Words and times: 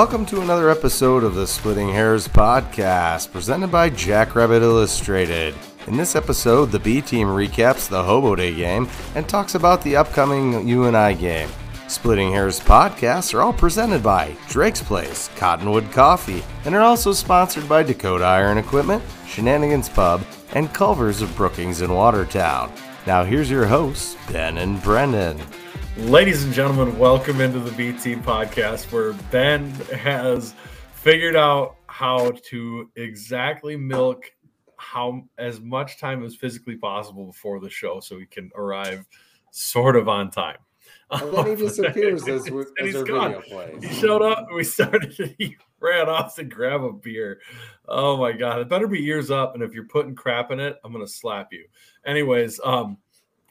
Welcome 0.00 0.24
to 0.26 0.40
another 0.40 0.70
episode 0.70 1.24
of 1.24 1.34
the 1.34 1.46
Splitting 1.46 1.90
Hairs 1.90 2.26
podcast, 2.26 3.30
presented 3.30 3.70
by 3.70 3.90
Jackrabbit 3.90 4.62
Illustrated. 4.62 5.54
In 5.88 5.98
this 5.98 6.16
episode, 6.16 6.70
the 6.70 6.78
B 6.78 7.02
team 7.02 7.26
recaps 7.26 7.86
the 7.86 8.02
Hobo 8.02 8.34
Day 8.34 8.54
game 8.54 8.88
and 9.14 9.28
talks 9.28 9.56
about 9.56 9.82
the 9.82 9.96
upcoming 9.96 10.66
UNI 10.66 11.16
game. 11.16 11.50
Splitting 11.86 12.32
Hairs 12.32 12.58
podcasts 12.58 13.34
are 13.34 13.42
all 13.42 13.52
presented 13.52 14.02
by 14.02 14.34
Drake's 14.48 14.82
Place, 14.82 15.28
Cottonwood 15.36 15.92
Coffee, 15.92 16.42
and 16.64 16.74
are 16.74 16.80
also 16.80 17.12
sponsored 17.12 17.68
by 17.68 17.82
Dakota 17.82 18.24
Iron 18.24 18.56
Equipment, 18.56 19.02
Shenanigans 19.26 19.90
Pub, 19.90 20.24
and 20.54 20.72
Culver's 20.72 21.20
of 21.20 21.36
Brookings 21.36 21.82
and 21.82 21.94
Watertown. 21.94 22.72
Now 23.06 23.22
here's 23.22 23.50
your 23.50 23.66
hosts, 23.66 24.16
Ben 24.32 24.56
and 24.56 24.82
Brendan. 24.82 25.42
Ladies 25.96 26.44
and 26.44 26.54
gentlemen, 26.54 26.96
welcome 26.98 27.40
into 27.40 27.58
the 27.58 27.72
B 27.72 27.92
Team 27.92 28.22
podcast 28.22 28.92
where 28.92 29.12
Ben 29.32 29.70
has 29.92 30.54
figured 30.94 31.34
out 31.34 31.76
how 31.86 32.30
to 32.48 32.88
exactly 32.94 33.76
milk 33.76 34.30
how 34.76 35.24
as 35.36 35.60
much 35.60 35.98
time 35.98 36.24
as 36.24 36.36
physically 36.36 36.76
possible 36.76 37.26
before 37.26 37.58
the 37.58 37.68
show 37.68 37.98
so 37.98 38.18
he 38.18 38.24
can 38.24 38.50
arrive 38.54 39.04
sort 39.50 39.96
of 39.96 40.08
on 40.08 40.30
time. 40.30 40.58
And 41.10 41.34
then 41.34 41.46
he 41.48 41.56
disappears 41.56 42.26
as, 42.28 42.46
and 42.46 42.60
as 42.60 42.86
he's 42.86 42.96
our 42.96 43.04
gone. 43.04 43.32
video 43.32 43.40
plays. 43.48 43.82
He 43.82 44.00
showed 44.00 44.22
up 44.22 44.46
and 44.46 44.56
we 44.56 44.62
started 44.62 45.12
he 45.38 45.56
ran 45.80 46.08
off 46.08 46.36
to 46.36 46.44
grab 46.44 46.84
a 46.84 46.92
beer. 46.92 47.40
Oh 47.88 48.16
my 48.16 48.30
god, 48.30 48.60
it 48.60 48.68
better 48.68 48.86
be 48.86 49.04
ears 49.06 49.30
up 49.30 49.54
and 49.54 49.62
if 49.62 49.74
you're 49.74 49.84
putting 49.86 50.14
crap 50.14 50.52
in 50.52 50.60
it, 50.60 50.78
I'm 50.84 50.92
gonna 50.92 51.08
slap 51.08 51.48
you. 51.52 51.66
Anyways, 52.06 52.60
um 52.62 52.96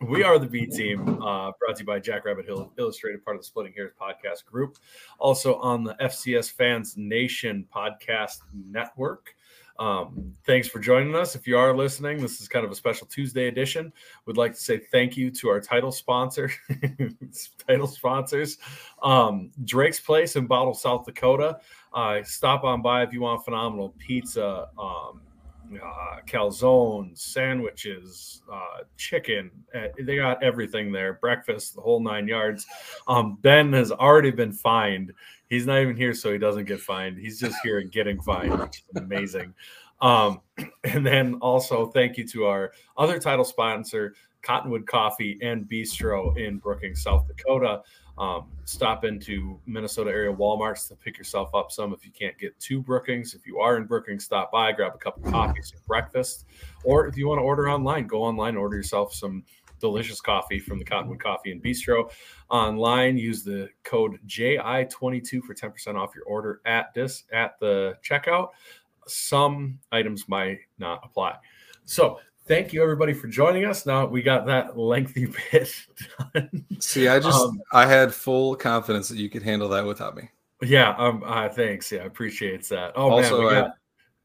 we 0.02 0.23
are 0.23 0.39
the 0.39 0.48
B 0.48 0.66
team, 0.66 1.22
uh, 1.22 1.52
brought 1.59 1.75
to 1.75 1.80
you 1.80 1.86
by 1.86 2.00
Jackrabbit 2.00 2.45
Hill 2.45 2.72
Illustrated, 2.78 3.23
part 3.23 3.36
of 3.36 3.42
the 3.42 3.45
Splitting 3.45 3.73
Hairs 3.73 3.92
podcast 4.00 4.45
group. 4.45 4.78
Also 5.17 5.55
on 5.55 5.83
the 5.83 5.95
FCS 5.95 6.52
Fans 6.52 6.95
Nation 6.97 7.67
podcast 7.73 8.39
network. 8.53 9.36
Um, 9.77 10.33
thanks 10.45 10.67
for 10.67 10.80
joining 10.80 11.16
us. 11.16 11.36
If 11.36 11.47
you 11.47 11.58
are 11.58 11.75
listening, 11.75 12.22
this 12.22 12.42
is 12.42 12.50
kind 12.50 12.66
of 12.66 12.72
a 12.72 12.75
special 12.75 13.08
Tuesday 13.08 13.47
edition. 13.47 13.94
We'd 14.25 14.36
like 14.36 14.53
to 14.53 14.59
say 14.59 14.77
thank 14.77 15.16
you 15.16 15.31
to 15.31 15.50
our 15.50 15.61
title 15.61 15.92
sponsor, 15.92 16.52
title 17.67 17.88
sponsors, 17.88 18.58
um, 19.02 19.52
Drake's 19.64 20.00
Place 20.00 20.36
in 20.36 20.47
Volga, 20.47 20.77
South 20.77 21.05
Dakota. 21.05 21.59
Uh, 21.94 22.22
stop 22.23 22.66
on 22.66 22.81
by 22.81 23.03
if 23.03 23.14
you 23.14 23.22
want 23.22 23.45
phenomenal 23.45 23.95
pizza, 24.00 24.67
um, 24.77 25.22
uh, 25.78 26.22
calzones, 26.28 27.20
sandwiches, 27.20 28.42
uh, 28.52 28.84
chicken. 28.98 29.52
Uh, 29.73 29.88
they 30.02 30.16
got 30.16 30.42
everything 30.44 30.92
there. 30.92 31.14
Breakfast, 31.14 31.76
the 31.76 31.81
whole 31.81 32.02
nine 32.02 32.28
yards. 32.28 32.66
Um, 33.08 33.38
ben 33.42 33.73
has 33.73 33.92
already 33.92 34.31
been 34.31 34.52
fined. 34.52 35.14
He's 35.50 35.66
not 35.66 35.80
even 35.80 35.95
here, 35.95 36.14
so 36.14 36.31
he 36.31 36.38
doesn't 36.38 36.66
get 36.66 36.80
fined. 36.80 37.17
He's 37.17 37.39
just 37.39 37.58
here 37.64 37.80
and 37.80 37.92
getting 37.92 38.22
fined, 38.22 38.59
which 38.59 38.84
is 38.89 39.02
amazing. 39.02 39.53
Um, 40.02 40.42
and 40.84 41.06
then 41.06 41.36
also 41.36 41.88
thank 41.88 42.17
you 42.17 42.28
to 42.30 42.45
our 42.45 42.72
other 42.98 43.20
title 43.20 43.45
sponsor, 43.45 44.16
Cottonwood 44.42 44.88
Coffee 44.88 45.38
and 45.42 45.66
Bistro 45.66 46.38
in 46.38 46.58
Brookings, 46.58 47.04
South 47.04 47.28
Dakota. 47.28 47.81
Um, 48.20 48.48
stop 48.66 49.06
into 49.06 49.59
Minnesota 49.66 50.09
area 50.09 50.34
Walmarts 50.34 50.89
to 50.89 50.95
pick 50.95 51.17
yourself 51.17 51.56
up 51.56 51.72
some 51.72 51.94
if 51.94 52.06
you 52.06 52.12
can't 52.12 52.38
get 52.38 52.59
to 52.59 52.81
Brookings. 52.81 53.34
If 53.34 53.48
you 53.48 53.59
are 53.59 53.78
in 53.78 53.86
Brookings, 53.86 54.26
stop 54.26 54.52
by, 54.52 54.73
grab 54.73 54.94
a 54.94 54.98
cup 54.98 55.17
of 55.17 55.31
coffee, 55.31 55.61
some 55.61 55.80
breakfast, 55.88 56.45
or 56.84 57.08
if 57.08 57.16
you 57.16 57.30
want 57.30 57.39
to 57.39 57.44
order 57.44 57.70
online, 57.70 58.08
go 58.08 58.22
online, 58.22 58.58
order 58.58 58.76
yourself 58.76 59.14
some 59.14 59.45
delicious 59.80 60.20
coffee 60.20 60.59
from 60.59 60.80
the 60.80 60.86
Cottonwood 60.86 61.23
Coffee 61.23 61.53
and 61.53 61.64
Bistro 61.64 62.11
online. 62.50 63.17
Use 63.17 63.44
the 63.44 63.70
code 63.84 64.20
JI22 64.28 65.42
for 65.42 65.54
10% 65.54 65.95
off 65.95 66.14
your 66.14 66.26
order 66.26 66.60
at 66.66 66.93
this 66.93 67.23
at 67.32 67.58
the 67.61 67.95
checkout. 68.04 68.49
Some 69.08 69.80
items 69.93 70.27
might 70.27 70.60
not 70.77 70.99
apply. 71.04 71.38
So 71.86 72.20
thank 72.49 72.73
you 72.73 72.83
everybody 72.83 73.14
for 73.14 73.27
joining 73.27 73.64
us. 73.65 73.86
Now 73.86 74.05
we 74.05 74.21
got 74.21 74.45
that 74.48 74.77
lengthy 74.77 75.27
bit 75.52 75.73
done. 76.33 76.65
See, 76.80 77.08
I 77.08 77.20
just 77.20 77.42
Um, 77.42 77.61
I 77.71 77.86
had 77.86 78.14
full 78.14 78.55
confidence 78.58 79.08
that 79.08 79.17
you 79.17 79.30
could 79.30 79.43
handle 79.43 79.70
that 79.70 79.86
without 79.86 80.17
me. 80.17 80.30
Yeah, 80.61 80.93
um, 80.98 81.23
uh, 81.26 81.48
thanks. 81.48 81.89
Yeah, 81.89 82.02
I 82.02 82.05
appreciate 82.05 82.67
that. 82.70 82.92
Oh 82.98 83.11
also, 83.11 83.43
man, 83.43 83.48
we 83.48 83.58
I 83.70 83.70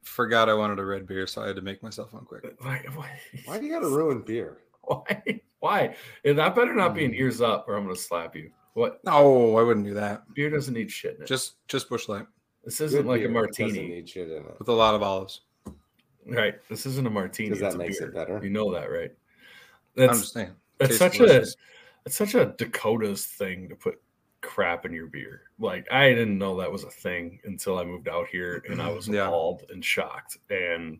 forgot 0.03 0.49
I 0.49 0.53
wanted 0.53 0.79
a 0.79 0.85
red 0.85 1.07
beer, 1.07 1.25
so 1.27 1.41
I 1.43 1.47
had 1.47 1.55
to 1.55 1.61
make 1.61 1.81
myself 1.81 2.11
one 2.11 2.25
quick. 2.25 2.43
why, 2.59 2.83
why, 2.95 3.09
Why 3.45 3.57
do 3.59 3.65
you 3.65 3.71
gotta 3.71 3.87
ruin 3.87 4.21
beer? 4.21 4.57
why? 4.81 5.23
Why? 5.59 5.95
And 6.25 6.37
that 6.37 6.53
better 6.53 6.73
not 6.75 6.93
be 6.93 7.05
an 7.05 7.11
Mm. 7.11 7.19
ears 7.19 7.39
up, 7.39 7.65
or 7.69 7.77
I'm 7.77 7.83
gonna 7.85 7.95
slap 7.95 8.35
you. 8.35 8.51
What? 8.73 8.99
No, 9.05 9.55
I 9.57 9.63
wouldn't 9.63 9.85
do 9.85 9.93
that. 9.93 10.23
Beer 10.33 10.49
doesn't 10.49 10.73
need 10.73 10.91
shit 10.91 11.15
in 11.15 11.21
it. 11.23 11.27
Just 11.27 11.65
just 11.69 11.87
Busch 11.89 12.09
Light 12.09 12.25
this 12.65 12.81
isn't 12.81 13.03
Good 13.03 13.07
like 13.07 13.21
beer 13.21 13.29
a 13.29 13.47
doesn't 13.47 13.65
martini, 13.67 13.87
need 13.87 14.09
shit 14.09 14.29
in 14.29 14.37
it. 14.43 14.55
with 14.59 14.67
a 14.67 14.73
lot 14.73 14.95
of 14.95 15.03
olives. 15.03 15.41
Right? 16.25 16.55
This 16.69 16.85
isn't 16.85 17.05
a 17.07 17.09
martini. 17.09 17.49
Because 17.49 17.59
that 17.61 17.65
it's 17.67 17.75
a 17.75 17.77
makes 17.79 17.99
beer. 17.99 18.07
it 18.09 18.13
better. 18.15 18.39
You 18.43 18.49
know 18.49 18.73
that, 18.73 18.91
right? 18.91 19.11
I'm 19.97 20.07
That's 20.07 20.19
just 20.21 20.33
saying. 20.33 20.51
it's 20.79 20.97
such 20.97 21.17
delicious. 21.17 21.53
a 21.53 21.57
it's 22.05 22.15
such 22.17 22.35
a 22.35 22.53
Dakota's 22.57 23.25
thing 23.25 23.69
to 23.69 23.75
put 23.75 24.01
crap 24.41 24.85
in 24.85 24.93
your 24.93 25.07
beer. 25.07 25.41
Like 25.59 25.91
I 25.91 26.09
didn't 26.09 26.37
know 26.37 26.57
that 26.59 26.71
was 26.71 26.83
a 26.83 26.89
thing 26.89 27.39
until 27.45 27.79
I 27.79 27.83
moved 27.83 28.07
out 28.09 28.27
here, 28.27 28.63
and 28.69 28.81
I 28.81 28.89
was 28.91 29.07
Yeah. 29.09 29.27
appalled 29.27 29.63
and 29.69 29.83
shocked. 29.83 30.37
And 30.49 30.99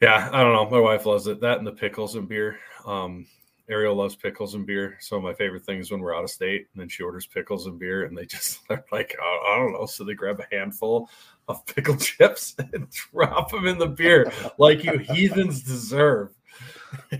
yeah, 0.00 0.28
I 0.32 0.42
don't 0.42 0.52
know. 0.52 0.68
My 0.68 0.80
wife 0.80 1.06
loves 1.06 1.26
it. 1.26 1.40
That 1.40 1.58
and 1.58 1.66
the 1.66 1.72
pickles 1.72 2.14
and 2.16 2.28
beer. 2.28 2.58
Um, 2.86 3.26
Ariel 3.68 3.94
loves 3.94 4.14
pickles 4.14 4.54
and 4.54 4.66
beer. 4.66 4.98
So 5.00 5.20
my 5.20 5.32
favorite 5.32 5.64
thing 5.64 5.78
is 5.78 5.90
when 5.90 6.00
we're 6.00 6.14
out 6.14 6.24
of 6.24 6.30
state, 6.30 6.66
and 6.72 6.80
then 6.80 6.88
she 6.88 7.02
orders 7.02 7.26
pickles 7.26 7.66
and 7.66 7.78
beer, 7.78 8.04
and 8.04 8.16
they 8.16 8.26
just 8.26 8.60
are 8.70 8.84
like, 8.92 9.16
I, 9.20 9.54
I 9.54 9.58
don't 9.58 9.72
know. 9.72 9.86
So 9.86 10.04
they 10.04 10.14
grab 10.14 10.40
a 10.40 10.54
handful 10.54 11.08
of 11.48 11.64
pickle 11.74 11.96
chips 11.96 12.54
and 12.72 12.88
drop 12.90 13.50
them 13.50 13.66
in 13.66 13.78
the 13.78 13.86
beer, 13.86 14.30
like 14.58 14.84
you 14.84 14.98
heathens 14.98 15.62
deserve. 15.62 16.34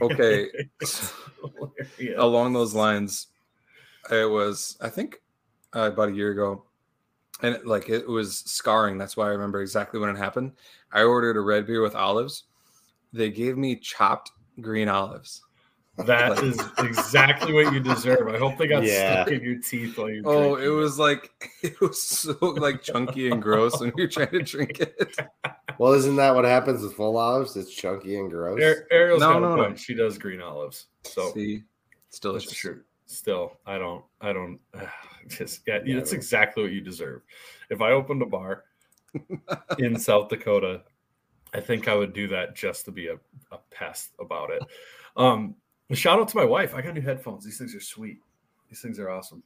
Okay. 0.00 0.49
Along 2.16 2.53
those 2.53 2.75
lines, 2.75 3.28
it 4.11 4.31
was 4.31 4.76
I 4.81 4.88
think 4.88 5.22
uh, 5.75 5.91
about 5.93 6.11
a 6.11 6.15
year 6.15 6.31
ago, 6.31 6.65
and 7.43 7.55
it, 7.55 7.66
like 7.66 7.88
it 7.88 8.06
was 8.09 8.38
scarring. 8.41 8.99
That's 8.99 9.16
why 9.16 9.26
I 9.26 9.31
remember 9.31 9.62
exactly 9.62 9.99
when 9.99 10.11
it 10.11 10.19
happened. 10.19 10.53
I 10.93 11.03
ordered 11.03 11.37
a 11.37 11.41
red 11.41 11.66
beer 11.66 11.82
with 11.82 11.94
olives. 11.94 12.44
They 13.12 13.31
gave 13.31 13.56
me 13.56 13.76
chopped 13.76 14.31
green 14.61 14.88
olives. 14.88 15.44
That 15.97 16.43
is 16.43 16.59
exactly 16.78 17.53
what 17.53 17.72
you 17.72 17.78
deserve. 17.81 18.27
I 18.28 18.37
hope 18.38 18.59
they 18.59 18.66
got 18.66 18.82
Yeah. 18.84 19.22
stuck 19.22 19.32
in 19.32 19.43
your 19.43 19.59
teeth 19.60 19.97
while 19.97 20.10
you. 20.10 20.22
Oh, 20.25 20.56
it 20.56 20.69
was 20.69 20.99
like 20.99 21.31
it 21.62 21.81
was 21.81 22.03
so 22.03 22.37
like 22.41 22.82
chunky 22.82 23.31
and 23.31 23.41
gross 23.41 23.81
when 23.81 23.93
you're 23.97 24.09
trying 24.09 24.31
to 24.31 24.43
drink 24.43 24.81
it. 24.81 25.16
Well, 25.77 25.93
isn't 25.94 26.15
that 26.16 26.32
what 26.37 26.44
happens 26.44 26.82
with 26.82 26.94
full 26.94 27.16
olives? 27.16 27.56
It's 27.56 27.72
chunky 27.75 28.16
and 28.16 28.31
gross. 28.31 28.62
Ar- 28.62 28.87
Ariel's 28.93 29.19
No, 29.21 29.32
got 29.32 29.38
no, 29.43 29.56
no. 29.56 29.75
She 29.75 29.93
does 29.93 30.19
green 30.19 30.41
olives, 30.41 30.87
so 31.03 31.32
See, 31.32 31.65
it's 32.09 32.21
delicious. 32.21 32.50
that's 32.50 32.61
true. 32.61 32.82
Still, 33.06 33.56
I 33.66 33.78
don't. 33.78 34.05
I 34.21 34.32
don't. 34.32 34.61
just 35.28 35.62
yeah, 35.66 35.81
Yeah, 35.84 35.97
it's 35.99 36.11
but- 36.11 36.16
exactly 36.16 36.62
what 36.62 36.71
you 36.71 36.81
deserve. 36.81 37.22
If 37.71 37.81
I 37.82 37.91
opened 37.91 38.22
a 38.22 38.26
bar 38.26 38.62
in 39.78 39.99
South 39.99 40.28
Dakota, 40.28 40.82
I 41.53 41.59
think 41.61 41.88
I 41.88 41.94
would 41.97 42.12
do 42.12 42.28
that 42.28 42.55
just 42.55 42.84
to 42.84 42.93
be 42.93 43.09
a, 43.09 43.15
a 43.50 43.59
pest 43.72 44.11
about 44.21 44.50
it. 44.50 44.62
Um, 45.16 45.56
shout 45.93 46.19
out 46.19 46.28
to 46.28 46.37
my 46.37 46.45
wife. 46.45 46.75
I 46.75 46.83
got 46.83 46.95
new 46.95 47.00
headphones. 47.00 47.45
These 47.45 47.59
things 47.59 47.75
are 47.75 47.81
sweet. 47.81 48.19
These 48.71 48.81
things 48.81 48.99
are 48.99 49.11
awesome. 49.11 49.43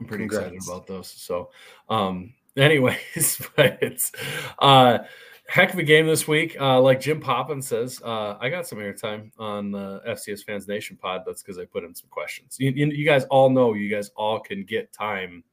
I'm 0.00 0.06
pretty 0.06 0.24
excited 0.24 0.60
about 0.66 0.86
those. 0.86 1.08
So, 1.08 1.50
um, 1.88 2.34
anyways, 2.56 3.40
but 3.56 3.78
it's 3.80 4.12
uh, 4.58 4.98
heck 5.46 5.72
of 5.72 5.78
a 5.78 5.84
game 5.84 6.06
this 6.06 6.26
week. 6.26 6.56
Uh, 6.60 6.80
like 6.80 7.00
Jim 7.00 7.20
Poppin 7.20 7.62
says, 7.62 8.00
uh, 8.04 8.36
I 8.40 8.48
got 8.48 8.66
some 8.66 8.78
airtime 8.78 9.30
on 9.38 9.70
the 9.70 10.02
FCS 10.08 10.44
Fans 10.44 10.66
Nation 10.66 10.96
pod. 10.96 11.22
That's 11.24 11.42
because 11.42 11.58
I 11.58 11.64
put 11.66 11.84
in 11.84 11.94
some 11.94 12.08
questions. 12.10 12.56
You, 12.58 12.72
you, 12.72 12.86
you 12.86 13.04
guys 13.04 13.24
all 13.24 13.48
know 13.48 13.74
you 13.74 13.88
guys 13.88 14.10
all 14.16 14.40
can 14.40 14.64
get 14.64 14.92
time 14.92 15.44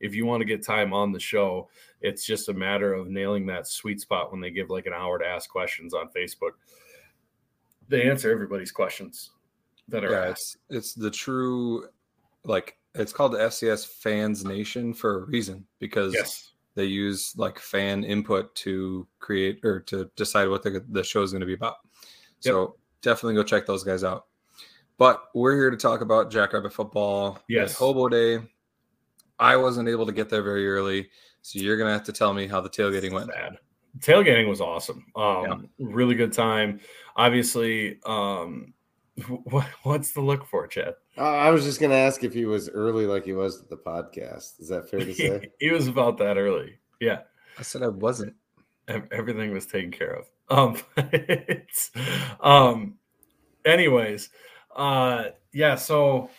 if 0.00 0.14
you 0.14 0.24
want 0.24 0.40
to 0.40 0.46
get 0.46 0.64
time 0.64 0.92
on 0.92 1.12
the 1.12 1.20
show. 1.20 1.68
It's 2.00 2.24
just 2.24 2.48
a 2.48 2.54
matter 2.54 2.94
of 2.94 3.08
nailing 3.08 3.46
that 3.46 3.66
sweet 3.66 4.00
spot 4.00 4.30
when 4.30 4.40
they 4.40 4.50
give 4.50 4.70
like 4.70 4.86
an 4.86 4.92
hour 4.92 5.18
to 5.18 5.26
ask 5.26 5.50
questions 5.50 5.94
on 5.94 6.08
Facebook. 6.16 6.52
They 7.88 8.08
answer 8.08 8.30
everybody's 8.30 8.70
questions 8.72 9.30
that 9.88 10.04
are 10.04 10.10
Yeah, 10.12 10.26
asked. 10.30 10.56
it's 10.68 10.94
it's 10.94 10.94
the 10.94 11.10
true 11.10 11.88
like 12.44 12.76
it's 12.94 13.12
called 13.12 13.32
the 13.32 13.38
FCS 13.38 13.86
Fans 13.86 14.44
Nation 14.44 14.92
for 14.94 15.22
a 15.22 15.24
reason 15.26 15.66
because 15.78 16.12
Yes. 16.14 16.52
they 16.74 16.84
use 16.84 17.32
like 17.36 17.58
fan 17.58 18.04
input 18.04 18.54
to 18.56 19.06
create 19.20 19.64
or 19.64 19.80
to 19.80 20.10
decide 20.16 20.48
what 20.48 20.62
the 20.62 20.84
the 20.90 21.02
show 21.04 21.22
is 21.22 21.32
going 21.32 21.40
to 21.40 21.46
be 21.46 21.54
about. 21.54 21.76
So 22.40 22.76
definitely 23.02 23.34
go 23.34 23.42
check 23.44 23.66
those 23.66 23.84
guys 23.84 24.04
out. 24.04 24.26
But 24.96 25.24
we're 25.34 25.54
here 25.56 25.70
to 25.70 25.76
talk 25.76 26.00
about 26.00 26.30
Jackrabbit 26.30 26.72
football. 26.72 27.40
Yes. 27.48 27.74
Hobo 27.74 28.08
Day. 28.08 28.40
I 29.38 29.56
wasn't 29.56 29.88
able 29.88 30.04
to 30.06 30.12
get 30.12 30.28
there 30.28 30.42
very 30.42 30.68
early, 30.68 31.08
so 31.42 31.60
you're 31.60 31.78
gonna 31.78 31.92
have 31.92 32.04
to 32.04 32.12
tell 32.12 32.34
me 32.34 32.46
how 32.48 32.60
the 32.60 32.68
tailgating 32.70 33.12
went. 33.12 33.30
Sad. 33.32 33.58
Tailgating 34.00 34.48
was 34.48 34.60
awesome. 34.60 35.06
Um, 35.16 35.68
Really 35.78 36.14
good 36.14 36.32
time. 36.32 36.80
Obviously, 37.16 37.98
um, 38.06 38.72
what, 39.44 39.66
what's 39.82 40.12
the 40.12 40.20
look 40.20 40.46
for, 40.46 40.66
Chad? 40.66 40.94
Uh, 41.16 41.22
I 41.22 41.50
was 41.50 41.64
just 41.64 41.80
going 41.80 41.90
to 41.90 41.96
ask 41.96 42.22
if 42.22 42.32
he 42.32 42.44
was 42.44 42.68
early 42.68 43.06
like 43.06 43.24
he 43.24 43.32
was 43.32 43.60
at 43.62 43.68
the 43.68 43.76
podcast. 43.76 44.60
Is 44.60 44.68
that 44.68 44.88
fair 44.88 45.00
to 45.00 45.14
say? 45.14 45.50
he 45.58 45.70
was 45.70 45.88
about 45.88 46.18
that 46.18 46.36
early. 46.36 46.78
Yeah. 47.00 47.20
I 47.58 47.62
said 47.62 47.82
I 47.82 47.88
wasn't. 47.88 48.34
Everything 48.86 49.52
was 49.52 49.66
taken 49.66 49.90
care 49.90 50.14
of. 50.14 50.26
Um, 50.50 50.78
it's, 50.96 51.90
um, 52.40 52.94
anyways, 53.66 54.30
uh, 54.74 55.24
yeah. 55.52 55.74
So, 55.74 56.30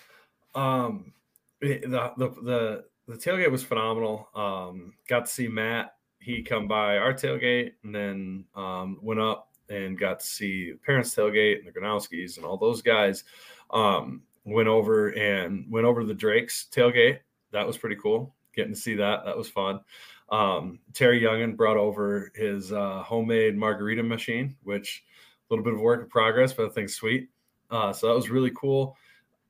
um, 0.56 1.14
the, 1.62 1.78
the, 2.18 2.30
the, 2.42 2.86
the 3.08 3.14
tailgate 3.18 3.52
was 3.52 3.64
phenomenal. 3.64 4.30
Um, 4.34 4.94
got 5.08 5.28
to 5.28 5.32
see 5.32 5.48
Matt. 5.48 5.94
He 6.20 6.44
come 6.44 6.68
by 6.68 6.98
our 6.98 7.14
tailgate 7.14 7.74
and 7.84 7.96
then, 7.96 8.46
um, 8.56 8.98
went 9.02 9.20
up 9.20 9.50
and 9.70 9.98
got 9.98 10.20
to 10.20 10.26
see 10.26 10.72
the 10.72 10.78
parents 10.78 11.16
tailgate 11.16 11.60
and 11.60 11.68
the 11.68 11.72
Gronowskis 11.72 12.38
and 12.38 12.46
all 12.46 12.58
those 12.58 12.82
guys. 12.82 13.24
Um, 13.72 14.24
went 14.46 14.68
over 14.68 15.10
and 15.10 15.66
went 15.70 15.86
over 15.86 16.04
the 16.04 16.14
Drake's 16.14 16.68
tailgate. 16.72 17.20
That 17.52 17.68
was 17.68 17.78
pretty 17.78 17.96
cool. 17.96 18.36
Getting 18.56 18.74
to 18.74 18.80
see 18.80 18.96
that. 18.96 19.26
That 19.26 19.38
was 19.38 19.50
fun. 19.50 19.80
Um, 20.32 20.80
Terry 20.94 21.22
Youngin 21.22 21.56
brought 21.56 21.78
over 21.78 22.32
his 22.36 22.72
uh, 22.72 23.02
homemade 23.04 23.58
margarita 23.58 24.04
machine, 24.04 24.56
which 24.64 25.04
a 25.50 25.54
little 25.54 25.64
bit 25.64 25.74
of 25.74 25.80
work 25.80 26.04
in 26.04 26.10
progress, 26.10 26.54
but 26.54 26.68
I 26.68 26.70
think 26.70 26.90
sweet. 26.90 27.30
Uh, 27.72 27.94
so 27.94 28.08
that 28.08 28.16
was 28.16 28.30
really 28.30 28.52
cool. 28.56 28.96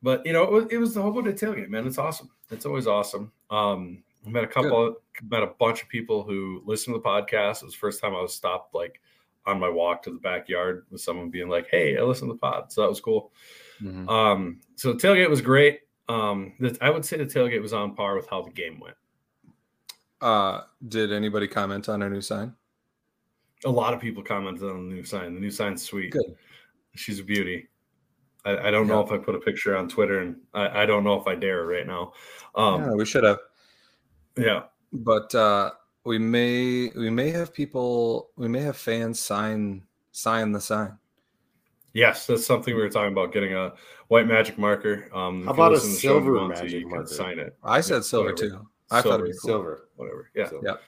But 0.01 0.25
you 0.25 0.33
know, 0.33 0.44
it 0.44 0.51
was, 0.51 0.66
it 0.71 0.77
was 0.77 0.94
the 0.94 1.01
Hobo 1.01 1.21
Day 1.21 1.33
tailgate, 1.33 1.69
man. 1.69 1.88
It's 1.88 1.98
awesome. 1.98 2.30
It's 2.51 2.66
always 2.66 2.88
awesome. 2.88 3.31
Um, 3.50 4.04
I 4.25 4.30
met 4.30 4.44
a 4.44 4.48
couple, 4.48 4.95
met 5.24 5.44
a 5.44 5.48
bunch 5.60 5.81
of 5.81 5.89
people 5.89 6.24
who 6.24 6.62
listen 6.66 6.94
to 6.94 7.00
the 7.00 7.06
podcast. 7.06 7.62
It 7.62 7.66
was 7.66 7.74
the 7.74 7.80
first 7.80 8.01
time 8.01 8.16
I 8.16 8.21
was 8.21 8.33
stopped 8.33 8.75
like 8.75 9.01
on 9.45 9.60
my 9.60 9.69
walk 9.69 10.04
to 10.04 10.12
the 10.12 10.19
backyard 10.19 10.86
with 10.92 11.01
someone 11.01 11.30
being 11.30 11.50
like, 11.50 11.68
"Hey, 11.69 11.98
I 11.98 12.01
listen 12.01 12.27
to 12.27 12.33
the 12.33 12.39
pod," 12.39 12.71
so 12.71 12.81
that 12.81 12.89
was 12.89 13.00
cool. 13.00 13.31
Mhm. 13.81 14.10
Um, 14.10 14.62
so 14.75 14.94
the 14.94 15.00
tailgate 15.00 15.30
was 15.30 15.42
great. 15.42 15.81
Um, 16.10 16.54
the, 16.60 16.77
I 16.81 16.89
would 16.89 17.06
say 17.06 17.18
the 17.18 17.25
tailgate 17.25 17.62
was 17.62 17.74
on 17.74 17.95
par 17.95 18.16
with 18.16 18.27
how 18.30 18.42
the 18.42 18.51
game 18.51 18.80
went. 18.80 18.98
Uh, 20.21 20.62
did 20.88 21.13
anybody 21.13 21.48
comment 21.48 21.88
on 21.88 22.01
our 22.01 22.10
new 22.10 22.21
sign? 22.21 22.54
A 23.66 23.69
lot 23.69 23.94
of 23.94 24.00
people 24.00 24.24
commented 24.24 24.69
on 24.69 24.89
the 24.89 24.95
new 24.95 25.04
sign. 25.04 25.33
The 25.33 25.39
new 25.39 25.51
sign's 25.51 25.81
sweet. 25.83 26.12
Good. 26.12 26.36
She's 26.95 27.19
a 27.19 27.24
beauty. 27.24 27.69
I, 28.45 28.68
I 28.68 28.71
don't 28.71 28.88
know 28.88 29.01
if 29.01 29.12
I 29.12 29.18
put 29.18 29.36
a 29.36 29.39
picture 29.39 29.75
on 29.75 29.89
Twitter, 29.89 30.19
and 30.19 30.38
I, 30.54 30.83
I 30.83 30.86
don't 30.86 31.04
know 31.04 31.19
if 31.19 31.27
I 31.27 31.36
dare 31.36 31.66
right 31.66 31.86
now. 31.86 32.13
Um, 32.56 32.81
yeah, 32.83 32.94
we 32.94 33.06
should 33.06 33.24
have. 33.24 33.39
Yeah. 34.38 34.64
But 34.92 35.34
uh, 35.36 35.72
we 36.06 36.18
may 36.18 36.90
we 36.96 37.10
may 37.10 37.30
have 37.31 37.54
people 37.54 38.30
we 38.36 38.48
may 38.48 38.62
have 38.62 38.78
fans 38.78 39.20
sign 39.20 39.84
sign 40.12 40.52
the 40.52 40.62
sign. 40.62 40.98
Yes, 41.94 42.28
that's 42.28 42.46
something 42.46 42.76
we 42.76 42.81
were 42.81 42.90
talking 42.90 43.12
about 43.12 43.34
getting 43.34 43.54
a 43.56 43.74
white 44.10 44.28
magic 44.28 44.58
marker. 44.58 45.10
Um, 45.14 45.42
How 45.44 45.48
you 45.48 45.54
about 45.54 45.72
a 45.72 45.76
listen 45.76 45.90
to 45.90 45.96
the 45.96 46.02
show 46.02 46.18
and 46.18 46.26
you 46.26 46.31
silver 46.31 46.40
want 46.40 46.56
to, 46.56 46.64
magic 46.64 46.80
you 46.80 46.86
can 46.88 46.90
marker? 46.98 47.08
Sign 47.14 47.40
it. 47.40 47.58
I 47.64 47.81
said 47.81 47.96
Yeah, 47.96 48.02
silver 48.02 48.30
whatever. 48.31 48.50
too. 48.50 48.68
I 48.92 49.02
thought 49.02 49.14
it'd 49.16 49.26
be 49.28 49.34
Silver. 49.34 49.38
cool. 49.38 49.50
Silver. 49.52 49.90
Whatever. 49.96 50.31
Yeah. 50.36 50.50
Silver. 50.50 50.80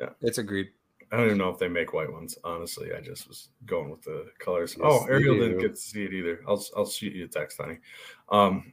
Yeah. 0.00 0.08
It's 0.22 0.38
agreed. 0.38 0.70
I 1.12 1.16
don't 1.16 1.26
even 1.26 1.38
know 1.38 1.50
if 1.50 1.58
they 1.58 1.68
make 1.68 1.92
white 1.92 2.10
ones. 2.10 2.36
Honestly, 2.42 2.92
I 2.92 3.00
just 3.00 3.28
was 3.28 3.50
going 3.66 3.90
with 3.90 4.02
the 4.02 4.26
colors. 4.40 4.74
Yes, 4.76 4.84
oh, 4.84 5.06
Ariel 5.06 5.38
didn't 5.38 5.60
get 5.60 5.76
to 5.76 5.80
see 5.80 6.04
it 6.04 6.12
either. 6.12 6.40
I'll 6.48 6.64
I'll 6.76 6.86
shoot 6.86 7.12
you 7.14 7.24
a 7.26 7.28
text, 7.28 7.58
honey. 7.60 7.78
Um, 8.30 8.72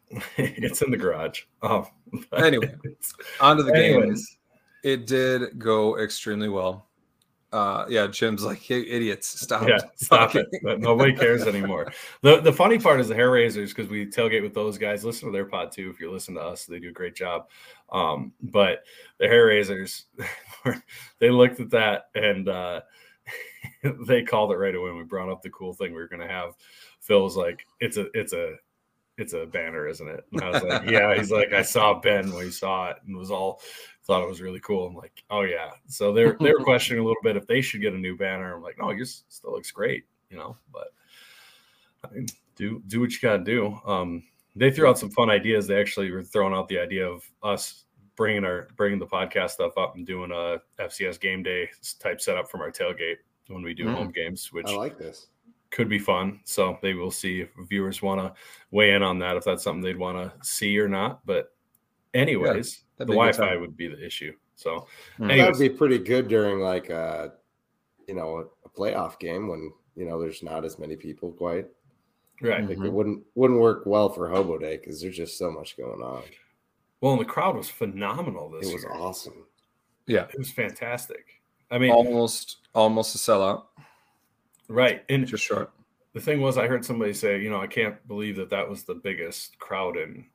it's 0.36 0.82
in 0.82 0.90
the 0.90 0.96
garage. 0.98 1.42
Um, 1.62 1.86
but 1.86 1.88
Anyway, 2.36 2.74
it's- 2.84 3.12
On 3.40 3.56
to 3.56 3.62
the 3.62 3.72
game. 3.72 4.00
anyways, 4.02 4.38
It 4.84 5.06
did 5.06 5.58
go 5.58 5.98
extremely 5.98 6.48
well. 6.48 6.86
Uh, 7.50 7.86
yeah, 7.88 8.06
Jim's 8.06 8.44
like, 8.44 8.58
hey, 8.58 8.82
idiots, 8.82 9.26
stop. 9.40 9.66
yeah, 9.66 9.78
stop 9.96 10.34
it. 10.36 10.46
But 10.62 10.80
nobody 10.80 11.14
cares 11.14 11.46
anymore. 11.46 11.90
The 12.20 12.40
the 12.40 12.52
funny 12.52 12.78
part 12.78 13.00
is 13.00 13.08
the 13.08 13.14
hair 13.14 13.30
raisers 13.30 13.72
because 13.72 13.88
we 13.90 14.04
tailgate 14.04 14.42
with 14.42 14.52
those 14.52 14.76
guys. 14.76 15.02
Listen 15.04 15.28
to 15.28 15.32
their 15.32 15.46
pod 15.46 15.72
too. 15.72 15.88
If 15.88 15.98
you 15.98 16.10
listen 16.12 16.34
to 16.34 16.42
us, 16.42 16.66
they 16.66 16.78
do 16.78 16.90
a 16.90 16.92
great 16.92 17.14
job. 17.14 17.48
Um, 17.90 18.32
but 18.42 18.84
the 19.18 19.28
hair 19.28 19.46
raisers, 19.46 20.04
they 21.20 21.30
looked 21.30 21.58
at 21.60 21.70
that 21.70 22.10
and 22.14 22.48
uh, 22.50 22.80
they 24.06 24.22
called 24.24 24.52
it 24.52 24.56
right 24.56 24.74
away. 24.74 24.90
When 24.90 24.98
we 24.98 25.04
brought 25.04 25.30
up 25.30 25.40
the 25.40 25.48
cool 25.50 25.72
thing 25.72 25.92
we 25.92 25.98
were 26.00 26.08
going 26.08 26.20
to 26.20 26.28
have, 26.28 26.52
Phil 27.00 27.22
was 27.22 27.36
like, 27.36 27.66
"It's 27.80 27.96
a 27.96 28.08
it's 28.12 28.34
a 28.34 28.56
it's 29.18 29.34
a 29.34 29.44
banner, 29.46 29.86
isn't 29.86 30.08
it?" 30.08 30.24
And 30.32 30.42
I 30.42 30.50
was 30.50 30.62
like, 30.62 30.88
"Yeah." 30.90 31.14
He's 31.16 31.30
like, 31.30 31.52
"I 31.52 31.62
saw 31.62 32.00
Ben 32.00 32.32
when 32.32 32.44
he 32.46 32.50
saw 32.50 32.90
it 32.90 32.96
and 33.06 33.16
was 33.16 33.30
all." 33.30 33.60
Thought 34.04 34.22
it 34.22 34.28
was 34.28 34.40
really 34.40 34.60
cool. 34.60 34.86
I'm 34.86 34.94
like, 34.94 35.22
oh 35.28 35.42
yeah. 35.42 35.68
So 35.86 36.14
they're 36.14 36.34
they're 36.40 36.60
questioning 36.60 37.02
a 37.02 37.06
little 37.06 37.22
bit 37.22 37.36
if 37.36 37.46
they 37.46 37.60
should 37.60 37.82
get 37.82 37.92
a 37.92 37.98
new 37.98 38.16
banner. 38.16 38.54
I'm 38.54 38.62
like, 38.62 38.78
no, 38.78 38.90
yours 38.90 39.24
still 39.28 39.52
looks 39.52 39.70
great, 39.70 40.06
you 40.30 40.38
know. 40.38 40.56
But 40.72 40.94
I 42.02 42.14
mean, 42.14 42.26
do 42.56 42.82
do 42.86 43.00
what 43.00 43.12
you 43.12 43.18
gotta 43.20 43.44
do. 43.44 43.78
Um, 43.86 44.22
they 44.56 44.70
threw 44.70 44.88
out 44.88 44.98
some 44.98 45.10
fun 45.10 45.28
ideas. 45.28 45.66
They 45.66 45.78
actually 45.78 46.10
were 46.10 46.22
throwing 46.24 46.54
out 46.54 46.68
the 46.68 46.78
idea 46.78 47.06
of 47.06 47.22
us 47.42 47.84
bringing 48.16 48.44
our 48.44 48.68
bringing 48.76 48.98
the 48.98 49.06
podcast 49.06 49.50
stuff 49.50 49.76
up 49.76 49.94
and 49.96 50.06
doing 50.06 50.30
a 50.32 50.56
FCS 50.82 51.20
game 51.20 51.42
day 51.42 51.68
type 52.00 52.20
setup 52.22 52.50
from 52.50 52.62
our 52.62 52.70
tailgate 52.72 53.16
when 53.48 53.62
we 53.62 53.74
do 53.74 53.84
Mm. 53.84 53.94
home 53.94 54.10
games, 54.10 54.52
which 54.54 54.68
I 54.68 54.74
like 54.74 54.96
this. 54.96 55.26
Could 55.70 55.88
be 55.88 55.98
fun. 55.98 56.40
So 56.44 56.78
they 56.82 56.94
will 56.94 57.10
see 57.10 57.40
if 57.42 57.50
viewers 57.68 58.00
want 58.02 58.20
to 58.20 58.32
weigh 58.70 58.92
in 58.94 59.02
on 59.02 59.18
that, 59.20 59.36
if 59.36 59.44
that's 59.44 59.62
something 59.62 59.82
they'd 59.82 59.98
want 59.98 60.16
to 60.18 60.46
see 60.46 60.78
or 60.78 60.88
not. 60.88 61.24
But 61.26 61.54
anyways, 62.14 62.82
the 62.96 63.04
that'd 63.04 63.08
be 63.08 63.12
a 63.14 63.16
good 63.26 63.36
Wi-Fi 63.36 63.56
would 63.56 63.76
be 63.76 63.88
the 63.88 64.04
issue. 64.04 64.32
So 64.56 64.86
Hmm. 65.18 65.28
That 65.28 65.50
would 65.50 65.58
be 65.58 65.68
pretty 65.70 65.98
good 65.98 66.28
during 66.28 66.58
like 66.60 66.90
uh 66.90 67.28
you 68.06 68.14
know 68.14 68.50
a 68.64 68.68
playoff 68.68 69.18
game 69.18 69.48
when 69.48 69.72
you 69.94 70.04
know 70.06 70.18
there's 70.20 70.42
not 70.42 70.64
as 70.64 70.78
many 70.78 70.96
people 70.96 71.32
quite. 71.32 71.66
right. 72.40 72.66
Like 72.68 72.78
Mhm. 72.78 72.86
it 72.86 72.92
wouldn't 72.92 73.24
wouldn't 73.34 73.60
work 73.60 73.84
well 73.86 74.08
for 74.08 74.28
Hobo 74.28 74.58
Day 74.58 74.76
because 74.78 75.00
there's 75.02 75.16
just 75.16 75.36
so 75.38 75.50
much 75.50 75.76
going 75.76 76.00
on. 76.02 76.22
Well, 77.00 77.12
and 77.12 77.20
the 77.20 77.24
crowd 77.26 77.56
was 77.56 77.68
phenomenal 77.68 78.48
this 78.50 78.68
It 78.68 78.74
was 78.74 78.82
year. 78.84 78.92
awesome. 78.92 79.46
Yeah, 80.06 80.24
It 80.32 80.38
was 80.38 80.50
fantastic. 80.50 81.24
I 81.70 81.78
mean, 81.78 81.90
almost 81.92 82.58
almost 82.74 83.14
a 83.14 83.18
sellout. 83.18 83.66
Right. 84.68 85.04
And 85.08 85.26
Just 85.26 85.44
short. 85.44 85.72
the 86.12 86.20
thing 86.20 86.40
was, 86.40 86.56
I 86.58 86.66
heard 86.66 86.84
somebody 86.84 87.12
say, 87.12 87.40
you 87.40 87.50
know, 87.50 87.60
I 87.60 87.66
can't 87.66 88.06
believe 88.08 88.36
that 88.36 88.50
that 88.50 88.68
was 88.68 88.84
the 88.84 88.94
biggest 88.94 89.58
crowd 89.58 89.96
in 89.96 90.26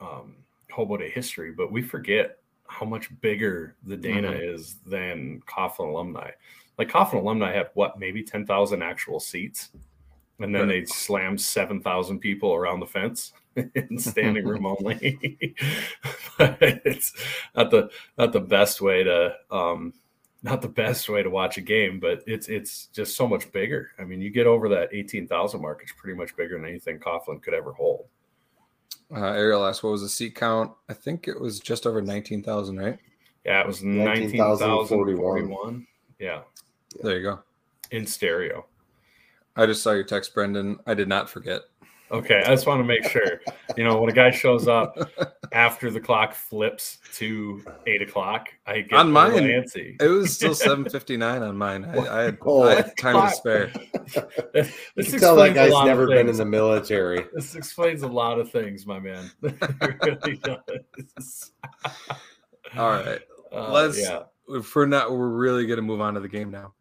um, 0.00 0.36
Hobo 0.70 0.96
Day 0.96 1.10
history, 1.10 1.52
but 1.52 1.70
we 1.70 1.82
forget 1.82 2.38
how 2.66 2.86
much 2.86 3.08
bigger 3.20 3.76
the 3.84 3.96
Dana 3.96 4.32
Mhm. 4.32 4.54
is 4.54 4.76
than 4.86 5.42
Coughlin 5.46 5.88
alumni. 5.90 6.30
Like 6.78 6.88
Coughlin 6.88 7.20
alumni 7.20 7.52
had 7.52 7.70
what, 7.74 7.98
maybe 7.98 8.22
10,000 8.22 8.82
actual 8.82 9.20
seats. 9.20 9.70
And 10.40 10.54
then 10.54 10.62
Right. 10.68 10.80
they 10.80 10.84
slammed 10.86 11.40
7,000 11.40 12.18
people 12.18 12.54
around 12.54 12.80
the 12.80 12.86
fence 12.86 13.32
in 13.74 13.98
standing 13.98 14.46
room 14.46 14.64
only. 14.80 15.54
but 16.38 16.56
it's 16.60 17.12
not 17.54 17.70
the, 17.70 17.90
not 18.16 18.32
the 18.32 18.40
best 18.40 18.80
way 18.80 19.04
to, 19.04 19.36
um, 19.50 19.92
not 20.42 20.60
the 20.62 20.68
best 20.68 21.08
way 21.08 21.22
to 21.22 21.30
watch 21.30 21.56
a 21.58 21.60
game, 21.60 22.00
but 22.00 22.22
it's 22.26 22.48
it's 22.48 22.86
just 22.86 23.16
so 23.16 23.26
much 23.28 23.50
bigger. 23.52 23.90
I 23.98 24.04
mean, 24.04 24.20
you 24.20 24.30
get 24.30 24.46
over 24.46 24.68
that 24.70 24.88
eighteen 24.92 25.26
thousand 25.28 25.62
mark, 25.62 25.80
it's 25.82 25.92
pretty 25.92 26.16
much 26.18 26.34
bigger 26.36 26.56
than 26.58 26.68
anything 26.68 26.98
Coughlin 26.98 27.40
could 27.42 27.54
ever 27.54 27.72
hold. 27.72 28.06
Uh, 29.14 29.26
Ariel 29.32 29.66
asked, 29.66 29.82
what 29.84 29.90
was 29.90 30.00
the 30.02 30.08
seat 30.08 30.34
count? 30.34 30.72
I 30.88 30.94
think 30.94 31.28
it 31.28 31.38
was 31.38 31.60
just 31.60 31.86
over 31.86 32.00
19,000, 32.00 32.78
right? 32.78 32.98
Yeah, 33.44 33.60
it 33.60 33.66
was 33.66 33.82
nineteen 33.82 34.38
thousand 34.38 34.68
19,041. 34.68 35.16
forty-one. 35.18 35.86
Yeah, 36.18 36.42
There 37.02 37.16
you 37.18 37.22
go. 37.22 37.40
in 37.90 38.06
stereo. 38.06 38.64
I 39.54 39.66
just 39.66 39.82
saw 39.82 39.90
your 39.92 40.04
text, 40.04 40.32
Brendan. 40.34 40.78
I 40.86 40.94
did 40.94 41.08
not 41.08 41.28
forget. 41.28 41.60
Okay, 42.12 42.42
I 42.44 42.48
just 42.48 42.66
want 42.66 42.80
to 42.80 42.84
make 42.84 43.08
sure. 43.08 43.40
You 43.76 43.84
know, 43.84 43.98
when 44.00 44.10
a 44.10 44.12
guy 44.12 44.30
shows 44.30 44.68
up 44.68 44.98
after 45.52 45.90
the 45.90 45.98
clock 46.00 46.34
flips 46.34 46.98
to 47.14 47.64
eight 47.86 48.02
o'clock, 48.02 48.48
I 48.66 48.82
get 48.82 48.92
On 48.98 49.06
a 49.06 49.12
little 49.12 49.40
mine, 49.40 49.48
antsy. 49.48 50.00
It 50.00 50.08
was 50.08 50.34
still 50.34 50.52
7:59 50.52 51.40
on 51.48 51.56
mine. 51.56 51.84
I, 51.86 51.98
I, 51.98 52.22
had, 52.24 52.38
Oh, 52.42 52.64
I 52.64 52.74
had 52.76 52.96
time 52.98 53.28
to 53.28 53.34
spare. 53.34 53.72
This 54.52 54.72
You 54.96 55.04
can 55.12 55.20
tell 55.20 55.36
that 55.36 55.46
explains 55.46 55.50
a 55.52 55.54
guy's 55.54 55.72
lot 55.72 55.80
of 55.82 55.86
never 55.88 56.06
been 56.06 56.18
in 56.18 56.26
things. 56.26 56.38
the 56.38 56.44
military. 56.44 57.24
This 57.32 57.54
explains 57.54 58.02
a 58.02 58.08
lot 58.08 58.38
of 58.38 58.50
things, 58.52 58.84
my 58.86 59.00
man. 59.00 59.30
It 59.42 59.98
really 60.02 60.36
does. 60.36 61.52
All 62.76 62.90
right. 62.90 63.20
Uh, 63.50 63.72
Let's- 63.72 63.98
yeah. 64.00 64.24
For 64.62 64.86
now, 64.86 65.10
we're 65.10 65.28
really 65.28 65.66
going 65.66 65.76
to 65.78 65.82
move 65.82 66.00
on 66.02 66.12
to 66.14 66.20
the 66.20 66.28
game 66.28 66.50
now. 66.50 66.74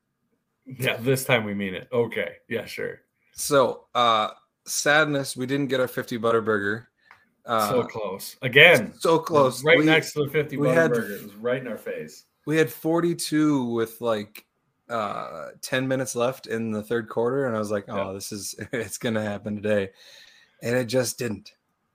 Yeah, 0.65 0.97
this 0.97 1.23
time 1.23 1.45
we 1.45 1.53
mean 1.53 1.73
it. 1.73 1.88
Okay. 1.93 2.33
Yeah, 2.50 2.65
sure. 2.65 3.01
So, 3.33 3.85
uh, 3.95 4.29
sadness, 4.74 5.36
we 5.38 5.46
didn't 5.46 5.68
get 5.68 5.80
our 5.80 5.88
50 5.88 6.18
butter 6.18 6.42
burger. 6.42 6.88
Uh, 7.46 7.70
so 7.70 7.84
close. 7.84 8.36
Again. 8.42 8.94
so 9.00 9.18
close. 9.20 9.63
Right 9.63 9.80
We- 9.80 9.86
next 9.86 10.13
to 10.13 10.25
the 10.25 10.30
50 10.30 10.58
we 10.58 10.68
butter 10.68 10.82
had- 10.82 10.92
burger. 10.92 11.16
It 11.16 11.24
was 11.24 11.36
right 11.36 11.60
in 11.62 11.68
our 11.68 11.78
face. 11.78 12.25
We 12.46 12.58
had 12.58 12.72
42 12.72 13.66
with 13.66 14.00
like 14.01 14.46
uh 14.90 15.51
10 15.62 15.88
minutes 15.88 16.16
left 16.16 16.48
in 16.48 16.72
the 16.72 16.84
third 16.84 17.08
quarter 17.08 17.46
and 17.46 17.56
I 17.56 17.60
was 17.60 17.72
like, 17.72 17.86
"Oh, 17.88 18.08
Yeah. 18.08 18.13
this 18.13 18.32
is 18.34 18.56
it's 18.74 18.98
going 18.98 19.16
to 19.16 19.22
happen 19.22 19.56
today." 19.56 19.92
And 20.62 20.75
it 20.75 20.86
just 20.86 21.18
didn't. 21.18 21.54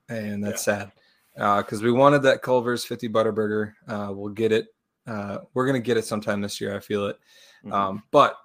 And 0.09 0.42
that's 0.42 0.64
sad. 0.64 0.92
Uh 1.37 1.62
cuz 1.62 1.83
we 1.83 1.92
wanted 1.92 2.23
that 2.23 2.42
Culver's 2.42 2.85
50 2.85 3.09
butter 3.09 3.33
burger. 3.33 3.75
Uh 3.87 4.09
we'll 4.14 4.33
get 4.33 4.50
it. 4.52 4.68
Uh 5.06 5.38
we're 5.52 5.66
going 5.66 5.80
to 5.80 5.85
get 5.87 5.97
it 5.99 6.04
sometime 6.06 6.40
this 6.40 6.61
year, 6.61 6.75
I 6.75 6.80
feel 6.80 7.06
it. 7.09 7.18
Mhm. 7.64 7.73
Um 7.73 8.02
but 8.11 8.37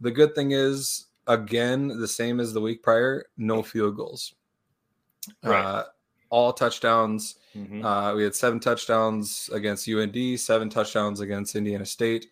the 0.00 0.10
good 0.12 0.34
thing 0.34 0.52
is 0.52 1.07
again, 1.28 1.88
the 1.88 2.08
same 2.08 2.40
as 2.40 2.52
the 2.52 2.60
week 2.60 2.82
prior, 2.82 3.26
no 3.36 3.62
field 3.62 3.96
goals. 3.96 4.34
Right. 5.42 5.64
Uh 5.64 5.84
all 6.30 6.52
touchdowns. 6.52 7.36
Mhm. 7.56 7.82
Uh, 7.82 8.14
we 8.14 8.22
had 8.22 8.34
seven 8.34 8.60
touchdowns 8.60 9.48
against 9.52 9.88
UND, 9.88 10.38
seven 10.38 10.68
touchdowns 10.68 11.20
against 11.20 11.56
Indiana 11.56 11.86
State. 11.86 12.26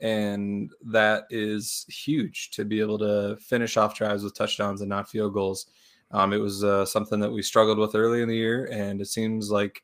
And 0.00 0.72
that 0.86 1.24
is 1.30 1.84
huge 1.88 2.50
to 2.52 2.64
be 2.64 2.80
able 2.80 2.98
to 3.00 3.36
finish 3.40 3.76
off 3.76 3.94
drives 3.94 4.24
with 4.24 4.34
touchdowns 4.34 4.80
and 4.80 4.88
not 4.88 5.08
field 5.08 5.34
goals. 5.34 5.66
Um, 6.10 6.32
it 6.32 6.38
was 6.38 6.64
uh, 6.64 6.84
something 6.86 7.20
that 7.20 7.30
we 7.30 7.42
struggled 7.42 7.78
with 7.78 7.94
early 7.94 8.22
in 8.22 8.28
the 8.28 8.36
year, 8.36 8.68
and 8.72 9.00
it 9.00 9.06
seems 9.06 9.50
like 9.50 9.82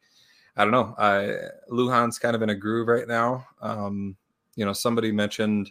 I 0.56 0.64
don't 0.64 0.72
know. 0.72 0.94
I 0.98 1.36
Lujan's 1.70 2.18
kind 2.18 2.34
of 2.34 2.42
in 2.42 2.50
a 2.50 2.54
groove 2.54 2.88
right 2.88 3.06
now. 3.08 3.46
Um, 3.60 4.16
you 4.56 4.64
know, 4.64 4.72
somebody 4.72 5.12
mentioned 5.12 5.70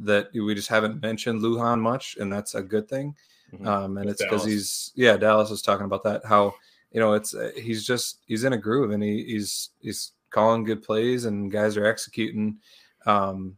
that 0.00 0.28
we 0.34 0.54
just 0.54 0.68
haven't 0.68 1.02
mentioned 1.02 1.42
Lujan 1.42 1.80
much, 1.80 2.16
and 2.20 2.32
that's 2.32 2.54
a 2.54 2.62
good 2.62 2.88
thing. 2.88 3.14
Mhm. 3.52 3.66
Um, 3.66 3.98
and 3.98 4.10
it's 4.10 4.22
because 4.22 4.44
he's 4.44 4.92
yeah, 4.94 5.16
Dallas 5.16 5.50
was 5.50 5.62
talking 5.62 5.86
about 5.86 6.02
that. 6.04 6.24
How 6.24 6.54
you 6.92 7.00
know 7.00 7.14
it's 7.14 7.34
uh, 7.34 7.52
he's 7.56 7.86
just 7.86 8.20
he's 8.26 8.44
in 8.44 8.52
a 8.52 8.58
groove 8.58 8.90
and 8.90 9.02
he, 9.02 9.24
he's 9.24 9.70
he's 9.80 10.12
calling 10.30 10.64
good 10.64 10.82
plays 10.82 11.24
and 11.24 11.50
guys 11.50 11.76
are 11.76 11.86
executing. 11.86 12.58
Um, 13.06 13.56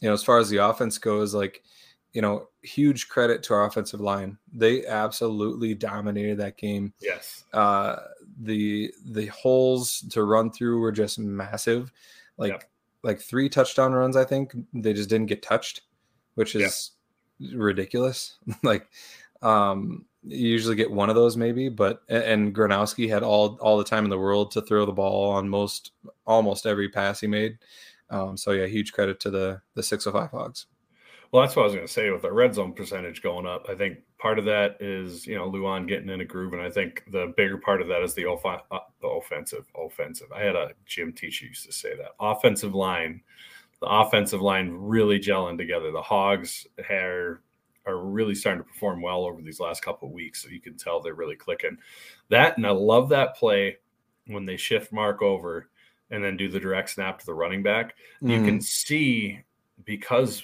you 0.00 0.08
know, 0.08 0.14
as 0.14 0.24
far 0.24 0.38
as 0.38 0.48
the 0.48 0.58
offense 0.58 0.98
goes, 0.98 1.34
like 1.34 1.62
you 2.12 2.22
know, 2.22 2.48
huge 2.62 3.08
credit 3.08 3.42
to 3.42 3.52
our 3.52 3.66
offensive 3.66 4.00
line. 4.00 4.38
They 4.50 4.86
absolutely 4.86 5.74
dominated 5.74 6.38
that 6.38 6.56
game. 6.56 6.94
yes. 7.00 7.44
Uh, 7.52 7.96
the 8.40 8.90
the 9.04 9.26
holes 9.26 10.00
to 10.10 10.24
run 10.24 10.50
through 10.50 10.80
were 10.80 10.92
just 10.92 11.18
massive. 11.18 11.92
Like 12.38 12.52
Yep. 12.52 12.64
Like 13.06 13.20
three 13.20 13.48
touchdown 13.48 13.92
runs, 13.92 14.16
I 14.16 14.24
think 14.24 14.54
they 14.74 14.92
just 14.92 15.08
didn't 15.08 15.26
get 15.28 15.42
touched, 15.42 15.82
which 16.34 16.54
Yeah. 16.54 16.66
is 16.66 16.90
ridiculous. 17.40 18.38
like 18.62 18.88
um 19.42 20.04
you 20.28 20.48
usually 20.48 20.74
get 20.74 20.90
one 20.90 21.08
of 21.08 21.14
those 21.14 21.36
maybe, 21.36 21.68
but 21.68 22.00
and, 22.08 22.52
Gronowski 22.54 23.08
had 23.08 23.22
all 23.22 23.56
all 23.60 23.78
the 23.78 23.84
time 23.84 24.04
in 24.04 24.10
the 24.10 24.18
world 24.18 24.50
to 24.52 24.60
throw 24.60 24.84
the 24.84 24.92
ball 24.92 25.30
on 25.30 25.48
most 25.48 25.92
almost 26.26 26.66
every 26.66 26.88
pass 26.88 27.20
he 27.20 27.28
made. 27.28 27.58
Um, 28.10 28.36
so 28.36 28.50
yeah, 28.50 28.66
huge 28.66 28.92
credit 28.92 29.20
to 29.20 29.30
the 29.30 29.60
the 29.74 29.82
605 29.84 30.30
Hogs. 30.32 30.66
Well, 31.30 31.42
that's 31.42 31.54
what 31.54 31.62
I 31.62 31.66
was 31.66 31.74
going 31.74 31.86
to 31.86 31.92
say 31.92 32.10
with 32.10 32.22
the 32.22 32.32
red 32.32 32.54
zone 32.54 32.72
percentage 32.72 33.22
going 33.22 33.46
up. 33.46 33.66
I 33.68 33.74
think 33.74 33.98
part 34.18 34.38
of 34.38 34.44
that 34.46 34.76
is 34.80 35.26
you 35.26 35.34
know 35.36 35.50
Lujan 35.50 35.86
getting 35.88 36.08
in 36.08 36.20
a 36.20 36.24
groove, 36.24 36.52
and 36.52 36.62
I 36.62 36.70
think 36.70 37.04
the 37.10 37.32
bigger 37.36 37.58
part 37.58 37.82
of 37.82 37.88
that 37.88 38.02
is 38.02 38.14
the 38.14 38.24
ofi- 38.24 38.62
uh, 38.70 38.78
the 39.00 39.08
offensive 39.08 39.66
offensive. 39.76 40.28
I 40.34 40.42
had 40.42 40.56
a 40.56 40.70
gym 40.86 41.12
teacher 41.12 41.46
used 41.46 41.66
to 41.66 41.72
say 41.72 41.94
that 41.96 42.12
offensive 42.20 42.74
line, 42.74 43.20
the 43.80 43.86
offensive 43.86 44.40
line 44.40 44.70
really 44.72 45.18
gelling 45.18 45.58
together. 45.58 45.90
The 45.92 46.02
Hogs 46.02 46.66
are 46.90 47.42
are 47.86 47.98
really 47.98 48.34
starting 48.34 48.62
to 48.64 48.68
perform 48.68 49.00
well 49.00 49.24
over 49.24 49.40
these 49.42 49.60
last 49.60 49.82
couple 49.82 50.08
of 50.08 50.14
weeks, 50.14 50.42
so 50.42 50.48
you 50.48 50.60
can 50.60 50.76
tell 50.76 51.00
they're 51.00 51.14
really 51.14 51.36
clicking. 51.36 51.76
That 52.30 52.56
and 52.56 52.66
I 52.66 52.70
love 52.70 53.08
that 53.10 53.36
play 53.36 53.76
when 54.26 54.44
they 54.44 54.56
shift 54.56 54.92
Mark 54.92 55.22
over 55.22 55.68
and 56.10 56.22
then 56.24 56.36
do 56.36 56.48
the 56.48 56.58
direct 56.60 56.90
snap 56.90 57.18
to 57.18 57.26
the 57.26 57.34
running 57.34 57.62
back 57.62 57.94
you 58.20 58.28
Mm-hmm. 58.28 58.44
can 58.44 58.60
see 58.60 59.40
because 59.84 60.42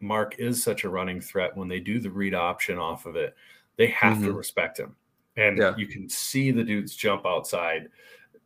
Mark 0.00 0.36
is 0.38 0.62
such 0.62 0.84
a 0.84 0.88
running 0.88 1.20
threat 1.20 1.56
when 1.56 1.68
they 1.68 1.80
do 1.80 1.98
the 1.98 2.10
read 2.10 2.34
option 2.34 2.78
off 2.78 3.06
of 3.06 3.16
it, 3.16 3.34
they 3.76 3.86
have 3.88 4.20
to 4.22 4.32
Mhm. 4.32 4.36
respect 4.36 4.78
him. 4.78 4.96
And 5.36 5.58
Yeah. 5.58 5.74
you 5.76 5.86
can 5.86 6.08
see 6.08 6.50
the 6.50 6.64
dudes 6.64 6.94
jump 6.96 7.26
outside 7.26 7.90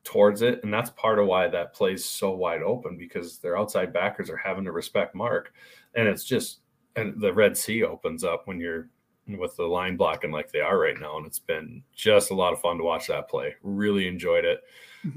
towards 0.03 0.43
it. 0.43 0.63
And 0.65 0.73
that's 0.73 0.91
part 0.91 1.19
of 1.19 1.27
why 1.27 1.47
that 1.49 1.73
plays 1.75 2.05
so 2.05 2.31
wide 2.31 2.63
open 2.63 2.97
because 2.97 3.39
their 3.39 3.57
outside 3.59 3.93
backers 3.93 4.31
are 4.31 4.37
having 4.37 4.65
to 4.65 4.73
respect 4.73 5.15
Mark. 5.15 5.53
And 5.95 6.09
it's 6.09 6.25
just, 6.25 6.61
and 6.97 7.21
the 7.21 7.33
Red 7.33 7.57
Sea 7.57 7.85
opens 7.85 8.25
up 8.25 8.47
when 8.47 8.59
you're 8.61 8.89
with 9.29 9.55
the 9.57 9.65
line 9.65 9.97
blocking 9.97 10.33
like 10.33 10.51
they 10.51 10.61
are 10.61 10.79
right 10.79 10.99
now. 10.99 11.17
And 11.17 11.27
it's 11.27 11.39
been 11.39 11.85
just 11.95 12.31
a 12.31 12.35
lot 12.35 12.53
of 12.53 12.61
fun 12.61 12.79
to 12.79 12.85
watch 12.85 13.07
that 13.09 13.29
play. 13.29 13.55
Really 13.63 14.09
enjoyed 14.09 14.45
it. 14.45 14.63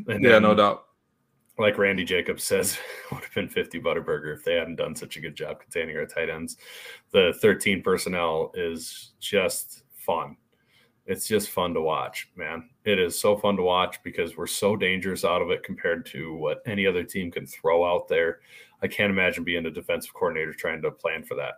And 0.08 0.24
yeah, 0.24 0.38
no 0.40 0.54
doubt. 0.54 0.88
Like 1.58 1.78
Randy 1.78 2.04
Jacobs 2.04 2.44
says, 2.44 2.78
would 3.12 3.24
have 3.24 3.34
been 3.34 3.50
50 3.50 3.80
Butterburger 3.80 4.36
if 4.36 4.44
they 4.44 4.56
hadn't 4.56 4.78
done 4.78 4.96
such 4.96 5.18
a 5.18 5.22
good 5.22 5.36
job 5.36 5.60
containing 5.60 5.96
our 5.98 6.06
tight 6.06 6.30
ends. 6.30 6.58
The 7.12 7.38
13 7.42 7.82
personnel 7.84 8.52
is 8.56 9.12
just 9.20 9.84
fun. 9.96 10.38
It's 11.06 11.28
just 11.28 11.50
fun 11.50 11.74
to 11.74 11.82
watch, 11.82 12.30
man. 12.36 12.70
It 12.86 12.98
is 12.98 13.20
so 13.20 13.36
fun 13.36 13.58
to 13.58 13.64
watch 13.64 14.02
because 14.04 14.38
we're 14.38 14.48
so 14.48 14.78
dangerous 14.78 15.26
out 15.26 15.42
of 15.42 15.52
it 15.52 15.64
compared 15.64 16.06
to 16.08 16.34
what 16.34 16.62
any 16.66 16.88
other 16.88 17.04
team 17.04 17.30
can 17.30 17.46
throw 17.46 17.86
out 17.86 18.08
there. 18.08 18.40
I 18.82 18.88
can't 18.88 19.12
imagine 19.12 19.44
being 19.44 19.66
a 19.66 19.72
defensive 19.72 20.14
coordinator 20.14 20.54
trying 20.54 20.82
to 20.82 20.92
plan 20.92 21.24
for 21.24 21.36
that. 21.36 21.56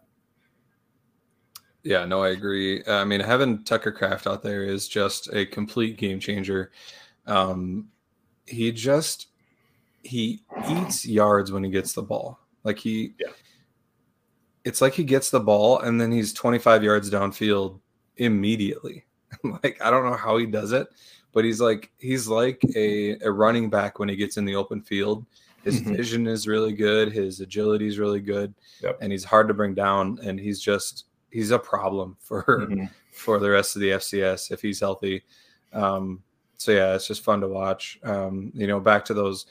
Yeah, 1.84 2.06
no, 2.06 2.24
I 2.24 2.30
agree. 2.30 2.84
I 2.88 3.06
mean, 3.06 3.20
having 3.20 3.64
Tucker 3.64 3.92
Kraft 3.92 4.26
out 4.26 4.42
there 4.42 4.64
is 4.64 4.88
just 4.88 5.32
a 5.32 5.46
complete 5.46 5.98
game 5.98 6.20
changer. 6.20 6.72
Um, 7.28 7.90
he 8.48 8.72
just 8.72 9.28
he 10.06 10.44
eats 10.70 11.06
yards 11.06 11.52
when 11.52 11.64
he 11.64 11.70
gets 11.72 11.94
the 11.94 12.02
ball. 12.04 12.40
Like 12.64 12.78
he, 12.80 13.14
Yeah. 13.20 13.30
it's 14.64 14.82
like 14.82 14.94
he 14.94 15.04
gets 15.04 15.30
the 15.30 15.40
ball 15.40 15.80
and 15.80 16.00
then 16.00 16.12
he's 16.12 16.34
25 16.34 16.84
yards 16.84 17.10
downfield 17.10 17.80
immediately. 18.18 19.06
like 19.64 19.82
I 19.82 19.90
don't 19.92 20.06
know 20.06 20.16
how 20.18 20.38
he 20.38 20.46
does 20.46 20.72
it, 20.72 20.88
but 21.34 21.44
he's 21.46 21.60
like 21.62 21.92
he's 21.98 22.28
like 22.28 22.62
a, 22.76 23.18
a 23.20 23.32
running 23.32 23.70
back 23.70 24.00
when 24.00 24.10
he 24.10 24.16
gets 24.16 24.38
in 24.38 24.46
the 24.46 24.56
open 24.56 24.82
field. 24.82 25.26
His 25.64 25.82
Mhm. 25.82 25.98
vision 25.98 26.28
is 26.28 26.48
really 26.48 26.74
good. 26.74 27.12
His 27.12 27.40
agility 27.42 27.88
is 27.88 27.98
really 28.00 28.20
good, 28.22 28.54
Yep. 28.84 29.00
and 29.02 29.12
he's 29.12 29.24
hard 29.24 29.48
to 29.48 29.54
bring 29.54 29.74
down. 29.74 30.20
And 30.24 30.40
he's 30.40 30.60
just 30.62 31.06
he's 31.32 31.52
a 31.52 31.60
problem 31.60 32.16
for 32.22 32.44
Mhm. 32.70 32.90
for 33.12 33.40
the 33.40 33.50
rest 33.50 33.76
of 33.76 33.82
the 33.82 33.92
FCS 33.92 34.52
if 34.52 34.62
he's 34.62 34.80
healthy. 34.80 35.24
Um, 35.74 36.22
so 36.58 36.72
yeah, 36.72 36.96
it's 36.96 37.08
just 37.08 37.24
fun 37.24 37.42
to 37.42 37.48
watch. 37.50 38.00
Um, 38.04 38.52
you 38.56 38.66
know, 38.68 38.80
back 38.80 39.04
to 39.06 39.14
those 39.14 39.46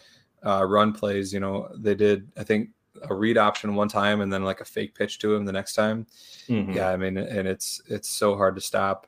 uh, 0.45 0.65
run 0.65 0.93
plays. 0.93 1.33
You 1.33 1.41
know, 1.41 1.69
they 1.77 1.95
did 1.95 2.31
I 2.37 2.45
think 2.45 2.71
a 3.09 3.15
read 3.15 3.37
option 3.37 3.75
one 3.75 3.89
time 3.89 4.21
and 4.21 4.33
then 4.33 4.45
like 4.45 4.61
a 4.61 4.65
fake 4.65 4.95
pitch 4.95 5.19
to 5.19 5.35
him 5.35 5.45
the 5.45 5.53
next 5.53 5.75
time. 5.75 6.07
Mhm. 6.49 6.75
Yeah, 6.75 6.91
I 6.91 6.97
mean, 6.97 7.17
and 7.17 7.49
it's 7.49 7.83
it's 7.89 8.09
so 8.09 8.37
hard 8.37 8.55
to 8.55 8.61
stop. 8.61 9.07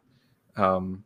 Um, 0.56 1.04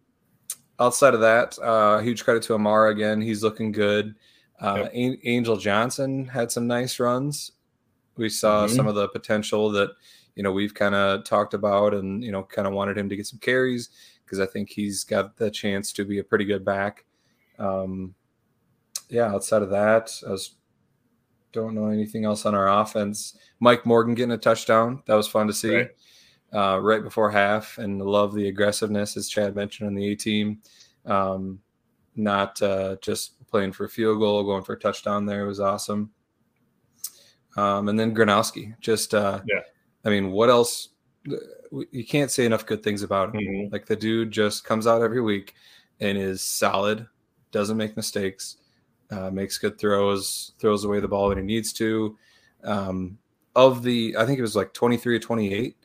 outside 0.79 1.15
of 1.15 1.21
that, 1.21 1.59
uh, 1.59 1.99
huge 1.99 2.25
credit 2.25 2.43
to 2.45 2.55
Amara 2.55 2.91
again. 2.91 3.21
He's 3.21 3.43
looking 3.43 3.73
good. 3.73 4.15
Uh, 4.61 4.77
Yep. 4.85 4.93
An- 4.95 5.19
Angel 5.25 5.57
Johnson 5.57 6.27
had 6.27 6.51
some 6.53 6.67
nice 6.67 6.99
runs. 7.01 7.53
We 8.17 8.29
saw 8.29 8.67
Mhm. 8.67 8.77
some 8.77 8.87
of 8.87 8.95
the 8.95 9.09
potential 9.09 9.71
that 9.73 9.91
you 10.37 10.43
know 10.43 10.53
we've 10.53 10.75
kind 10.75 10.95
of 10.95 11.25
talked 11.25 11.55
about, 11.55 11.93
and 11.95 12.23
you 12.25 12.31
know, 12.33 12.43
kind 12.45 12.67
of 12.69 12.75
wanted 12.75 12.97
him 12.97 13.09
to 13.09 13.17
get 13.17 13.27
some 13.27 13.39
carries 13.41 13.91
because 14.25 14.39
I 14.41 14.47
think 14.47 14.71
he's 14.71 15.05
got 15.05 15.37
the 15.37 15.51
chance 15.51 15.93
to 15.95 16.05
be 16.05 16.19
a 16.19 16.25
pretty 16.25 16.45
good 16.45 16.65
back. 16.65 17.05
Um, 17.59 18.15
yeah, 19.11 19.27
outside 19.33 19.63
of 19.63 19.71
that, 19.71 20.13
I 20.27 20.31
was 20.31 20.57
don't 21.53 21.75
know 21.75 21.87
anything 21.89 22.25
else 22.25 22.47
on 22.47 22.55
our 22.55 22.69
offense. 22.81 23.37
Mike 23.59 23.85
Morgan 23.85 24.15
getting 24.15 24.31
a 24.33 24.39
touchdown. 24.39 25.03
That 25.07 25.15
was 25.17 25.27
fun 25.27 25.49
to 25.49 25.53
see 25.53 25.75
Right. 25.75 25.91
uh, 26.53 26.79
right 26.81 27.03
before 27.03 27.29
half, 27.31 27.79
and 27.79 28.01
love 28.01 28.35
the 28.35 28.47
aggressiveness 28.49 29.17
as 29.17 29.29
Chad 29.29 29.57
mentioned 29.57 29.89
on 29.89 29.95
the 29.95 30.07
A 30.13 30.15
team. 30.17 30.63
Um, 31.07 31.61
not 32.15 32.61
uh, 32.63 32.97
just 33.03 33.45
playing 33.49 33.73
for 33.73 33.85
a 33.85 33.89
field 33.89 34.21
goal, 34.21 34.45
going 34.45 34.63
for 34.63 34.75
a 34.75 34.79
touchdown 34.79 35.27
there 35.27 35.47
was 35.47 35.59
awesome. 35.61 36.11
Um, 37.57 37.89
and 37.89 37.99
then 37.99 38.15
Gronowski, 38.15 38.75
just 38.81 39.15
uh, 39.15 39.41
Yeah. 39.47 39.61
I 40.05 40.09
mean, 40.11 40.31
what 40.31 40.51
else? 40.51 40.91
You 41.25 42.05
can't 42.07 42.31
say 42.31 42.47
enough 42.47 42.65
good 42.67 42.83
things 42.83 43.03
about 43.03 43.35
him. 43.35 43.41
Mhm. 43.41 43.73
Like 43.73 43.87
the 43.87 43.97
dude 43.97 44.31
just 44.31 44.65
comes 44.65 44.87
out 44.87 45.03
every 45.03 45.21
week 45.21 45.55
and 46.01 46.17
is 46.17 46.41
solid, 46.43 47.07
doesn't 47.53 47.77
make 47.77 47.97
mistakes, 47.97 48.57
uh, 49.11 49.31
makes 49.31 49.59
good 49.59 49.79
throws, 49.79 50.53
throws 50.59 50.85
away 50.85 51.01
the 51.01 51.09
ball 51.09 51.29
when 51.29 51.39
he 51.39 51.45
needs 51.45 51.73
to. 51.75 52.17
Um, 52.65 53.19
of 53.57 53.83
the, 53.83 54.15
I 54.19 54.27
think 54.27 54.39
it 54.39 54.43
was 54.43 54.57
like 54.57 54.73
23 54.73 55.17
or 55.17 55.19
28 55.19 55.77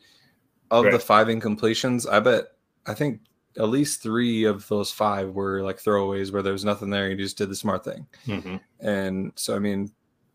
of 0.72 0.86
the 0.86 1.00
five 1.00 1.28
incompletions. 1.28 2.10
I 2.10 2.20
bet, 2.20 2.46
I 2.86 2.94
think 2.94 3.22
at 3.58 3.70
least 3.70 4.04
three 4.04 4.44
of 4.44 4.68
those 4.68 4.92
five 4.92 5.34
were 5.34 5.62
like 5.62 5.82
throwaways 5.82 6.32
where 6.32 6.42
there 6.42 6.54
was 6.54 6.66
nothing 6.66 6.90
there. 6.90 7.10
He 7.10 7.16
just 7.16 7.38
did 7.38 7.50
the 7.50 7.56
smart 7.56 7.84
thing. 7.84 8.06
Mhm. 8.28 8.60
And 8.82 9.32
so, 9.36 9.56
I 9.56 9.60
mean, 9.60 9.92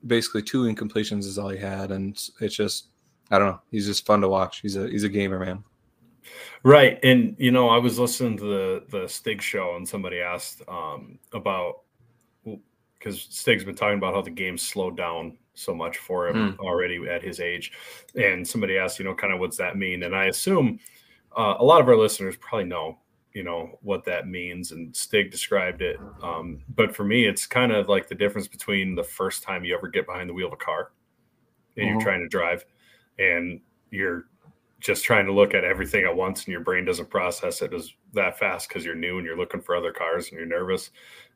basically 0.06 0.42
two 0.42 0.62
incompletions 0.64 1.20
is 1.20 1.38
all 1.38 1.50
he 1.50 1.58
had. 1.58 1.92
And 1.92 2.20
it's 2.40 2.56
just, 2.56 2.88
I 3.30 3.38
don't 3.38 3.48
know. 3.48 3.60
He's 3.70 3.86
just 3.86 4.06
fun 4.06 4.22
to 4.22 4.28
watch. 4.28 4.60
He's 4.60 4.76
a, 4.76 4.88
he's 4.88 5.04
a 5.04 5.08
gamer, 5.08 5.38
man. 5.38 5.62
Right. 6.62 6.98
And 7.02 7.36
you 7.38 7.50
know, 7.50 7.68
I 7.68 7.78
was 7.78 7.98
listening 7.98 8.36
to 8.38 8.44
the 8.44 8.84
the 8.90 9.08
Stig 9.08 9.40
show 9.42 9.76
and 9.76 9.88
somebody 9.88 10.20
asked 10.20 10.62
um 10.68 11.18
about 11.32 11.80
because 13.00 13.26
Stig's 13.30 13.64
been 13.64 13.74
talking 13.74 13.98
about 13.98 14.14
how 14.14 14.20
the 14.22 14.30
game 14.30 14.56
slowed 14.56 14.96
down 14.96 15.36
so 15.54 15.74
much 15.74 15.96
for 15.98 16.28
him 16.28 16.56
already 16.60 17.08
at 17.08 17.22
his 17.22 17.40
age. 17.40 17.72
And 18.14 18.46
somebody 18.46 18.76
asked, 18.78 18.98
you 18.98 19.04
know, 19.04 19.14
kind 19.14 19.32
of 19.32 19.40
what's 19.40 19.56
that 19.56 19.76
mean? 19.76 20.02
And 20.04 20.14
I 20.14 20.26
assume 20.26 20.78
uh, 21.36 21.54
a 21.58 21.64
lot 21.64 21.80
of 21.80 21.88
our 21.88 21.96
listeners 21.96 22.36
probably 22.36 22.66
know, 22.66 22.98
you 23.32 23.42
know, 23.42 23.78
what 23.82 24.04
that 24.04 24.28
means. 24.28 24.72
And 24.72 24.94
Stig 24.94 25.30
described 25.30 25.80
it. 25.82 25.98
Um, 26.22 26.62
but 26.76 26.94
for 26.94 27.04
me, 27.04 27.26
it's 27.26 27.46
kind 27.46 27.72
of 27.72 27.88
like 27.88 28.06
the 28.08 28.14
difference 28.14 28.48
between 28.48 28.94
the 28.94 29.04
first 29.04 29.42
time 29.42 29.64
you 29.64 29.74
ever 29.74 29.88
get 29.88 30.06
behind 30.06 30.28
the 30.28 30.34
wheel 30.34 30.48
of 30.48 30.52
a 30.52 30.56
car 30.56 30.92
and 31.76 31.86
Mhm. 31.86 31.92
you're 31.92 32.00
trying 32.02 32.20
to 32.20 32.28
drive 32.28 32.64
and 33.18 33.60
you're 33.90 34.26
just 34.78 35.04
trying 35.04 35.26
to 35.26 35.32
look 35.32 35.52
at 35.54 35.64
everything 35.64 36.04
at 36.04 36.14
once 36.16 36.44
and 36.44 36.52
your 36.52 36.62
brain 36.62 36.84
doesn't 36.84 37.10
process 37.10 37.60
it 37.60 37.72
as 37.74 37.92
that 38.14 38.38
fast 38.38 38.68
because 38.68 38.84
you're 38.84 38.94
new 38.94 39.18
and 39.18 39.26
you're 39.26 39.36
looking 39.36 39.60
for 39.60 39.76
other 39.76 39.92
cars 39.92 40.28
and 40.28 40.38
you're 40.38 40.46
nervous. 40.46 40.90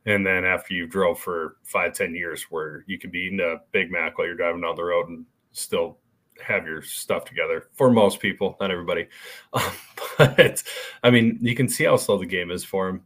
And 0.06 0.26
then 0.26 0.44
after 0.44 0.74
you 0.74 0.86
drove 0.86 1.18
for 1.18 1.56
five, 1.62 1.94
ten 1.94 2.14
years 2.14 2.44
where 2.50 2.84
you 2.86 2.98
can 2.98 3.10
be 3.10 3.20
eating 3.20 3.40
a 3.40 3.56
Big 3.72 3.90
Mac 3.90 4.18
while 4.18 4.26
you're 4.26 4.36
driving 4.36 4.60
down 4.60 4.76
the 4.76 4.84
road 4.84 5.08
and 5.08 5.24
still 5.52 5.98
have 6.44 6.66
your 6.66 6.82
stuff 6.82 7.24
together 7.24 7.68
for 7.72 7.90
most 7.90 8.20
people, 8.20 8.56
not 8.60 8.70
everybody. 8.70 9.06
Um, 9.52 9.72
but 10.36 10.62
I 11.02 11.10
mean, 11.10 11.38
you 11.40 11.56
can 11.56 11.68
see 11.68 11.84
how 11.84 11.96
slow 11.96 12.18
the 12.18 12.26
game 12.26 12.52
is 12.52 12.62
for 12.62 12.88
him. 12.88 13.02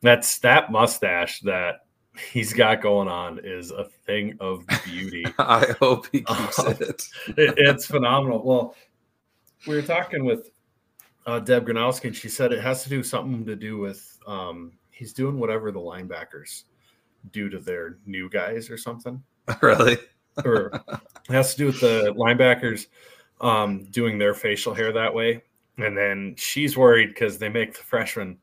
That's 0.00 0.38
that 0.40 0.72
mustache 0.72 1.40
that 1.40 1.86
he's 2.32 2.52
got 2.52 2.82
going 2.82 3.08
on 3.08 3.40
is 3.44 3.70
a 3.70 3.84
thing 3.84 4.36
of 4.40 4.64
beauty. 4.84 5.24
I 5.38 5.74
hope 5.80 6.06
he 6.10 6.20
keeps 6.22 6.58
it. 6.58 6.80
it. 6.80 7.54
It's 7.56 7.86
phenomenal. 7.86 8.42
Well, 8.44 8.74
we 9.66 9.76
were 9.76 9.82
talking 9.82 10.24
with 10.24 10.50
uh, 11.26 11.40
Deb 11.40 11.66
Gronowski, 11.66 12.04
and 12.04 12.16
she 12.16 12.28
said 12.28 12.52
it 12.52 12.62
has 12.62 12.82
to 12.84 12.88
do 12.88 13.02
something 13.02 13.44
to 13.44 13.56
do 13.56 13.78
with 13.78 14.18
um, 14.26 14.72
he's 14.98 15.12
doing 15.12 15.38
whatever 15.38 15.70
the 15.70 15.78
linebackers 15.78 16.64
do 17.30 17.48
to 17.48 17.60
their 17.60 17.98
new 18.04 18.28
guys 18.28 18.68
or 18.68 18.76
something. 18.76 19.22
really? 19.62 19.96
Or 20.44 20.72
it 20.88 21.32
has 21.32 21.52
to 21.52 21.58
do 21.58 21.66
with 21.66 21.80
the 21.80 22.12
linebackers 22.16 22.88
um, 23.40 23.84
doing 23.92 24.18
their 24.18 24.34
facial 24.34 24.74
hair 24.74 24.92
that 24.92 25.14
way. 25.14 25.44
And 25.78 25.96
then 25.96 26.34
she's 26.36 26.76
worried 26.76 27.10
because 27.10 27.38
they 27.38 27.48
make 27.48 27.74
the 27.74 27.84
freshman 27.84 28.38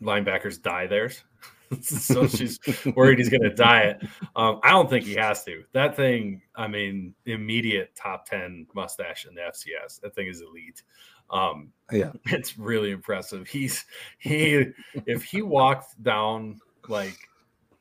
linebackers 0.00 0.60
dye 0.62 0.86
theirs. 0.86 1.22
so 1.82 2.26
she's 2.26 2.58
worried 2.96 3.18
he's 3.18 3.28
going 3.28 3.42
to 3.42 3.54
dye 3.54 3.82
it. 3.82 4.02
Um, 4.34 4.60
I 4.62 4.70
don't 4.70 4.88
think 4.88 5.04
he 5.04 5.14
has 5.16 5.44
to. 5.44 5.62
That 5.72 5.94
thing, 5.94 6.40
I 6.56 6.68
mean, 6.68 7.14
immediate 7.26 7.94
top 7.94 8.24
10 8.24 8.68
mustache 8.74 9.26
in 9.26 9.34
the 9.34 9.42
FCS. 9.42 10.00
That 10.00 10.14
thing 10.14 10.28
is 10.28 10.40
elite. 10.40 10.82
Um, 11.30 11.72
yeah, 11.92 12.12
it's 12.26 12.58
really 12.58 12.90
impressive. 12.90 13.46
He's 13.48 13.84
he 14.18 14.66
if 15.06 15.22
he 15.24 15.42
walked 15.42 16.02
down 16.02 16.60
like 16.88 17.18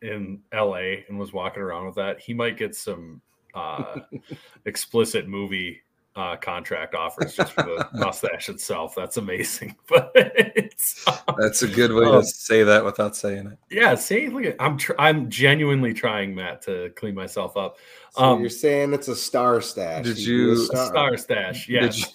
in 0.01 0.41
LA 0.53 1.03
and 1.07 1.17
was 1.17 1.33
walking 1.33 1.61
around 1.61 1.85
with 1.85 1.95
that, 1.95 2.19
he 2.19 2.33
might 2.33 2.57
get 2.57 2.75
some 2.75 3.21
uh, 3.53 3.99
explicit 4.65 5.27
movie 5.27 5.81
uh, 6.17 6.35
contract 6.35 6.95
offers 6.95 7.35
just 7.35 7.53
for 7.53 7.63
the 7.63 7.87
mustache 7.93 8.49
itself. 8.49 8.95
That's 8.95 9.17
amazing. 9.17 9.75
But 9.87 10.11
it's, 10.15 11.07
um, 11.07 11.35
that's 11.37 11.61
a 11.61 11.67
good 11.67 11.91
way 11.93 12.05
um, 12.05 12.21
to 12.21 12.27
say 12.27 12.63
that 12.63 12.83
without 12.83 13.15
saying 13.15 13.47
it. 13.47 13.57
Yeah, 13.69 13.95
see, 13.95 14.27
look, 14.27 14.45
at, 14.45 14.55
I'm 14.59 14.77
tr- 14.77 14.99
I'm 14.99 15.29
genuinely 15.29 15.93
trying, 15.93 16.33
Matt, 16.33 16.63
to 16.63 16.89
clean 16.95 17.13
myself 17.13 17.55
up. 17.55 17.77
So 18.11 18.23
um, 18.23 18.41
you're 18.41 18.49
saying 18.49 18.93
it's 18.93 19.07
a 19.07 19.15
star 19.15 19.61
stash? 19.61 20.05
Did 20.05 20.17
you, 20.17 20.35
you 20.35 20.57
star. 20.57 20.87
star 20.87 21.17
stash? 21.17 21.69
Yes. 21.69 22.13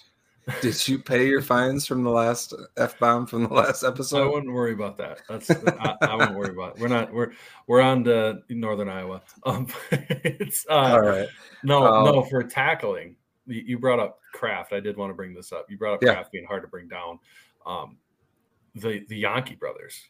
Did 0.60 0.88
you, 0.88 0.98
pay 0.98 1.28
your 1.28 1.40
fines 1.40 1.86
from 1.86 2.02
the 2.02 2.10
last 2.10 2.52
f 2.76 2.98
bomb 2.98 3.26
from 3.26 3.44
the 3.44 3.54
last 3.54 3.84
episode? 3.84 4.24
I 4.24 4.26
wouldn't 4.26 4.52
worry 4.52 4.72
about 4.72 4.96
that. 4.98 5.20
That's 5.28 5.48
I, 5.50 5.96
I 6.00 6.16
wouldn't 6.16 6.36
worry 6.36 6.50
about. 6.50 6.76
It. 6.76 6.82
We're 6.82 6.88
not. 6.88 7.12
We're 7.12 7.32
we're 7.68 7.80
on 7.80 8.02
to 8.04 8.42
northern 8.48 8.88
Iowa. 8.88 9.22
Um, 9.44 9.68
it's 9.90 10.66
uh, 10.68 10.72
all 10.72 11.00
right. 11.00 11.28
No, 11.62 11.84
um, 11.86 12.04
no, 12.04 12.22
for 12.22 12.42
tackling. 12.42 13.16
You 13.46 13.78
brought 13.78 14.00
up 14.00 14.20
Kraft. 14.32 14.72
I 14.72 14.80
did 14.80 14.96
want 14.96 15.10
to 15.10 15.14
bring 15.14 15.34
this 15.34 15.52
up. 15.52 15.66
You 15.68 15.78
brought 15.78 15.94
up 15.94 16.02
yeah. 16.02 16.14
Kraft 16.14 16.32
being 16.32 16.44
hard 16.44 16.62
to 16.62 16.68
bring 16.68 16.88
down. 16.88 17.18
Um, 17.64 17.98
the 18.74 19.04
the 19.08 19.22
Janke 19.22 19.58
brothers. 19.58 20.00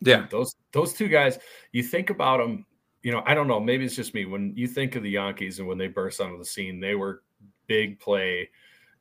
Yeah, 0.00 0.26
those 0.30 0.56
those 0.72 0.92
two 0.92 1.08
guys. 1.08 1.38
You 1.72 1.82
think 1.82 2.10
about 2.10 2.38
them. 2.38 2.66
You 3.02 3.12
know, 3.12 3.22
I 3.24 3.34
don't 3.34 3.48
know. 3.48 3.60
Maybe 3.60 3.84
it's 3.84 3.96
just 3.96 4.14
me. 4.14 4.26
When 4.26 4.52
you 4.56 4.66
think 4.66 4.96
of 4.96 5.02
the 5.02 5.14
Jankes 5.14 5.58
and 5.58 5.68
when 5.68 5.78
they 5.78 5.88
burst 5.88 6.20
onto 6.20 6.38
the 6.38 6.44
scene, 6.44 6.80
they 6.80 6.94
were 6.94 7.22
big 7.66 7.98
play 7.98 8.50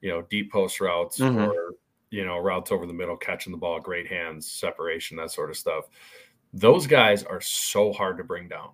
you 0.03 0.10
know, 0.10 0.22
deep 0.29 0.51
post 0.51 0.81
routes 0.81 1.17
mm-hmm. 1.17 1.39
or, 1.39 1.72
you 2.12 2.25
know, 2.25 2.38
routes 2.38 2.74
over 2.74 2.86
the 2.86 2.93
middle, 2.93 3.15
catching 3.15 3.53
the 3.53 3.57
ball, 3.57 3.79
great 3.79 4.05
hands, 4.05 4.51
separation, 4.51 5.15
that 5.15 5.31
sort 5.31 5.50
of 5.50 5.55
stuff. 5.55 5.85
Those 6.51 6.85
guys 6.85 7.24
are 7.24 7.39
so 7.39 7.94
hard 7.94 8.18
to 8.18 8.24
bring 8.24 8.50
down. 8.50 8.72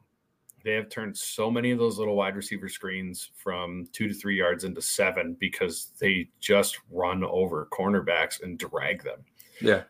They 0.63 0.73
have 0.73 0.89
turned 0.89 1.15
so 1.15 1.51
many 1.51 1.69
of 1.69 1.77
those 1.77 1.99
little 1.99 2.15
wide 2.15 2.35
receiver 2.35 2.67
screens 2.67 3.29
from 3.35 3.87
two 3.93 4.07
to 4.07 4.13
three 4.13 4.37
yards 4.37 4.63
into 4.63 4.81
seven 4.81 5.37
because 5.39 5.91
they 5.99 6.29
just 6.39 6.79
run 6.89 7.23
over 7.23 7.69
cornerbacks 7.71 8.41
and 8.41 8.57
drag 8.57 9.03
them. 9.03 9.23
Yeah. 9.61 9.83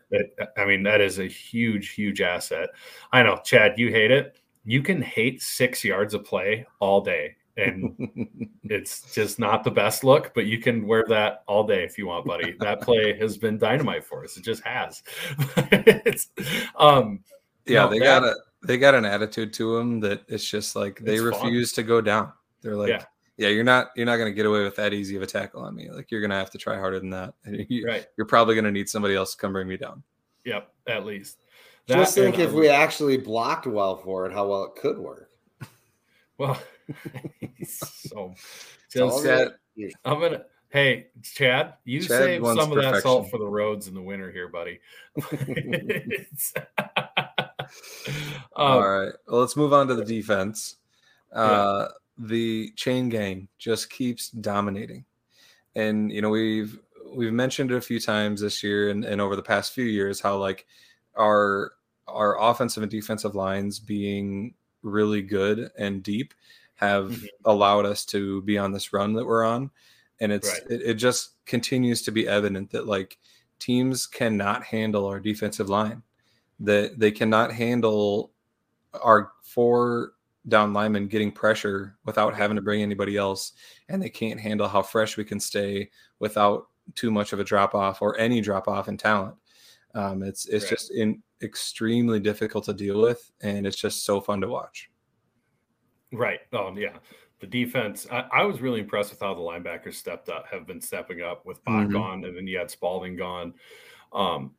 I 0.58 0.66
mean, 0.66 0.82
that 0.82 1.00
is 1.00 1.18
a 1.18 1.26
huge, 1.26 1.90
huge 1.90 2.20
asset. 2.20 2.68
I 3.12 3.22
know, 3.22 3.40
Chad, 3.44 3.78
you 3.78 3.90
hate 3.90 4.10
it. 4.10 4.36
You 4.64 4.82
can 4.82 5.00
hate 5.00 5.40
six 5.40 5.82
yards 5.82 6.12
of 6.12 6.22
play 6.24 6.66
all 6.80 7.00
day 7.00 7.36
and 7.60 8.48
it's 8.64 9.12
just 9.14 9.38
not 9.38 9.64
the 9.64 9.70
best 9.70 10.04
look, 10.04 10.32
but 10.34 10.46
you 10.46 10.58
can 10.58 10.86
wear 10.86 11.04
that 11.08 11.42
all 11.46 11.64
day 11.64 11.84
if 11.84 11.98
you 11.98 12.06
want, 12.06 12.26
buddy. 12.26 12.54
That 12.60 12.80
play 12.80 13.18
has 13.18 13.38
been 13.38 13.58
dynamite 13.58 14.04
for 14.04 14.24
us. 14.24 14.36
It 14.36 14.44
just 14.44 14.64
has. 14.64 15.02
it's 15.56 16.28
um 16.76 17.20
yeah, 17.66 17.84
no, 17.84 17.90
they 17.90 17.98
that, 17.98 18.04
got 18.04 18.24
a 18.24 18.36
they 18.62 18.78
got 18.78 18.94
an 18.94 19.04
attitude 19.04 19.52
to 19.54 19.76
them 19.76 20.00
that 20.00 20.22
it's 20.28 20.48
just 20.48 20.76
like 20.76 20.98
they 20.98 21.20
refuse 21.20 21.72
fun. 21.72 21.84
to 21.84 21.88
go 21.88 22.00
down. 22.00 22.32
They're 22.62 22.76
like, 22.76 22.90
yeah. 22.90 23.04
yeah, 23.36 23.48
you're 23.48 23.64
not 23.64 23.90
you're 23.96 24.06
not 24.06 24.16
going 24.16 24.30
to 24.30 24.34
get 24.34 24.46
away 24.46 24.62
with 24.62 24.76
that 24.76 24.92
easy 24.92 25.16
of 25.16 25.22
a 25.22 25.26
tackle 25.26 25.62
on 25.62 25.74
me. 25.74 25.90
Like 25.90 26.10
you're 26.10 26.20
going 26.20 26.30
to 26.30 26.36
have 26.36 26.50
to 26.50 26.58
try 26.58 26.76
harder 26.76 27.00
than 27.00 27.10
that. 27.10 27.34
You, 27.68 27.86
right. 27.86 28.06
You're 28.16 28.26
probably 28.26 28.54
going 28.54 28.64
to 28.64 28.70
need 28.70 28.88
somebody 28.88 29.14
else 29.14 29.32
to 29.32 29.38
come 29.38 29.52
bring 29.52 29.68
me 29.68 29.76
down. 29.76 30.02
Yep, 30.44 30.68
at 30.86 31.04
least. 31.04 31.38
That, 31.86 31.96
just 31.96 32.14
think 32.14 32.34
and, 32.34 32.44
if 32.44 32.50
um, 32.50 32.56
we 32.56 32.68
actually 32.68 33.16
blocked 33.16 33.66
well 33.66 33.96
for 33.96 34.26
it, 34.26 34.32
how 34.32 34.48
well 34.48 34.64
it 34.64 34.80
could 34.80 34.98
work. 34.98 35.30
Well, 36.38 36.58
so 37.64 38.34
just 38.92 39.26
I'm 40.04 40.20
gonna 40.20 40.44
hey 40.70 41.08
Chad, 41.22 41.74
you 41.84 42.00
Chad 42.00 42.08
save 42.08 42.42
some 42.42 42.58
of 42.58 42.68
perfection. 42.70 42.92
that 42.92 43.02
salt 43.02 43.30
for 43.30 43.38
the 43.38 43.46
roads 43.46 43.88
in 43.88 43.94
the 43.94 44.02
winter 44.02 44.30
here, 44.30 44.48
buddy. 44.48 44.80
um, 45.32 46.86
All 48.56 48.88
right. 48.88 49.12
Well, 49.26 49.40
let's 49.40 49.56
move 49.56 49.72
on 49.72 49.88
to 49.88 49.94
the 49.94 50.04
defense. 50.04 50.76
Uh, 51.32 51.86
yeah. 51.88 51.88
the 52.18 52.72
chain 52.76 53.08
gang 53.08 53.48
just 53.58 53.90
keeps 53.90 54.30
dominating. 54.30 55.04
And 55.74 56.10
you 56.12 56.22
know, 56.22 56.30
we've 56.30 56.78
we've 57.14 57.32
mentioned 57.32 57.70
it 57.70 57.76
a 57.76 57.80
few 57.80 58.00
times 58.00 58.40
this 58.40 58.62
year 58.62 58.90
and, 58.90 59.04
and 59.04 59.20
over 59.20 59.36
the 59.36 59.42
past 59.42 59.72
few 59.72 59.84
years 59.84 60.20
how 60.20 60.36
like 60.36 60.66
our 61.16 61.72
our 62.06 62.40
offensive 62.40 62.82
and 62.82 62.90
defensive 62.90 63.34
lines 63.34 63.78
being 63.78 64.54
really 64.82 65.22
good 65.22 65.70
and 65.78 66.02
deep 66.02 66.34
have 66.80 67.10
mm-hmm. 67.10 67.26
allowed 67.44 67.84
us 67.84 68.06
to 68.06 68.40
be 68.42 68.56
on 68.56 68.72
this 68.72 68.94
run 68.94 69.12
that 69.12 69.26
we're 69.26 69.44
on. 69.44 69.70
And 70.18 70.32
it's 70.32 70.48
right. 70.48 70.62
it, 70.70 70.82
it, 70.82 70.94
just 70.94 71.44
continues 71.44 72.00
to 72.02 72.10
be 72.10 72.26
evident 72.26 72.70
that 72.70 72.86
like 72.86 73.18
teams 73.58 74.06
cannot 74.06 74.64
handle 74.64 75.06
our 75.06 75.20
defensive 75.20 75.68
line. 75.68 76.02
That 76.58 76.98
they 76.98 77.10
cannot 77.10 77.52
handle 77.52 78.32
our 79.02 79.32
four 79.42 80.12
down 80.48 80.72
linemen 80.72 81.08
getting 81.08 81.30
pressure 81.30 81.98
without 82.06 82.34
having 82.34 82.56
to 82.56 82.62
bring 82.62 82.80
anybody 82.80 83.18
else. 83.18 83.52
And 83.90 84.02
they 84.02 84.08
can't 84.08 84.40
handle 84.40 84.66
how 84.66 84.80
fresh 84.80 85.18
we 85.18 85.24
can 85.24 85.38
stay 85.38 85.90
without 86.18 86.68
too 86.94 87.10
much 87.10 87.34
of 87.34 87.40
a 87.40 87.44
drop 87.44 87.74
off 87.74 88.00
or 88.00 88.18
any 88.18 88.40
drop 88.40 88.68
off 88.68 88.88
in 88.88 88.96
talent. 88.96 89.36
Um, 89.94 90.22
it's 90.22 90.46
it's 90.46 90.64
right. 90.64 90.70
just 90.70 90.92
in 90.92 91.22
extremely 91.42 92.20
difficult 92.20 92.64
to 92.64 92.72
deal 92.72 93.02
with. 93.02 93.30
And 93.42 93.66
it's 93.66 93.76
just 93.76 94.06
so 94.06 94.20
fun 94.22 94.40
to 94.40 94.48
watch 94.48 94.89
Right. 96.12 96.40
Oh, 96.52 96.74
yeah. 96.76 96.96
The 97.40 97.46
defense, 97.46 98.06
I, 98.10 98.26
I, 98.32 98.44
was 98.44 98.60
really 98.60 98.80
impressed 98.80 99.10
with 99.10 99.20
how 99.20 99.32
the 99.32 99.40
linebackers 99.40 99.94
stepped 99.94 100.28
up, 100.28 100.46
have 100.50 100.66
been 100.66 100.80
stepping 100.80 101.22
up 101.22 101.46
with 101.46 101.64
Bock 101.64 101.84
mm-hmm. 101.84 101.92
gone, 101.92 102.24
and 102.24 102.36
then 102.36 102.46
you 102.46 102.58
had 102.58 102.70
Spalding 102.70 103.16
gone. 103.16 103.54
Um, 104.12 104.52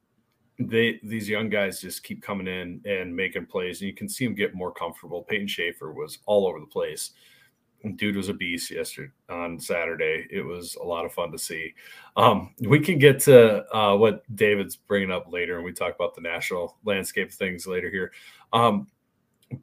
they 0.57 0.99
these 1.03 1.29
young 1.29 1.49
guys 1.49 1.81
just 1.81 2.03
keep 2.03 2.21
coming 2.21 2.47
in 2.47 2.81
and 2.85 3.15
making 3.15 3.45
plays, 3.45 3.81
and 3.81 3.87
you 3.87 3.95
can 3.95 4.09
see 4.09 4.25
them 4.25 4.35
get 4.35 4.55
more 4.55 4.71
comfortable. 4.71 5.23
Peyton 5.23 5.47
Schaefer 5.47 5.91
was 5.91 6.19
all 6.25 6.47
over 6.47 6.59
the 6.59 6.65
place. 6.65 7.11
Dude 7.95 8.15
was 8.15 8.29
a 8.29 8.33
beast 8.33 8.69
yesterday 8.69 9.11
on 9.29 9.59
Saturday. 9.59 10.27
It 10.29 10.41
was 10.41 10.75
a 10.75 10.83
lot 10.83 11.05
of 11.05 11.13
fun 11.13 11.31
to 11.31 11.37
see. 11.37 11.73
Um, 12.15 12.53
we 12.59 12.79
can 12.79 12.99
get 12.99 13.19
to 13.21 13.65
uh, 13.75 13.95
what 13.95 14.23
David's 14.35 14.75
bringing 14.75 15.11
up 15.11 15.31
later, 15.31 15.55
and 15.55 15.65
we 15.65 15.73
talk 15.73 15.95
about 15.95 16.13
the 16.13 16.21
national 16.21 16.77
landscape 16.85 17.31
things 17.31 17.65
later 17.65 17.89
here. 17.89 18.11
Um, 18.53 18.87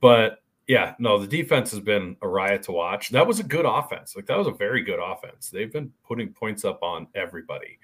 but 0.01 0.43
yeah, 0.69 0.95
no, 0.99 1.19
the 1.19 1.27
defense 1.27 1.71
has 1.71 1.81
been 1.81 2.15
a 2.21 2.29
riot 2.29 2.63
to 2.65 2.73
watch. 2.73 3.09
That 3.09 3.27
was 3.27 3.41
a 3.41 3.43
good 3.43 3.65
offense. 3.65 4.15
Like 4.15 4.27
that 4.27 4.37
was 4.37 4.47
a 4.47 4.53
very 4.53 4.83
good 4.83 5.01
offense. 5.03 5.49
They've 5.49 5.73
been 5.73 5.91
putting 6.07 6.33
points 6.33 6.65
up 6.65 6.83
on 6.83 7.09
everybody. 7.15 7.79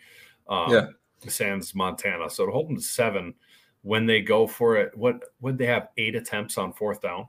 Um, 0.49 0.71
yeah, 0.71 0.87
Sans 1.27 1.75
Montana. 1.75 2.29
So 2.29 2.45
to 2.45 2.53
hold 2.53 2.69
them 2.69 2.77
to 2.77 2.83
seven 2.83 3.35
when 3.81 4.05
they 4.05 4.21
go 4.21 4.47
for 4.47 4.77
it, 4.77 4.97
what 4.97 5.25
would 5.41 5.57
they 5.57 5.67
have 5.67 5.89
eight 5.97 6.15
attempts 6.15 6.59
on 6.59 6.75
fourth 6.75 7.01
down? 7.01 7.27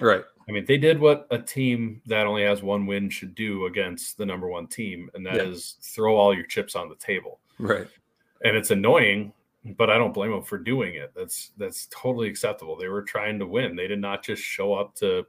Right. 0.00 0.24
I 0.48 0.52
mean, 0.52 0.64
they 0.64 0.78
did 0.78 0.98
what 0.98 1.26
a 1.30 1.38
team 1.38 2.00
that 2.06 2.26
only 2.26 2.42
has 2.42 2.62
one 2.62 2.86
win 2.86 3.10
should 3.10 3.34
do 3.34 3.66
against 3.66 4.16
the 4.16 4.24
number 4.24 4.48
one 4.48 4.66
team, 4.66 5.10
and 5.14 5.24
that 5.26 5.36
yeah. 5.36 5.42
is 5.42 5.76
throw 5.82 6.16
all 6.16 6.34
your 6.34 6.46
chips 6.46 6.74
on 6.74 6.88
the 6.88 6.96
table. 6.96 7.40
Right. 7.58 7.86
And 8.42 8.56
it's 8.56 8.70
annoying 8.70 9.34
but 9.64 9.90
I 9.90 9.98
don't 9.98 10.14
blame 10.14 10.30
them 10.30 10.42
for 10.42 10.58
doing 10.58 10.94
it. 10.94 11.12
That's 11.14 11.52
that's 11.56 11.88
totally 11.90 12.28
acceptable. 12.28 12.76
They 12.76 12.88
were 12.88 13.02
trying 13.02 13.38
to 13.40 13.46
win. 13.46 13.76
They 13.76 13.86
did 13.86 14.00
not 14.00 14.24
just 14.24 14.42
show 14.42 14.74
up 14.74 14.94
to, 14.96 15.26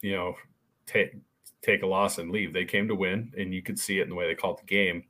you 0.00 0.12
know, 0.12 0.34
take 0.86 1.14
take 1.62 1.82
a 1.82 1.86
loss 1.86 2.18
and 2.18 2.30
leave. 2.30 2.52
They 2.52 2.64
came 2.64 2.88
to 2.88 2.94
win, 2.94 3.32
and 3.36 3.54
you 3.54 3.62
could 3.62 3.78
see 3.78 3.98
it 3.98 4.04
in 4.04 4.08
the 4.08 4.14
way 4.14 4.26
they 4.26 4.34
called 4.34 4.60
the 4.60 4.66
game. 4.66 5.04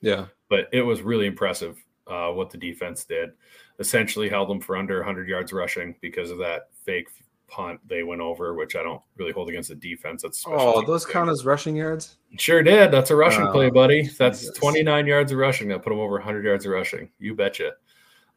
Yeah. 0.00 0.26
But 0.48 0.68
it 0.72 0.82
was 0.82 1.02
really 1.02 1.26
impressive 1.26 1.76
uh, 2.06 2.30
what 2.30 2.50
the 2.50 2.58
defense 2.58 3.04
did. 3.04 3.30
Essentially 3.78 4.28
held 4.28 4.48
them 4.48 4.60
for 4.60 4.76
under 4.76 4.96
100 4.96 5.28
yards 5.28 5.52
rushing 5.52 5.94
because 6.00 6.30
of 6.30 6.38
that 6.38 6.68
fake 6.84 7.08
punt 7.48 7.80
they 7.86 8.02
went 8.02 8.20
over, 8.20 8.54
which 8.54 8.76
I 8.76 8.82
don't 8.82 9.02
really 9.16 9.32
hold 9.32 9.48
against 9.48 9.68
the 9.70 9.74
defense. 9.74 10.22
That's 10.22 10.44
oh, 10.46 10.84
those 10.86 11.04
count 11.04 11.30
as 11.30 11.44
rushing 11.44 11.76
yards. 11.76 12.16
Sure 12.38 12.62
did. 12.62 12.90
That's 12.90 13.10
a 13.10 13.16
rushing 13.16 13.46
Oh, 13.46 13.52
play, 13.52 13.70
buddy. 13.70 14.08
That's 14.18 14.40
Jesus. 14.40 14.56
29 14.56 15.06
yards 15.06 15.32
of 15.32 15.38
rushing. 15.38 15.68
That 15.68 15.82
put 15.82 15.90
them 15.90 15.98
over 15.98 16.14
100 16.14 16.44
yards 16.44 16.66
of 16.66 16.72
rushing. 16.72 17.10
You 17.18 17.34
betcha. 17.34 17.72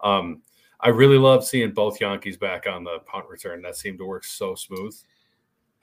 Um, 0.03 0.41
I 0.79 0.89
really 0.89 1.17
love 1.17 1.45
seeing 1.45 1.71
both 1.71 1.99
Jankes 1.99 2.39
back 2.39 2.67
on 2.67 2.83
the 2.83 2.99
punt 3.05 3.25
return. 3.29 3.61
That 3.61 3.77
seemed 3.77 3.99
to 3.99 4.05
work 4.05 4.25
so 4.25 4.53
smooth. 4.53 4.95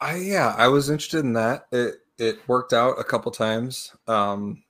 I 0.01 0.17
yeah, 0.17 0.55
I 0.57 0.69
was 0.69 0.91
interested 0.91 1.25
in 1.25 1.33
that. 1.35 1.67
It 1.73 1.97
it 2.19 2.47
worked 2.47 2.73
out 2.73 2.99
a 2.99 3.05
couple 3.05 3.33
times. 3.33 3.95
Um, 4.07 4.63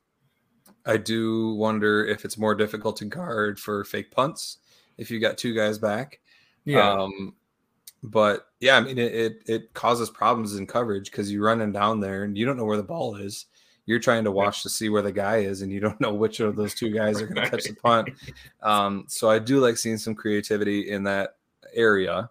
I 0.86 0.96
do 0.96 1.54
wonder 1.54 2.06
if 2.06 2.24
it's 2.24 2.38
more 2.38 2.54
difficult 2.54 2.96
to 2.98 3.04
guard 3.04 3.58
for 3.58 3.84
fake 3.84 4.10
punts 4.10 4.58
if 4.98 5.10
you 5.10 5.20
got 5.20 5.36
two 5.36 5.54
guys 5.54 5.78
back. 5.78 6.20
Um, 6.92 7.34
but 8.02 8.46
yeah, 8.60 8.76
I 8.76 8.80
mean, 8.80 8.98
it, 8.98 9.14
it, 9.14 9.42
it 9.46 9.74
causes 9.74 10.10
problems 10.10 10.56
in 10.56 10.66
coverage 10.66 11.10
because 11.10 11.30
you're 11.30 11.44
running 11.44 11.72
down 11.72 12.00
there 12.00 12.24
and 12.24 12.36
you 12.36 12.46
don't 12.46 12.56
know 12.56 12.64
where 12.64 12.76
the 12.76 12.82
ball 12.82 13.16
is. 13.16 13.46
You're 13.90 13.98
trying 13.98 14.22
to 14.22 14.30
watch 14.30 14.62
to 14.62 14.68
see 14.70 14.88
where 14.88 15.02
the 15.02 15.10
guy 15.10 15.38
is, 15.38 15.62
and 15.62 15.72
you 15.72 15.80
don't 15.80 16.00
know 16.00 16.14
which 16.14 16.38
of 16.38 16.54
those 16.54 16.74
two 16.74 16.90
guys 16.90 17.20
are 17.20 17.26
going 17.26 17.44
to 17.44 17.50
catch 17.50 17.64
the 17.64 17.74
punt. 17.74 18.10
Um, 18.62 19.06
so 19.08 19.28
I 19.28 19.40
do 19.40 19.58
like 19.58 19.78
seeing 19.78 19.96
some 19.98 20.14
creativity 20.14 20.90
in 20.90 21.02
that 21.04 21.36
area. 21.74 22.30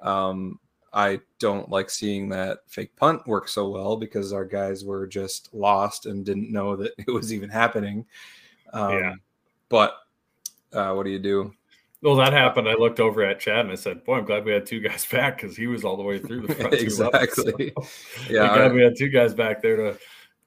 Um, 0.00 0.58
I 0.92 1.20
don't 1.38 1.68
like 1.68 1.90
seeing 1.90 2.30
that 2.30 2.60
fake 2.66 2.96
punt 2.96 3.26
work 3.26 3.48
so 3.48 3.68
well 3.68 3.98
because 3.98 4.32
our 4.32 4.46
guys 4.46 4.86
were 4.86 5.06
just 5.06 5.52
lost 5.52 6.06
and 6.06 6.24
didn't 6.24 6.50
know 6.50 6.76
that 6.76 6.92
it 6.98 7.10
was 7.10 7.30
even 7.30 7.50
happening. 7.50 8.06
Um, 8.72 8.92
Yeah. 8.92 9.14
But 9.68 9.96
uh, 10.72 10.94
what 10.94 11.04
do 11.04 11.10
you 11.10 11.18
do? 11.18 11.52
well, 12.00 12.16
that 12.16 12.32
happened. 12.32 12.68
I 12.68 12.74
looked 12.74 13.00
over 13.00 13.22
at 13.22 13.40
Chad 13.40 13.60
and 13.60 13.72
I 13.72 13.74
said, 13.74 14.04
"Boy, 14.04 14.18
I'm 14.18 14.24
glad 14.24 14.44
we 14.44 14.52
had 14.52 14.64
two 14.64 14.80
guys 14.80 15.04
back 15.04 15.36
because 15.36 15.56
he 15.56 15.66
was 15.66 15.84
all 15.84 15.96
the 15.96 16.02
way 16.02 16.18
through 16.18 16.46
the 16.46 16.54
front 16.54 16.72
two 16.72 16.88
levels." 16.88 17.20
Exactly. 17.20 17.72
So, 17.74 17.86
Yeah, 18.30 18.44
I'm 18.44 18.54
glad 18.56 18.72
we 18.72 18.82
had 18.82 18.96
two 18.96 19.08
guys 19.10 19.34
back 19.34 19.60
there 19.60 19.76
to 19.76 19.98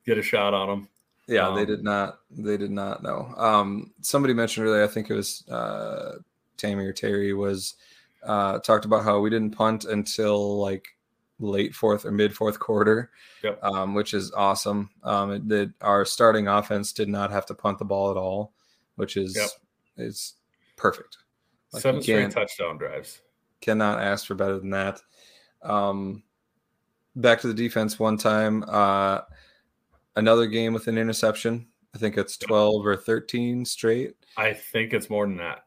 get 0.10 0.18
a 0.18 0.22
shot 0.24 0.54
on 0.54 0.70
him. 0.70 0.88
Yeah, 1.28 1.52
they 1.54 1.62
Um, 1.62 1.68
did 1.68 1.84
not. 1.84 2.20
They 2.32 2.58
did 2.58 2.72
not 2.72 3.04
know. 3.04 3.34
Um, 3.38 3.92
somebody 4.02 4.34
mentioned 4.34 4.66
earlier. 4.66 4.84
I 4.84 4.88
think 4.88 5.10
it 5.10 5.14
was 5.14 5.48
uh, 5.48 6.18
Tammy 6.58 6.86
or 6.86 6.94
Terry 6.94 7.34
was 7.34 7.76
uh, 8.24 8.58
talked 8.60 8.86
about 8.86 9.04
how 9.04 9.20
we 9.20 9.30
didn't 9.30 9.52
punt 9.56 9.86
until 9.86 10.58
like 10.60 10.88
late 11.40 11.74
fourth 11.76 12.04
or 12.06 12.12
mid 12.12 12.36
fourth 12.36 12.60
quarter, 12.60 13.12
Yep. 13.44 13.64
um, 13.64 13.94
which 13.94 14.14
is 14.16 14.32
awesome. 14.34 14.90
Um, 15.04 15.48
did 15.48 15.74
our 15.82 16.04
starting 16.04 16.48
offense 16.48 16.92
did 16.92 17.08
not 17.08 17.32
have 17.32 17.46
to 17.46 17.54
punt 17.54 17.78
the 17.78 17.86
ball 17.86 18.10
at 18.12 18.18
all, 18.18 18.52
which 18.96 19.16
is 19.16 19.36
Yep. 19.36 19.50
is 20.08 20.34
perfect. 20.76 21.18
Like, 21.72 21.84
Seven 21.84 22.02
straight 22.02 22.32
touchdown 22.32 22.78
drives. 22.80 23.22
cannot 23.62 24.02
ask 24.02 24.26
for 24.26 24.34
better 24.36 24.58
than 24.60 24.72
that. 24.72 25.00
Um, 25.62 26.24
back 27.16 27.40
to 27.42 27.48
the 27.48 27.54
defense 27.54 28.00
one 28.00 28.18
time. 28.18 28.64
Uh, 28.68 29.22
another 30.16 30.48
game 30.48 30.74
with 30.74 30.88
an 30.88 30.98
interception. 30.98 31.68
I 31.96 31.98
think 31.98 32.18
it's 32.18 32.38
12 32.38 32.86
or 32.86 32.96
13 32.96 33.66
straight. 33.66 34.16
I 34.38 34.54
think 34.54 34.94
it's 34.94 35.10
more 35.10 35.26
than 35.26 35.38
that. 35.38 35.66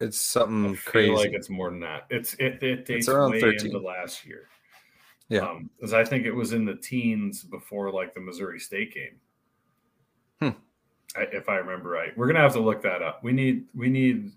It's 0.00 0.36
I 0.36 0.40
something 0.40 0.74
feel 0.74 0.90
crazy. 0.90 1.12
like 1.12 1.32
it's 1.32 1.50
more 1.50 1.70
than 1.70 1.80
that. 1.80 2.06
It's 2.10 2.34
it, 2.34 2.62
it 2.62 2.86
dates 2.86 3.08
around 3.08 3.32
way 3.32 3.40
13. 3.40 3.66
into 3.66 3.78
last 3.78 4.26
year. 4.26 4.48
Yeah. 5.28 5.40
Um, 5.40 5.70
because 5.76 5.94
I 5.94 6.04
think 6.04 6.26
it 6.26 6.32
was 6.32 6.52
in 6.52 6.64
the 6.64 6.74
teens 6.74 7.42
before 7.44 7.92
like 7.92 8.12
the 8.14 8.20
Missouri 8.20 8.58
State 8.58 8.94
game. 8.94 9.20
Hmm. 10.40 10.58
I, 11.16 11.22
if 11.32 11.48
I 11.48 11.56
remember 11.56 11.90
right, 11.90 12.16
we're 12.16 12.26
gonna 12.26 12.40
have 12.40 12.54
to 12.54 12.60
look 12.60 12.82
that 12.82 13.02
up. 13.02 13.22
We 13.22 13.32
need 13.32 13.66
we 13.74 13.88
need 13.88 14.32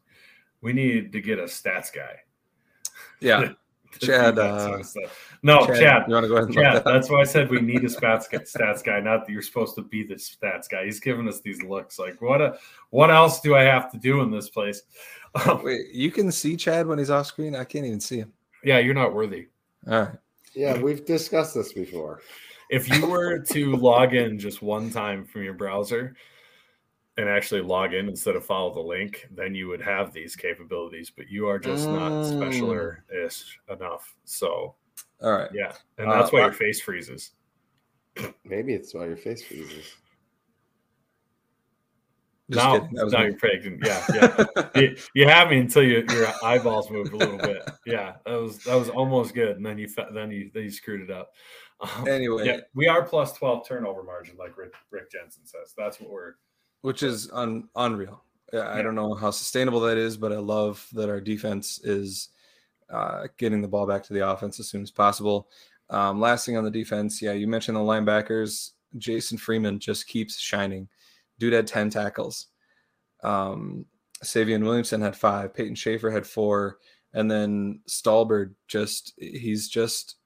we 0.62 0.74
need 0.74 1.12
to 1.14 1.22
get 1.22 1.40
a 1.40 1.44
stats 1.44 1.94
guy. 1.94 2.20
yeah. 3.20 3.50
to 3.96 4.06
do 4.06 4.08
Chad, 4.08 4.36
that 4.36 4.62
sort 4.62 5.04
uh, 5.04 5.08
of. 5.08 5.18
No, 5.44 5.66
Chad. 5.68 6.06
you 6.08 6.14
want 6.14 6.24
to 6.24 6.28
go 6.28 6.36
ahead 6.36 6.46
and 6.48 6.54
Chad, 6.54 6.76
that 6.76 6.86
that's 6.86 7.10
why 7.10 7.22
I 7.22 7.24
said 7.24 7.50
we 7.50 7.62
need 7.62 7.84
a 7.84 7.88
stats 7.88 8.28
stats 8.30 8.84
guy. 8.84 9.00
Not 9.00 9.26
that 9.26 9.32
you're 9.32 9.42
supposed 9.42 9.76
to 9.76 9.82
be 9.82 10.04
the 10.04 10.16
stats 10.16 10.70
guy. 10.70 10.86
He's 10.86 11.00
giving 11.00 11.28
us 11.28 11.42
these 11.42 11.62
looks 11.64 12.00
like 12.00 12.22
what 12.22 12.42
a 12.42 12.58
what 12.90 13.12
else 13.12 13.42
do 13.42 13.56
I 13.56 13.64
have 13.64 13.92
to 13.92 13.98
do 13.98 14.22
in 14.22 14.32
this 14.32 14.50
place? 14.50 14.82
Um, 15.46 15.64
Wait, 15.64 15.88
you 15.92 16.12
can 16.12 16.32
see 16.32 16.56
Chad 16.56 16.88
when 16.88 16.98
he's 16.98 17.10
off 17.10 17.26
screen? 17.26 17.58
I 17.58 17.66
can't 17.66 17.86
even 17.86 18.00
see 18.00 18.20
him. 18.20 18.32
yeah, 18.64 18.80
you're 18.80 18.94
not 18.94 19.14
worthy. 19.14 19.48
All 19.90 20.00
right. 20.00 20.18
Yeah, 20.54 20.82
we've 20.82 21.06
discussed 21.06 21.54
this 21.54 21.74
before. 21.74 22.22
If 22.70 22.90
you 22.90 23.06
were 23.06 23.40
to 23.40 23.76
log 23.76 24.16
in 24.16 24.40
just 24.40 24.62
one 24.62 24.90
time 24.90 25.26
from 25.26 25.44
your 25.44 25.54
browser 25.54 26.16
and 27.18 27.30
actually 27.30 27.62
log 27.62 27.94
in 27.94 28.10
instead 28.10 28.36
of 28.36 28.46
follow 28.46 28.74
the 28.74 28.80
link, 28.82 29.28
then 29.32 29.56
you 29.56 29.68
would 29.68 29.82
have 29.82 30.12
these 30.12 30.36
capabilities. 30.36 31.10
But 31.16 31.30
you 31.30 31.48
are 31.48 31.60
just 31.60 31.90
not 31.90 32.12
Mm. 32.22 32.40
specialer 32.40 32.98
ish 33.26 33.60
enough. 33.70 34.16
So 34.26 34.76
All 35.22 35.32
right. 35.32 35.50
yeah, 35.54 35.74
and 35.98 36.10
Uh, 36.10 36.20
that's 36.20 36.32
why 36.34 36.42
uh, 36.42 36.46
your 36.46 36.54
face 36.54 36.82
freezes. 36.82 37.32
Maybe 38.44 38.74
it's 38.74 38.94
why 38.94 39.06
your 39.06 39.18
face 39.18 39.44
freezes. 39.44 39.96
Just 42.52 42.64
now, 42.64 42.80
kidding. 42.80 43.04
Was 43.04 43.12
now 43.14 43.20
me. 43.22 43.26
you're 43.26 43.40
faking. 43.40 43.80
Yeah, 43.84 44.06
yeah. 44.14 44.46
you, 44.76 44.96
you 45.16 45.28
have 45.28 45.50
me 45.50 45.58
until 45.58 45.82
you, 45.84 46.06
your 46.12 46.28
eyeballs 46.44 46.92
move 46.92 47.12
a 47.12 47.18
little 47.18 47.38
bit. 47.40 47.64
Yeah, 47.88 48.16
that 48.26 48.34
was 48.34 48.58
that 48.64 48.74
was 48.76 48.90
almost 48.90 49.36
good, 49.36 49.58
and 49.58 49.66
then 49.66 49.78
you 49.78 49.88
then 50.12 50.32
you 50.32 50.50
then 50.54 50.64
you 50.64 50.72
screwed 50.72 51.02
it 51.02 51.12
up. 51.12 51.34
Um, 51.80 52.08
anyway, 52.08 52.46
yeah, 52.48 52.58
we 52.74 52.88
are 52.88 53.04
plus 53.04 53.34
twelve 53.34 53.68
turnover 53.68 54.02
margin, 54.02 54.38
like 54.38 54.58
Rick, 54.58 54.74
Rick 54.90 55.12
Jensen 55.12 55.46
says. 55.46 55.74
That's 55.78 56.00
what 56.00 56.10
we're. 56.10 56.34
Which 56.86 57.02
is 57.02 57.30
un- 57.34 57.68
unreal. 57.76 58.24
Yeah, 58.54 58.70
I 58.70 58.84
don't 58.84 58.94
know 58.94 59.16
how 59.16 59.32
sustainable 59.32 59.80
that 59.82 59.98
is, 59.98 60.18
but 60.18 60.32
I 60.32 60.38
love 60.38 60.88
that 60.94 61.10
our 61.10 61.20
defense 61.20 61.80
is 61.84 62.30
uh, 62.92 63.24
getting 63.38 63.62
the 63.64 63.68
ball 63.68 63.88
back 63.88 64.04
to 64.04 64.14
the 64.14 64.30
offense 64.30 64.60
as 64.60 64.70
soon 64.70 64.84
as 64.84 64.92
possible. 64.92 65.50
Um, 65.90 66.20
last 66.20 66.46
thing 66.46 66.58
on 66.58 66.64
the 66.64 66.70
defense, 66.70 67.22
yeah, 67.24 67.32
you 67.34 67.48
mentioned 67.48 67.76
the 67.76 67.82
linebackers. 67.82 68.74
Jason 68.98 69.38
Freeman 69.38 69.80
just 69.80 70.06
keeps 70.06 70.40
shining. 70.40 70.88
Dude 71.40 71.54
had 71.54 71.66
10 71.66 71.90
tackles. 71.90 72.48
Um, 73.24 73.86
Savion 74.24 74.64
Williamson 74.64 75.02
had 75.02 75.16
five. 75.16 75.56
Peyton 75.56 75.74
Schaefer 75.76 76.12
had 76.12 76.28
four. 76.28 76.78
And 77.14 77.32
then 77.32 77.82
Stalbird 77.90 78.54
just, 78.68 79.14
he's 79.18 79.68
just 79.70 80.18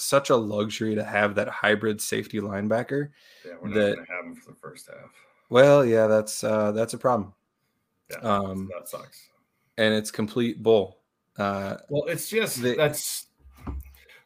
such 0.00 0.30
a 0.30 0.36
luxury 0.36 0.96
to 0.96 1.04
have 1.04 1.36
that 1.36 1.48
hybrid 1.48 2.00
safety 2.00 2.40
linebacker. 2.40 3.10
Yeah, 3.46 3.52
we're 3.62 3.68
not 3.68 3.74
That- 3.74 3.94
going 3.94 4.06
to 4.06 4.12
have 4.12 4.24
him 4.24 4.34
for 4.34 4.50
the 4.50 4.58
first 4.60 4.88
half. 4.88 5.12
Well, 5.54 5.84
yeah, 5.84 6.08
that's 6.08 6.42
uh, 6.42 6.72
that's 6.72 6.94
a 6.94 6.98
problem. 6.98 7.32
Yeah, 8.10 8.16
Um, 8.18 8.68
that 8.76 8.88
sucks. 8.88 9.28
and 9.78 9.94
it's 9.94 10.10
complete 10.10 10.60
bull. 10.64 10.98
Uh, 11.38 11.76
Well, 11.88 12.06
it's 12.06 12.28
just 12.28 12.60
the- 12.60 12.74
that's 12.74 13.28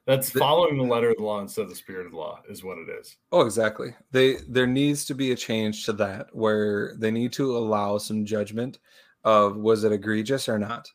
that's 0.07 0.31
the- 0.31 0.39
following 0.39 0.79
the 0.79 0.85
letter 0.85 1.11
of 1.11 1.19
the 1.19 1.23
law 1.25 1.39
instead 1.41 1.65
of 1.65 1.69
the 1.69 1.77
spirit 1.77 2.07
of 2.07 2.13
the 2.13 2.19
law 2.19 2.41
is 2.49 2.65
what 2.65 2.79
it 2.79 2.89
is. 2.89 3.19
oh, 3.31 3.43
exactly. 3.43 3.95
They 4.11 4.37
there 4.49 4.67
needs 4.67 5.05
to 5.05 5.15
be 5.15 5.33
a 5.33 5.37
change 5.37 5.85
to 5.85 5.93
that 6.05 6.35
where 6.35 6.95
they 6.97 7.11
need 7.11 7.35
to 7.35 7.55
allow 7.59 7.99
some 7.99 8.25
judgment 8.25 8.79
of 9.23 9.59
was 9.59 9.85
it 9.85 9.93
egregious 9.93 10.49
or 10.49 10.59
not. 10.59 10.91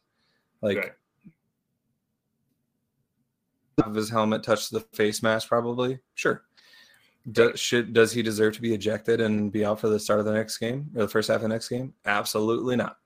Like 0.63 0.78
Right. 0.80 0.93
of 3.86 3.93
his 3.93 4.10
helmet 4.10 4.41
touched 4.41 4.72
the 4.72 4.80
face 4.93 5.22
mask, 5.22 5.48
probably 5.48 6.00
sure. 6.15 6.43
Do, 7.32 7.56
should 7.56 7.94
does 7.94 8.12
he 8.12 8.22
deserve 8.22 8.56
to 8.56 8.62
be 8.62 8.74
ejected 8.74 9.22
and 9.22 9.52
be 9.52 9.64
out 9.64 9.80
for 9.80 9.88
the 9.88 10.00
start 10.00 10.20
of 10.20 10.26
the 10.26 10.34
next 10.34 10.58
game 10.58 10.90
or 10.96 11.04
the 11.04 11.08
first 11.08 11.30
half 11.30 11.38
of 11.38 11.44
the 11.44 11.48
next 11.48 11.70
game? 11.70 11.94
Absolutely 12.06 12.76
not. 12.76 12.98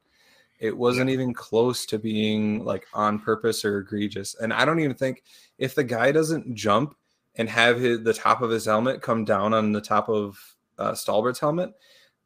It 0.59 0.75
wasn't 0.75 1.11
even 1.11 1.35
close 1.35 1.85
to 1.85 1.99
being 1.99 2.65
like 2.65 2.87
on 2.93 3.19
purpose 3.19 3.63
or 3.63 3.77
egregious. 3.77 4.35
And 4.35 4.51
I 4.51 4.65
don't 4.65 4.79
even 4.79 4.95
think 4.95 5.23
if 5.59 5.75
the 5.75 5.83
guy 5.83 6.11
doesn't 6.11 6.55
jump 6.55 6.95
and 7.35 7.47
have 7.47 7.79
his, 7.79 8.01
the 8.01 8.13
top 8.13 8.41
of 8.41 8.49
his 8.49 8.65
helmet 8.65 9.03
come 9.03 9.23
down 9.23 9.53
on 9.53 9.71
the 9.71 9.81
top 9.81 10.09
of 10.09 10.39
uh, 10.79 10.93
Stalbird's 10.93 11.39
helmet, 11.39 11.73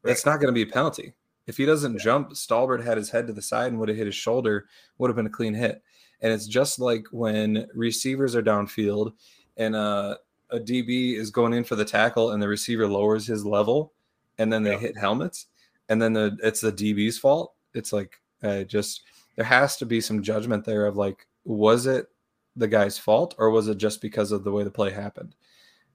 it's 0.04 0.24
not 0.24 0.40
going 0.40 0.52
to 0.52 0.52
be 0.52 0.68
a 0.68 0.72
penalty. 0.72 1.12
If 1.46 1.58
he 1.58 1.66
doesn't 1.66 1.98
jump, 1.98 2.30
Stallbert 2.30 2.84
had 2.84 2.96
his 2.96 3.10
head 3.10 3.26
to 3.26 3.32
the 3.32 3.42
side 3.42 3.70
and 3.70 3.78
would 3.78 3.88
have 3.88 3.98
hit 3.98 4.06
his 4.06 4.14
shoulder, 4.14 4.66
would 4.96 5.08
have 5.08 5.16
been 5.16 5.26
a 5.26 5.30
clean 5.30 5.54
hit. 5.54 5.82
And 6.20 6.32
it's 6.32 6.46
just 6.46 6.78
like 6.78 7.06
when 7.10 7.66
receivers 7.74 8.34
are 8.36 8.42
downfield 8.42 9.12
and 9.56 9.74
uh, 9.74 10.16
a 10.52 10.60
DB 10.60 11.16
is 11.16 11.30
going 11.30 11.52
in 11.52 11.64
for 11.64 11.74
the 11.76 11.84
tackle 11.84 12.30
and 12.32 12.42
the 12.42 12.48
receiver 12.48 12.86
lowers 12.86 13.26
his 13.26 13.44
level 13.44 13.92
and 14.38 14.52
then 14.52 14.62
they 14.62 14.72
Yeah. 14.72 14.78
hit 14.78 14.96
helmets 14.96 15.46
and 15.88 16.00
then 16.00 16.12
the 16.12 16.36
it's 16.42 16.60
the 16.60 16.72
DB's 16.72 17.18
fault. 17.18 17.54
It's 17.74 17.92
like 17.92 18.20
uh, 18.42 18.64
just 18.64 19.02
there 19.36 19.44
has 19.44 19.76
to 19.78 19.86
be 19.86 20.00
some 20.00 20.22
judgment 20.22 20.64
there 20.64 20.86
of 20.86 20.96
like 20.96 21.26
was 21.44 21.86
it 21.86 22.06
the 22.54 22.68
guy's 22.68 22.98
fault 22.98 23.34
or 23.38 23.50
was 23.50 23.68
it 23.68 23.78
just 23.78 24.00
because 24.02 24.30
of 24.30 24.44
the 24.44 24.52
way 24.52 24.62
the 24.62 24.70
play 24.70 24.90
happened? 24.90 25.34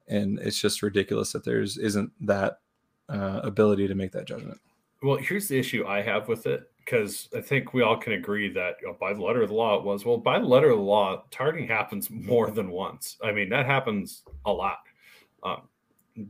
And 0.07 0.39
it's 0.39 0.59
just 0.59 0.81
ridiculous 0.81 1.31
that 1.33 1.43
there's 1.45 1.77
isn't 1.77 2.11
that 2.25 2.59
uh, 3.09 3.41
ability 3.43 3.87
to 3.87 3.95
make 3.95 4.11
that 4.13 4.25
judgment. 4.25 4.59
Well, 5.03 5.17
here's 5.17 5.47
the 5.47 5.57
issue 5.59 5.85
I 5.85 6.01
have 6.01 6.27
with 6.27 6.47
it 6.47 6.69
because 6.87 7.27
I 7.35 7.41
think 7.41 7.73
we 7.73 7.81
all 7.81 7.97
can 7.97 8.13
agree 8.13 8.49
that 8.53 8.75
you 8.81 8.87
know, 8.87 8.95
by 8.97 9.13
the 9.13 9.21
letter 9.21 9.41
of 9.41 9.49
the 9.49 9.55
law 9.55 9.77
it 9.77 9.83
was. 9.83 10.05
Well, 10.05 10.17
by 10.17 10.39
the 10.39 10.45
letter 10.45 10.69
of 10.69 10.77
the 10.77 10.83
law, 10.83 11.23
targeting 11.31 11.67
happens 11.67 12.09
more 12.09 12.49
than 12.49 12.71
once. 12.71 13.17
I 13.23 13.31
mean, 13.31 13.49
that 13.49 13.65
happens 13.65 14.23
a 14.45 14.51
lot. 14.51 14.77
Um, 15.43 15.63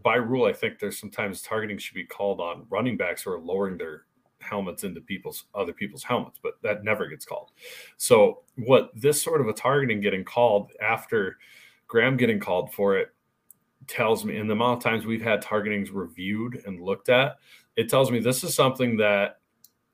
by 0.03 0.15
rule, 0.15 0.45
I 0.45 0.53
think 0.53 0.79
there's 0.79 0.99
sometimes 0.99 1.41
targeting 1.41 1.77
should 1.77 1.93
be 1.93 2.05
called 2.05 2.41
on 2.41 2.65
running 2.69 2.97
backs 2.97 3.21
who 3.21 3.31
are 3.31 3.39
lowering 3.39 3.77
their 3.77 4.05
helmets 4.39 4.83
into 4.83 4.99
people's 4.99 5.45
other 5.53 5.73
people's 5.73 6.03
helmets, 6.03 6.39
but 6.41 6.53
that 6.63 6.83
never 6.83 7.07
gets 7.07 7.25
called. 7.25 7.51
So 7.97 8.39
what 8.55 8.89
this 8.95 9.21
sort 9.21 9.41
of 9.41 9.47
a 9.47 9.53
targeting 9.53 10.01
getting 10.01 10.23
called 10.23 10.71
after 10.81 11.37
Graham 11.87 12.17
getting 12.17 12.39
called 12.39 12.73
for 12.73 12.97
it 12.97 13.09
tells 13.87 14.25
me 14.25 14.37
in 14.37 14.47
the 14.47 14.53
amount 14.53 14.77
of 14.77 14.83
times 14.83 15.05
we've 15.05 15.21
had 15.21 15.41
targetings 15.41 15.89
reviewed 15.93 16.63
and 16.65 16.81
looked 16.81 17.09
at, 17.09 17.37
it 17.75 17.89
tells 17.89 18.11
me 18.11 18.19
this 18.19 18.43
is 18.43 18.53
something 18.53 18.97
that 18.97 19.37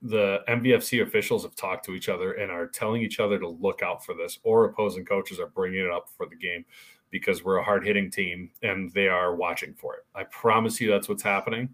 the 0.04 0.39
MVFC 0.50 1.02
officials 1.02 1.44
have 1.44 1.56
talked 1.56 1.86
to 1.86 1.94
each 1.94 2.10
other 2.10 2.34
and 2.34 2.52
are 2.52 2.68
telling 2.68 3.02
each 3.02 3.22
other 3.22 3.39
to 3.39 3.48
look 3.48 3.82
out 3.82 4.06
for 4.06 4.13
this, 4.13 4.38
or 4.44 4.66
opposing 4.66 5.06
coaches 5.06 5.39
are 5.39 5.48
bringing 5.48 5.80
it 5.80 5.92
up 5.92 6.10
for 6.18 6.26
the 6.26 6.36
game 6.36 6.66
because 7.10 7.44
we're 7.44 7.58
a 7.58 7.63
hard 7.63 7.86
hitting 7.86 8.12
team 8.12 8.50
and 8.63 8.92
they 8.92 9.08
are 9.08 9.36
watching 9.36 9.74
for 9.74 9.96
it. 9.96 10.06
I 10.13 10.24
promise 10.26 10.82
you 10.82 10.89
that's 10.89 11.08
what's 11.08 11.24
happening 11.24 11.74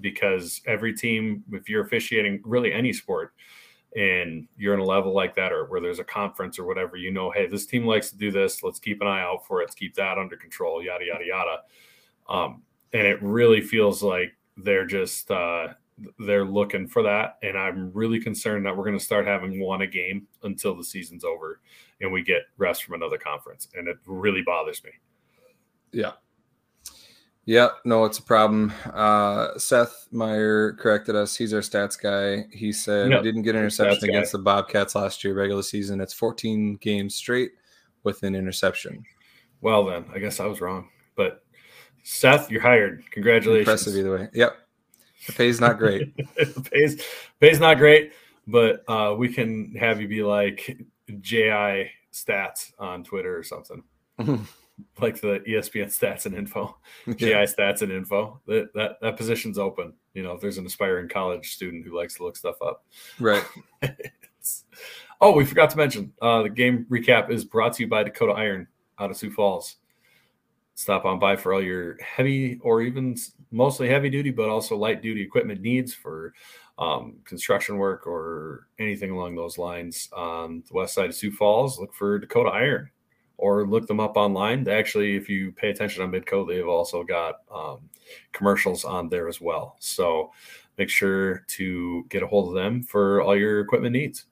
because 0.00 0.60
every 0.66 0.92
team, 0.92 1.42
if 1.52 1.68
you're 1.70 1.84
officiating 1.84 2.42
really 2.44 2.72
any 2.72 2.92
sport 2.92 3.32
and 3.96 4.46
you're 4.58 4.74
in 4.74 4.80
a 4.80 4.84
level 4.84 5.14
like 5.14 5.34
that 5.36 5.52
or 5.52 5.64
where 5.66 5.80
there's 5.80 6.00
a 6.00 6.04
conference 6.04 6.58
or 6.58 6.66
whatever, 6.66 6.96
you 6.96 7.10
know, 7.10 7.30
hey, 7.30 7.46
this 7.46 7.64
team 7.66 7.86
likes 7.86 8.10
to 8.10 8.18
do 8.18 8.30
this. 8.30 8.62
Let's 8.62 8.78
keep 8.78 9.00
an 9.00 9.06
eye 9.06 9.22
out 9.22 9.46
for 9.46 9.60
it. 9.60 9.64
Let's 9.64 9.74
keep 9.74 9.94
that 9.94 10.18
under 10.18 10.36
control, 10.36 10.82
yada, 10.82 11.04
yada, 11.06 11.24
yada. 11.24 11.56
Um, 12.28 12.62
and 12.92 13.06
it 13.06 13.22
really 13.22 13.62
feels 13.62 14.02
like 14.02 14.36
they're 14.56 14.86
just, 14.86 15.30
uh, 15.30 15.68
they're 16.18 16.44
looking 16.44 16.86
for 16.86 17.02
that. 17.02 17.38
And 17.42 17.56
I'm 17.56 17.92
really 17.92 18.20
concerned 18.20 18.66
that 18.66 18.76
we're 18.76 18.84
going 18.84 18.98
to 18.98 19.04
start 19.04 19.26
having 19.26 19.60
one 19.60 19.82
a 19.82 19.86
game 19.86 20.26
until 20.42 20.76
the 20.76 20.84
season's 20.84 21.24
over 21.24 21.60
and 22.00 22.12
we 22.12 22.22
get 22.22 22.42
rest 22.56 22.84
from 22.84 22.94
another 22.94 23.18
conference. 23.18 23.68
And 23.74 23.88
it 23.88 23.98
really 24.06 24.42
bothers 24.42 24.82
me. 24.84 24.90
Yeah. 25.92 26.12
Yeah, 27.46 27.68
no, 27.84 28.04
it's 28.04 28.18
a 28.18 28.22
problem. 28.22 28.72
Uh, 28.92 29.58
Seth 29.58 30.06
Meyer 30.12 30.74
corrected 30.74 31.16
us. 31.16 31.34
He's 31.34 31.52
our 31.52 31.60
stats 31.60 32.00
guy. 32.00 32.46
He 32.52 32.70
said 32.70 33.10
yep. 33.10 33.22
we 33.22 33.24
didn't 33.24 33.42
get 33.42 33.54
an 33.54 33.62
interception 33.62 34.08
against 34.08 34.32
the 34.32 34.38
Bobcats 34.38 34.94
last 34.94 35.24
year, 35.24 35.34
regular 35.34 35.62
season. 35.62 36.00
It's 36.00 36.12
14 36.12 36.76
games 36.76 37.16
straight 37.16 37.52
with 38.04 38.22
an 38.22 38.34
interception. 38.34 39.02
Well, 39.62 39.84
then, 39.84 40.04
I 40.14 40.18
guess 40.18 40.38
I 40.38 40.46
was 40.46 40.60
wrong. 40.60 40.90
But 41.16 41.42
Seth, 42.02 42.50
you're 42.50 42.60
hired. 42.60 43.02
Congratulations. 43.10 43.66
Impressive 43.66 43.96
either 43.96 44.16
way. 44.16 44.28
Yep. 44.32 44.56
The 45.26 45.32
pay's 45.32 45.60
not 45.60 45.78
great. 45.78 46.16
the 46.36 46.68
pay's 46.70 47.02
pay's 47.40 47.60
not 47.60 47.78
great, 47.78 48.12
but 48.46 48.82
uh, 48.88 49.14
we 49.16 49.32
can 49.32 49.74
have 49.76 50.00
you 50.00 50.08
be 50.08 50.22
like 50.22 50.78
JI 51.20 51.90
stats 52.12 52.72
on 52.78 53.04
Twitter 53.04 53.36
or 53.36 53.42
something. 53.42 53.82
like 55.00 55.20
the 55.20 55.40
ESPN 55.46 55.86
stats 55.86 56.26
and 56.26 56.34
info, 56.34 56.76
yeah. 57.06 57.14
JI 57.14 57.52
stats 57.52 57.82
and 57.82 57.92
info. 57.92 58.40
That, 58.46 58.72
that 58.74 59.00
that 59.00 59.16
position's 59.16 59.58
open. 59.58 59.92
You 60.14 60.22
know, 60.22 60.32
if 60.32 60.40
there's 60.40 60.58
an 60.58 60.66
aspiring 60.66 61.08
college 61.08 61.54
student 61.54 61.84
who 61.84 61.96
likes 61.96 62.14
to 62.16 62.24
look 62.24 62.36
stuff 62.36 62.60
up. 62.62 62.84
Right. 63.18 63.44
oh, 65.20 65.32
we 65.32 65.44
forgot 65.44 65.70
to 65.70 65.76
mention 65.76 66.12
uh, 66.20 66.42
the 66.42 66.50
game 66.50 66.86
recap 66.90 67.30
is 67.30 67.44
brought 67.44 67.74
to 67.74 67.82
you 67.82 67.88
by 67.88 68.02
Dakota 68.02 68.32
Iron 68.32 68.66
out 68.98 69.10
of 69.10 69.16
Sioux 69.16 69.30
Falls. 69.30 69.76
Stop 70.80 71.04
on 71.04 71.18
by 71.18 71.36
for 71.36 71.52
all 71.52 71.62
your 71.62 71.98
heavy 72.00 72.58
or 72.62 72.80
even 72.80 73.14
mostly 73.50 73.86
heavy 73.86 74.08
duty, 74.08 74.30
but 74.30 74.48
also 74.48 74.78
light 74.78 75.02
duty 75.02 75.20
equipment 75.20 75.60
needs 75.60 75.92
for 75.92 76.32
um, 76.78 77.18
construction 77.26 77.76
work 77.76 78.06
or 78.06 78.66
anything 78.78 79.10
along 79.10 79.34
those 79.34 79.58
lines 79.58 80.08
on 80.14 80.62
the 80.66 80.72
west 80.72 80.94
side 80.94 81.10
of 81.10 81.14
Sioux 81.14 81.32
Falls. 81.32 81.78
Look 81.78 81.92
for 81.92 82.18
Dakota 82.18 82.48
Iron 82.48 82.88
or 83.36 83.66
look 83.66 83.86
them 83.88 84.00
up 84.00 84.16
online. 84.16 84.64
They 84.64 84.72
actually, 84.72 85.16
if 85.16 85.28
you 85.28 85.52
pay 85.52 85.68
attention 85.68 86.02
on 86.02 86.12
Midco, 86.12 86.48
they've 86.48 86.66
also 86.66 87.04
got 87.04 87.40
um, 87.54 87.90
commercials 88.32 88.82
on 88.82 89.10
there 89.10 89.28
as 89.28 89.38
well. 89.38 89.76
So 89.80 90.32
make 90.78 90.88
sure 90.88 91.44
to 91.48 92.06
get 92.08 92.22
a 92.22 92.26
hold 92.26 92.48
of 92.48 92.54
them 92.54 92.82
for 92.84 93.20
all 93.20 93.36
your 93.36 93.60
equipment 93.60 93.92
needs. 93.92 94.24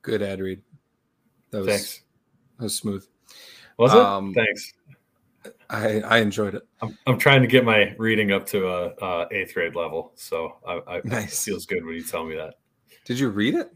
Good 0.00 0.22
ad 0.22 0.40
read. 0.40 0.62
That 1.50 1.58
was, 1.58 1.66
Thanks. 1.66 2.02
That 2.56 2.64
was 2.64 2.74
smooth. 2.74 3.06
Was 3.78 3.94
it? 3.94 3.98
Um, 3.98 4.34
Thanks. 4.34 4.74
I, 5.70 6.00
I 6.00 6.18
enjoyed 6.18 6.54
it. 6.54 6.62
I'm, 6.82 6.96
I'm 7.06 7.18
trying 7.18 7.42
to 7.42 7.48
get 7.48 7.64
my 7.64 7.94
reading 7.98 8.32
up 8.32 8.46
to 8.46 8.68
a, 8.68 8.86
a 9.00 9.28
eighth 9.30 9.54
grade 9.54 9.76
level, 9.76 10.12
so 10.14 10.56
I, 10.66 10.96
I 10.96 11.00
nice. 11.04 11.46
it 11.46 11.50
feels 11.50 11.66
good 11.66 11.84
when 11.84 11.94
you 11.94 12.02
tell 12.02 12.24
me 12.24 12.36
that. 12.36 12.54
Did 13.04 13.18
you 13.18 13.28
read 13.28 13.54
it? 13.54 13.72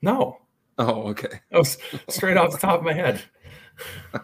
No. 0.00 0.38
Oh, 0.78 1.08
okay. 1.08 1.40
That 1.50 1.58
was 1.58 1.78
straight 2.08 2.36
off 2.36 2.52
the 2.52 2.58
top 2.58 2.78
of 2.78 2.84
my 2.84 2.92
head. 2.92 3.22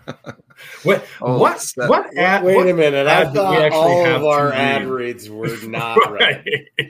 what? 0.83 1.05
Oh, 1.20 1.38
what? 1.38 1.72
That, 1.77 1.88
what? 1.88 2.16
Ad, 2.16 2.44
wait 2.44 2.57
what 2.57 2.68
a 2.68 2.74
minute! 2.74 3.07
I 3.07 3.31
thought 3.33 3.72
all 3.72 4.07
of 4.07 4.24
our 4.24 4.53
ad 4.53 4.87
reads 4.87 5.31
were 5.31 5.57
not 5.66 5.96
right, 6.11 6.44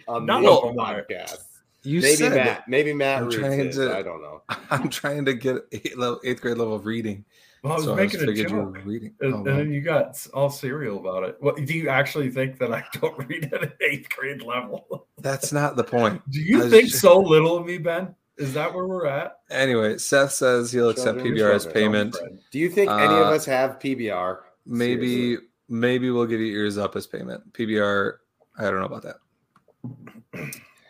on 0.07 0.27
the 0.27 0.33
podcast. 0.33 1.37
You 1.83 2.01
maybe 2.01 2.17
said 2.17 2.35
Matt. 2.35 2.69
Maybe 2.69 2.93
Matt 2.93 3.23
I'm 3.23 3.29
reads 3.29 3.77
to, 3.77 3.97
I 3.97 4.03
don't 4.03 4.21
know. 4.21 4.43
I'm 4.71 4.89
trying 4.89 5.25
to 5.27 5.35
get 5.35 5.57
eighth, 5.73 5.97
level, 5.97 6.21
eighth 6.25 6.41
grade 6.41 6.59
level 6.59 6.75
of 6.75 6.87
reading. 6.87 7.25
Well, 7.63 7.73
I 7.73 7.77
was 7.77 7.85
so 7.87 7.97
making 7.97 8.21
I 8.21 8.33
a 8.33 8.35
joke, 8.35 8.79
reading. 8.85 9.15
and, 9.21 9.35
oh, 9.35 9.37
and 9.39 9.47
then 9.47 9.73
you 9.73 9.81
got 9.81 10.25
all 10.33 10.49
serial 10.49 10.99
about 10.99 11.25
it. 11.25 11.37
What 11.41 11.57
do 11.57 11.75
you 11.75 11.89
actually 11.89 12.31
think 12.31 12.59
that 12.59 12.73
I 12.73 12.85
don't 13.01 13.19
read 13.27 13.53
at 13.53 13.63
an 13.63 13.73
eighth 13.81 14.09
grade 14.11 14.43
level? 14.43 15.09
That's 15.19 15.53
not 15.53 15.77
the 15.77 15.85
point. 15.85 16.23
Do 16.31 16.41
you 16.41 16.69
think 16.69 16.89
just... 16.89 17.01
so 17.01 17.19
little 17.19 17.57
of 17.57 17.67
me, 17.67 17.79
Ben? 17.79 18.15
Is 18.37 18.55
that 18.55 18.73
where 18.73 18.87
we're 18.87 19.07
at? 19.07 19.41
Anyway, 19.51 19.99
Seth 19.99 20.31
says 20.31 20.71
he'll 20.71 20.91
accept 20.91 21.19
PBR 21.19 21.53
as 21.53 21.67
payment. 21.67 22.17
Do 22.53 22.61
you 22.61 22.71
think 22.71 22.89
uh, 22.89 22.97
any 22.97 23.15
of 23.15 23.27
uh, 23.27 23.31
us 23.31 23.45
have 23.47 23.81
PBR? 23.81 24.39
Maybe, 24.65 25.09
Seriously. 25.09 25.47
maybe 25.69 26.11
we'll 26.11 26.27
give 26.27 26.41
you 26.41 26.53
ears 26.53 26.79
up 26.79 26.95
as 26.95 27.09
payment. 27.09 27.53
PBR, 27.53 28.19
I 28.57 28.63
don't 28.63 28.79
know 28.79 28.87
about 28.87 29.03
that. 29.03 29.17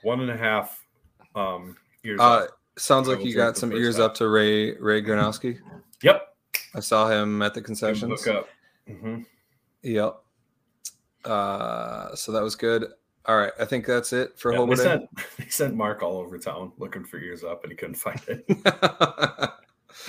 One 0.02 0.20
and 0.20 0.30
a 0.30 0.36
half 0.36 0.86
um, 1.34 1.76
ears. 2.04 2.20
Uh, 2.20 2.22
up. 2.22 2.48
Sounds 2.76 3.08
like 3.08 3.24
you 3.24 3.34
got 3.34 3.56
some 3.56 3.72
ears 3.72 3.96
half. 3.96 4.06
up 4.06 4.14
to 4.16 4.28
Ray 4.28 4.76
Ray 4.76 5.02
Gronowski. 5.02 5.58
Yep, 6.02 6.28
I 6.74 6.80
saw 6.80 7.08
him 7.08 7.42
at 7.42 7.54
the 7.54 7.62
concessions. 7.62 8.26
Look 8.26 8.34
up. 8.34 8.48
Mm-hmm. 8.88 9.22
Yep. 9.82 10.20
Uh, 11.24 12.14
so 12.14 12.32
that 12.32 12.42
was 12.42 12.56
good. 12.56 12.86
All 13.26 13.36
right, 13.36 13.52
I 13.60 13.66
think 13.66 13.84
that's 13.84 14.14
it 14.14 14.38
for 14.38 14.52
yeah, 14.52 14.58
home. 14.58 14.70
They 14.70 14.76
sent, 14.76 15.08
they 15.38 15.48
sent 15.48 15.74
Mark 15.74 16.02
all 16.02 16.16
over 16.16 16.38
town 16.38 16.72
looking 16.78 17.04
for 17.04 17.18
ears 17.18 17.44
up, 17.44 17.62
and 17.62 17.70
he 17.70 17.76
couldn't 17.76 17.96
find 17.96 18.20
it. 18.26 18.46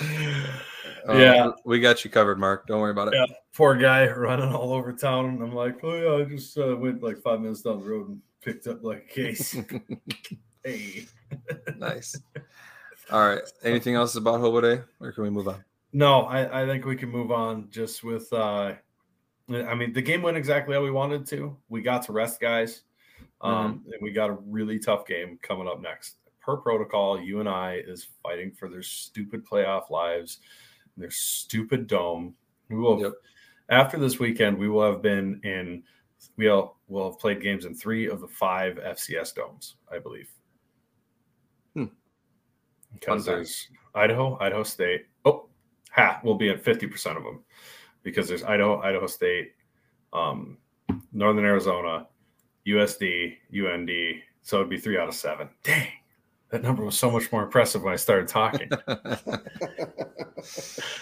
yeah, 1.08 1.44
um, 1.44 1.54
we 1.66 1.80
got 1.80 2.02
you 2.02 2.10
covered, 2.10 2.38
Mark. 2.38 2.66
Don't 2.66 2.80
worry 2.80 2.92
about 2.92 3.08
it. 3.08 3.14
Yeah, 3.14 3.26
poor 3.54 3.76
guy 3.76 4.06
running 4.10 4.54
all 4.54 4.72
over 4.72 4.92
town. 4.92 5.26
And 5.26 5.42
I'm 5.42 5.54
like, 5.54 5.82
oh 5.82 6.18
yeah, 6.18 6.24
I 6.24 6.28
just 6.28 6.56
uh, 6.56 6.76
went 6.76 7.02
like 7.02 7.20
five 7.20 7.40
minutes 7.40 7.60
down 7.60 7.80
the 7.80 7.90
road 7.90 8.08
and 8.08 8.20
picked 8.40 8.66
up 8.66 8.82
like 8.82 9.04
a 9.10 9.14
case. 9.14 9.54
hey, 10.64 11.06
nice. 11.76 12.18
All 13.10 13.28
right. 13.28 13.42
Anything 13.62 13.96
else 13.96 14.14
about 14.14 14.40
Hobo 14.40 14.60
Day, 14.62 14.82
or 14.98 15.12
can 15.12 15.24
we 15.24 15.30
move 15.30 15.48
on? 15.48 15.62
No, 15.92 16.22
I, 16.22 16.62
I 16.62 16.66
think 16.66 16.84
we 16.84 16.96
can 16.96 17.08
move 17.08 17.32
on 17.32 17.68
just 17.70 18.04
with. 18.04 18.32
uh 18.32 18.74
I 19.52 19.74
mean, 19.74 19.92
the 19.92 20.02
game 20.02 20.22
went 20.22 20.36
exactly 20.36 20.74
how 20.74 20.82
we 20.82 20.92
wanted 20.92 21.26
to. 21.28 21.56
We 21.68 21.82
got 21.82 22.04
to 22.04 22.12
rest 22.12 22.40
guys. 22.40 22.82
Um, 23.40 23.54
mm-hmm. 23.80 23.92
And 23.92 24.02
we 24.02 24.12
got 24.12 24.30
a 24.30 24.38
really 24.46 24.78
tough 24.78 25.06
game 25.06 25.38
coming 25.42 25.66
up 25.66 25.80
next. 25.80 26.16
Per 26.40 26.56
protocol, 26.56 27.20
UNI 27.20 27.78
is 27.78 28.08
fighting 28.22 28.52
for 28.52 28.68
their 28.68 28.82
stupid 28.82 29.46
playoff 29.46 29.90
lives, 29.90 30.38
their 30.96 31.10
stupid 31.10 31.86
dome. 31.86 32.34
We 32.68 32.76
will, 32.76 33.00
yep. 33.00 33.12
after 33.68 33.98
this 33.98 34.18
weekend, 34.18 34.56
we 34.56 34.68
will 34.68 34.90
have 34.90 35.02
been 35.02 35.40
in. 35.42 35.82
We'll 36.36 36.76
will 36.88 37.10
have 37.10 37.18
played 37.18 37.42
games 37.42 37.64
in 37.64 37.74
three 37.74 38.08
of 38.08 38.20
the 38.20 38.28
five 38.28 38.76
FCS 38.76 39.34
domes, 39.34 39.76
I 39.90 39.98
believe. 39.98 40.30
Hmm. 41.74 41.86
Because 42.92 43.24
there's 43.24 43.68
Idaho, 43.94 44.38
Idaho 44.40 44.62
State. 44.62 45.06
Ha, 45.92 46.20
we'll 46.22 46.36
be 46.36 46.50
at 46.50 46.62
fifty 46.62 46.86
percent 46.86 47.16
of 47.18 47.24
them 47.24 47.40
because 48.02 48.28
there's 48.28 48.44
Idaho, 48.44 48.80
Idaho 48.80 49.06
State, 49.06 49.52
um, 50.12 50.58
Northern 51.12 51.44
Arizona, 51.44 52.06
USD, 52.66 53.36
UND. 53.54 53.90
So 54.42 54.56
it'd 54.58 54.70
be 54.70 54.78
three 54.78 54.98
out 54.98 55.08
of 55.08 55.14
seven. 55.14 55.48
Dang, 55.62 55.88
that 56.50 56.62
number 56.62 56.84
was 56.84 56.98
so 56.98 57.10
much 57.10 57.30
more 57.30 57.42
impressive 57.42 57.82
when 57.82 57.92
I 57.92 57.96
started 57.96 58.28
talking. 58.28 58.70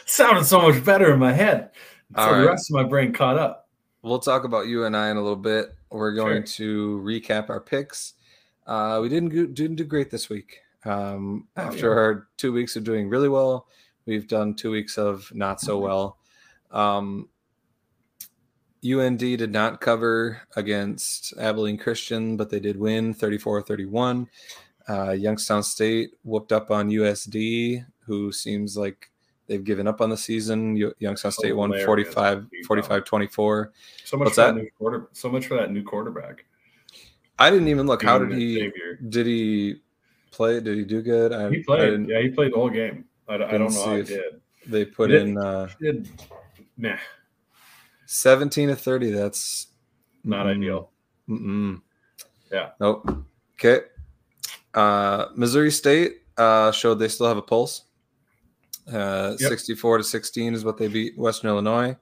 Sounded 0.06 0.44
so 0.44 0.60
much 0.60 0.84
better 0.84 1.12
in 1.12 1.18
my 1.18 1.32
head. 1.32 1.70
So 2.16 2.22
All 2.22 2.32
the 2.32 2.38
right. 2.40 2.48
rest 2.48 2.70
of 2.70 2.74
my 2.74 2.84
brain 2.84 3.12
caught 3.12 3.38
up. 3.38 3.68
We'll 4.02 4.18
talk 4.18 4.44
about 4.44 4.66
UNI 4.66 5.10
in 5.10 5.16
a 5.16 5.22
little 5.22 5.36
bit. 5.36 5.74
We're 5.90 6.14
going 6.14 6.44
sure. 6.44 6.66
to 6.66 7.02
recap 7.04 7.50
our 7.50 7.60
picks. 7.60 8.14
Uh, 8.66 8.98
we 9.02 9.08
didn't 9.08 9.30
do, 9.30 9.46
didn't 9.46 9.76
do 9.76 9.84
great 9.84 10.10
this 10.10 10.28
week. 10.28 10.60
Um, 10.84 11.48
oh, 11.56 11.62
after 11.62 11.88
yeah. 11.88 12.00
our 12.00 12.28
two 12.36 12.52
weeks 12.52 12.76
of 12.76 12.84
doing 12.84 13.08
really 13.08 13.28
well, 13.28 13.66
we've 14.08 14.26
done 14.26 14.54
two 14.54 14.70
weeks 14.70 14.98
of 14.98 15.32
not 15.34 15.60
so 15.60 15.76
mm-hmm. 15.76 15.84
well. 15.84 16.18
Um, 16.70 17.28
UND 18.84 19.18
did 19.18 19.52
not 19.52 19.80
cover 19.80 20.40
against 20.56 21.34
Abilene 21.38 21.78
Christian, 21.78 22.36
but 22.36 22.50
they 22.50 22.60
did 22.60 22.76
win 22.76 23.14
34 23.14 23.62
31. 23.62 24.26
Uh, 24.88 25.10
Youngstown 25.10 25.62
State 25.62 26.10
whooped 26.24 26.50
up 26.52 26.70
on 26.70 26.88
USD, 26.88 27.84
who 28.06 28.32
seems 28.32 28.76
like 28.76 29.10
They've 29.48 29.64
given 29.64 29.88
up 29.88 30.02
on 30.02 30.10
the 30.10 30.16
season. 30.16 30.76
Youngstown 30.98 31.32
State 31.32 31.56
won 31.56 31.72
45, 31.86 32.46
45 32.66 33.04
24. 33.04 33.72
So 34.04 34.16
much 34.18 34.26
What's 34.26 34.34
for 34.36 34.42
that? 34.42 34.54
new 34.54 34.68
quarter. 34.78 35.08
So 35.12 35.30
much 35.30 35.46
for 35.46 35.54
that 35.54 35.72
new 35.72 35.82
quarterback. 35.82 36.44
I 37.38 37.48
didn't 37.48 37.68
even 37.68 37.86
look. 37.86 38.02
How 38.02 38.18
did 38.18 38.36
he? 38.36 38.70
Did 39.08 39.26
he 39.26 39.76
play? 40.30 40.60
Did 40.60 40.76
he 40.76 40.84
do 40.84 41.00
good? 41.00 41.32
I, 41.32 41.48
He 41.48 41.62
played. 41.62 42.06
Yeah, 42.08 42.20
he 42.20 42.28
played 42.28 42.52
the 42.52 42.56
whole 42.56 42.68
game. 42.68 43.06
I, 43.28 43.34
I 43.34 43.58
don't 43.58 43.72
know 43.74 43.84
how 43.84 43.96
did. 44.02 44.40
they 44.66 44.84
put 44.84 45.08
did- 45.08 45.22
in 45.28 45.38
uh, 45.38 45.68
did. 45.80 46.08
Nah, 46.76 46.96
17 48.06 48.68
to 48.68 48.76
30. 48.76 49.10
That's 49.10 49.68
not 50.24 50.46
mm, 50.46 50.56
ideal. 50.56 50.90
Mm-mm. 51.28 51.82
Yeah. 52.52 52.70
Nope. 52.80 53.10
Okay. 53.54 53.80
Uh, 54.72 55.26
Missouri 55.34 55.70
State 55.70 56.22
uh, 56.36 56.70
showed 56.72 56.94
they 56.94 57.08
still 57.08 57.26
have 57.26 57.36
a 57.36 57.42
pulse. 57.42 57.82
Uh, 58.90 59.36
Yep. 59.38 59.50
64 59.50 59.98
to 59.98 60.04
16 60.04 60.54
is 60.54 60.64
what 60.64 60.78
they 60.78 60.88
beat 60.88 61.18
Western 61.18 61.50
Illinois. 61.50 61.96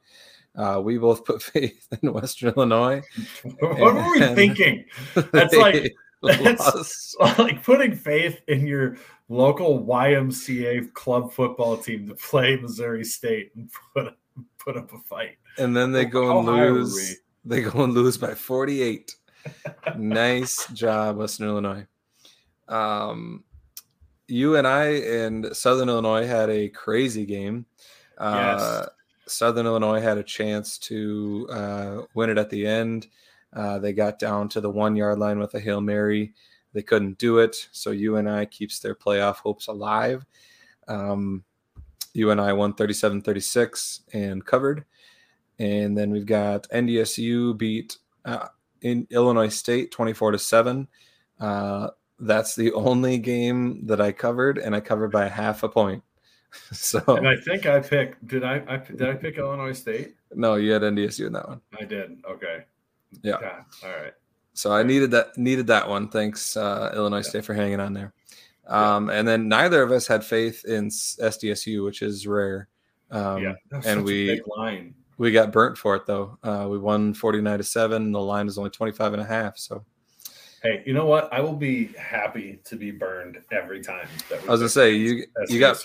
Uh, 0.55 0.81
we 0.83 0.97
both 0.99 1.25
put 1.25 1.43
faith 1.53 1.89
in 2.03 2.13
Western 2.13 2.53
Illinois. 2.57 3.03
what 3.59 3.95
were 3.95 4.11
we 4.11 4.21
thinking? 4.35 4.85
That's 5.33 5.51
They 5.53 5.61
like 5.61 5.95
that's- 6.23 7.15
lost. 7.21 7.39
like 7.39 7.63
putting 7.63 7.95
faith 7.95 8.41
in 8.49 8.67
your 8.67 8.97
local 9.29 9.85
YMCA 9.85 10.93
club 10.95 11.33
football 11.33 11.77
team 11.77 12.09
to 12.09 12.15
play 12.15 12.57
Missouri 12.57 13.05
State 13.05 13.53
and 13.57 13.71
put 13.95 14.15
put 14.59 14.77
up 14.77 14.93
a 14.93 14.99
fight. 15.01 15.39
and 15.59 15.77
then 15.77 15.93
they 15.93 16.05
go 16.05 16.27
How 16.29 16.39
and 16.39 16.75
lose. 16.75 17.17
They 17.45 17.63
go 17.63 17.85
and 17.85 17.95
lose 17.95 18.19
by 18.19 18.35
48. 18.35 19.15
nice 19.97 20.67
job, 20.69 21.17
Western 21.17 21.47
Illinois. 21.49 21.87
Um, 22.69 23.45
you 24.27 24.57
and 24.57 24.67
I 24.67 24.87
and 24.87 25.57
Southern 25.57 25.89
Illinois 25.89 26.27
had 26.27 26.51
a 26.51 26.69
crazy 26.71 27.25
game. 27.25 27.65
Uh, 28.19 28.87
Southern 29.29 29.67
Illinois 29.67 30.01
had 30.01 30.19
a 30.19 30.23
chance 30.23 30.79
to 30.79 31.47
uh, 31.51 32.03
win 32.15 32.31
it 32.31 32.39
at 32.39 32.51
the 32.51 32.67
end. 32.67 33.07
Uh, 33.57 33.79
they 33.79 33.95
got 33.95 34.19
down 34.19 34.49
to 34.51 34.61
the 34.61 34.71
one 34.71 34.95
yard 34.95 35.19
line 35.19 35.39
with 35.39 35.55
a 35.55 35.61
Hail 35.61 35.81
Mary. 35.81 36.35
They 36.75 36.83
couldn't 36.83 37.17
do 37.17 37.39
it. 37.39 37.69
So 37.73 37.91
UNI 37.91 38.45
keeps 38.47 38.81
their 38.81 38.95
playoff 38.95 39.37
hopes 39.37 39.67
alive. 39.67 40.27
Um, 40.87 41.43
UNI 42.13 42.53
won 42.53 42.75
37 42.75 43.23
36 43.23 44.03
and 44.13 44.45
covered. 44.45 44.85
And 45.59 45.97
then 45.97 46.11
we've 46.11 46.27
got 46.27 46.69
NDSU 46.69 47.57
beat 47.57 47.97
uh, 48.27 48.49
in 48.83 49.07
Illinois 49.11 49.49
State 49.49 49.91
24 49.91 50.33
to 50.33 50.39
7. 50.39 50.87
Uh, 51.41 51.89
that's 52.19 52.55
the 52.55 52.73
only 52.73 53.19
game 53.19 53.87
that 53.87 54.01
I 54.01 54.13
covered, 54.13 54.59
and 54.59 54.75
I 54.75 54.81
covered 54.81 55.13
by 55.13 55.29
half 55.29 55.63
a 55.63 55.69
point. 55.69 56.03
So 56.73 57.03
And 57.09 57.29
I 57.29 57.37
think 57.37 57.67
I 57.67 57.81
picked. 57.81 58.27
Did 58.27 58.43
I, 58.43 58.63
I 58.67 58.77
did 58.79 59.03
I 59.03 59.15
pick 59.15 59.37
Illinois 59.37 59.73
State? 59.73 60.15
no, 60.35 60.55
you 60.55 60.73
had 60.73 60.81
NDSU 60.81 61.27
in 61.27 61.35
that 61.35 61.47
one. 61.47 61.61
I 61.79 61.85
did. 61.85 62.23
Okay. 62.27 62.65
Yeah. 63.23 63.39
God, 63.41 63.65
All 63.85 63.91
right. 63.91 64.13
So 64.55 64.73
I 64.73 64.83
needed 64.83 65.11
that 65.11 65.37
needed 65.37 65.67
that 65.67 65.89
one. 65.89 66.09
Thanks, 66.09 66.57
uh, 66.57 66.93
Illinois 66.95 67.23
State, 67.23 67.45
for 67.45 67.55
hanging 67.55 67.81
on 67.81 67.93
there. 67.93 68.15
Um, 68.67 69.11
And 69.11 69.29
then 69.29 69.49
neither 69.49 69.83
of 69.83 69.93
us 69.93 70.07
had 70.07 70.25
faith 70.25 70.65
in 70.65 70.89
SDSU, 70.89 71.85
which 71.85 72.03
is 72.03 72.27
rare. 72.27 72.69
Um, 73.11 73.43
yeah. 73.43 73.55
And 73.85 74.05
we-. 74.05 74.43
We 75.19 75.33
got 75.33 75.51
burnt 75.51 75.79
for 75.79 75.97
it 75.97 76.05
though. 76.05 76.39
Uh, 76.43 76.67
we 76.69 76.79
won 76.79 77.15
49 77.15 77.59
to 77.59 77.65
7. 77.65 78.13
The 78.13 78.21
line 78.21 78.49
is 78.49 78.59
only 78.59 78.71
25 78.71 79.15
and 79.15 79.23
a 79.23 79.25
half. 79.25 79.57
So 79.57 79.83
Hey, 80.63 80.83
you 80.85 80.95
know 80.95 81.07
what? 81.07 81.33
I 81.33 81.41
will 81.41 81.55
be 81.55 81.87
happy 81.99 82.61
to 82.65 82.77
be 82.77 82.91
burned 82.91 83.39
every 83.53 83.81
time. 83.81 84.09
That 84.29 84.43
we 84.43 84.49
I 84.49 84.51
was 84.51 84.61
gonna 84.61 84.69
say 84.69 84.95
you 84.95 85.25
you 85.49 85.61
got 85.61 85.85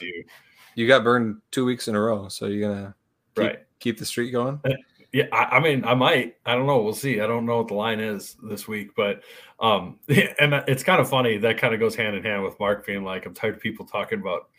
you 0.76 0.88
got 0.88 1.04
burned 1.04 1.42
two 1.52 1.66
weeks 1.66 1.88
in 1.88 1.96
a 1.96 2.02
row. 2.02 2.30
So 2.30 2.48
you're 2.48 2.68
gonna 2.68 2.96
keep, 3.36 3.44
right. 3.44 3.60
keep 3.80 4.00
the 4.00 4.06
streak 4.06 4.32
going. 4.32 4.60
Yeah, 5.14 5.26
I, 5.34 5.58
I 5.58 5.60
mean, 5.60 5.84
I 5.84 5.94
might. 5.94 6.38
I 6.46 6.56
don't 6.56 6.68
know. 6.68 6.82
We'll 6.82 6.94
see. 6.94 7.20
I 7.20 7.28
don't 7.28 7.46
know 7.46 7.58
what 7.58 7.68
the 7.68 7.74
line 7.74 8.00
is 8.00 8.38
this 8.44 8.68
week, 8.68 8.92
but 8.96 9.22
um, 9.60 10.00
and 10.08 10.54
it's 10.68 10.84
kind 10.84 11.02
of 11.02 11.10
funny. 11.10 11.38
That 11.38 11.58
kind 11.58 11.74
of 11.74 11.80
goes 11.80 11.96
hand 11.96 12.16
in 12.16 12.24
hand 12.24 12.44
with 12.44 12.60
Mark 12.60 12.86
being 12.86 13.04
like, 13.04 13.26
"I'm 13.26 13.34
tired 13.34 13.56
of 13.56 13.62
people 13.62 13.86
talking 13.86 14.22
about 14.22 14.50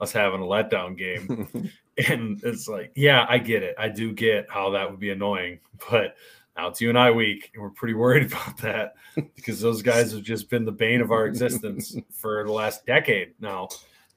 us 0.00 0.12
having 0.12 0.40
a 0.40 0.44
letdown 0.44 0.98
game," 0.98 1.70
and 2.08 2.40
it's 2.44 2.68
like, 2.68 2.92
yeah, 2.94 3.24
I 3.28 3.38
get 3.38 3.62
it. 3.62 3.76
I 3.78 3.88
do 3.88 4.12
get 4.12 4.46
how 4.50 4.70
that 4.70 4.90
would 4.90 5.00
be 5.00 5.10
annoying, 5.10 5.60
but 5.90 6.16
now 6.56 6.68
it's 6.68 6.80
you 6.80 6.90
and 6.90 6.98
I 6.98 7.10
week, 7.10 7.50
and 7.54 7.62
we're 7.62 7.70
pretty 7.70 7.94
worried 7.94 8.26
about 8.32 8.58
that 8.58 8.94
because 9.34 9.60
those 9.60 9.80
guys 9.80 10.12
have 10.12 10.22
just 10.22 10.50
been 10.50 10.66
the 10.66 10.72
bane 10.72 11.00
of 11.00 11.12
our 11.12 11.26
existence 11.26 11.96
for 12.10 12.44
the 12.44 12.52
last 12.52 12.84
decade 12.84 13.34
now. 13.40 13.68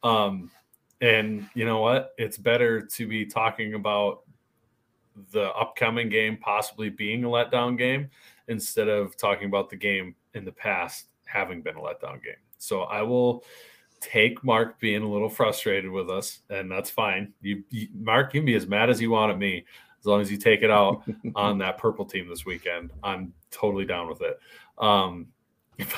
Um, 0.04 0.52
and 1.00 1.48
you 1.54 1.66
know 1.66 1.80
what? 1.80 2.12
It's 2.18 2.38
better 2.38 2.82
to 2.82 3.08
be 3.08 3.26
talking 3.26 3.74
about 3.74 4.24
the 5.32 5.52
upcoming 5.54 6.10
game 6.10 6.38
possibly 6.38 6.90
being 6.90 7.24
a 7.24 7.28
letdown 7.28 7.78
game 7.78 8.10
instead 8.48 8.88
of 8.88 9.18
talking 9.18 9.48
about 9.48 9.70
the 9.70 9.76
game 9.76 10.16
in 10.34 10.46
the 10.46 10.52
past 10.52 11.08
having 11.26 11.62
been 11.62 11.76
a 11.76 11.80
letdown 11.80 12.24
game. 12.24 12.36
So 12.58 12.84
I 12.84 13.02
will 13.02 13.44
take 14.00 14.44
Mark 14.44 14.80
being 14.80 15.02
a 15.02 15.08
little 15.08 15.30
frustrated 15.30 15.92
with 15.92 16.10
us, 16.10 16.40
and 16.50 16.72
that's 16.72 16.90
fine. 16.90 17.34
You, 17.42 17.64
you 17.70 17.88
Mark, 17.94 18.34
you 18.34 18.42
can 18.42 18.46
be 18.46 18.56
as 18.56 18.68
mad 18.68 18.90
as 18.90 19.02
you 19.02 19.12
want 19.12 19.32
at 19.32 19.38
me 19.38 19.66
as 20.00 20.06
long 20.06 20.22
as 20.22 20.32
you 20.32 20.38
take 20.38 20.62
it 20.62 20.72
out 20.72 21.04
on 21.36 21.58
that 21.60 21.78
purple 21.78 22.06
team 22.06 22.28
this 22.30 22.46
weekend. 22.46 22.92
I'm 23.04 23.34
totally 23.52 23.86
down 23.86 24.08
with 24.08 24.22
it. 24.22 24.40
Um, 24.78 25.28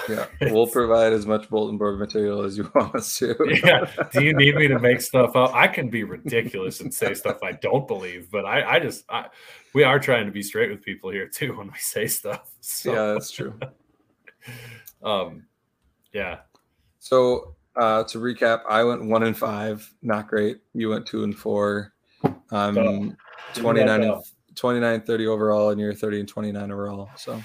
yeah, 0.09 0.25
we'll 0.41 0.67
provide 0.67 1.13
as 1.13 1.25
much 1.25 1.49
bulletin 1.49 1.77
board 1.77 1.99
material 1.99 2.43
as 2.43 2.57
you 2.57 2.69
want 2.75 2.95
us 2.95 3.17
to. 3.19 3.35
yeah. 3.63 3.85
Do 4.11 4.23
you 4.23 4.33
need 4.33 4.55
me 4.55 4.67
to 4.67 4.79
make 4.79 5.01
stuff 5.01 5.35
up? 5.35 5.53
I 5.53 5.67
can 5.67 5.89
be 5.89 6.03
ridiculous 6.03 6.81
and 6.81 6.93
say 6.93 7.13
stuff 7.13 7.37
I 7.43 7.53
don't 7.53 7.87
believe, 7.87 8.29
but 8.31 8.45
I, 8.45 8.75
I 8.75 8.79
just, 8.79 9.05
I, 9.09 9.27
we 9.73 9.83
are 9.83 9.99
trying 9.99 10.25
to 10.25 10.31
be 10.31 10.43
straight 10.43 10.69
with 10.69 10.81
people 10.81 11.09
here 11.09 11.27
too 11.27 11.57
when 11.57 11.67
we 11.67 11.77
say 11.77 12.07
stuff. 12.07 12.51
So, 12.61 12.93
yeah, 12.93 13.13
that's 13.13 13.31
true. 13.31 13.57
um, 15.01 15.45
yeah, 16.13 16.39
So 16.99 17.55
uh, 17.75 18.03
to 18.03 18.19
recap, 18.19 18.61
I 18.69 18.83
went 18.83 19.05
one 19.05 19.23
and 19.23 19.35
five, 19.35 19.91
not 20.01 20.27
great. 20.27 20.57
You 20.73 20.89
went 20.89 21.05
two 21.05 21.23
and 21.23 21.35
four. 21.35 21.93
Um, 22.51 22.75
Tough. 22.75 23.63
29 23.63 24.03
and 24.03 24.23
29 24.55 25.01
30 25.01 25.27
overall, 25.27 25.69
and 25.69 25.79
you're 25.79 25.93
30 25.93 26.19
and 26.19 26.29
29 26.29 26.71
overall. 26.71 27.09
So 27.15 27.41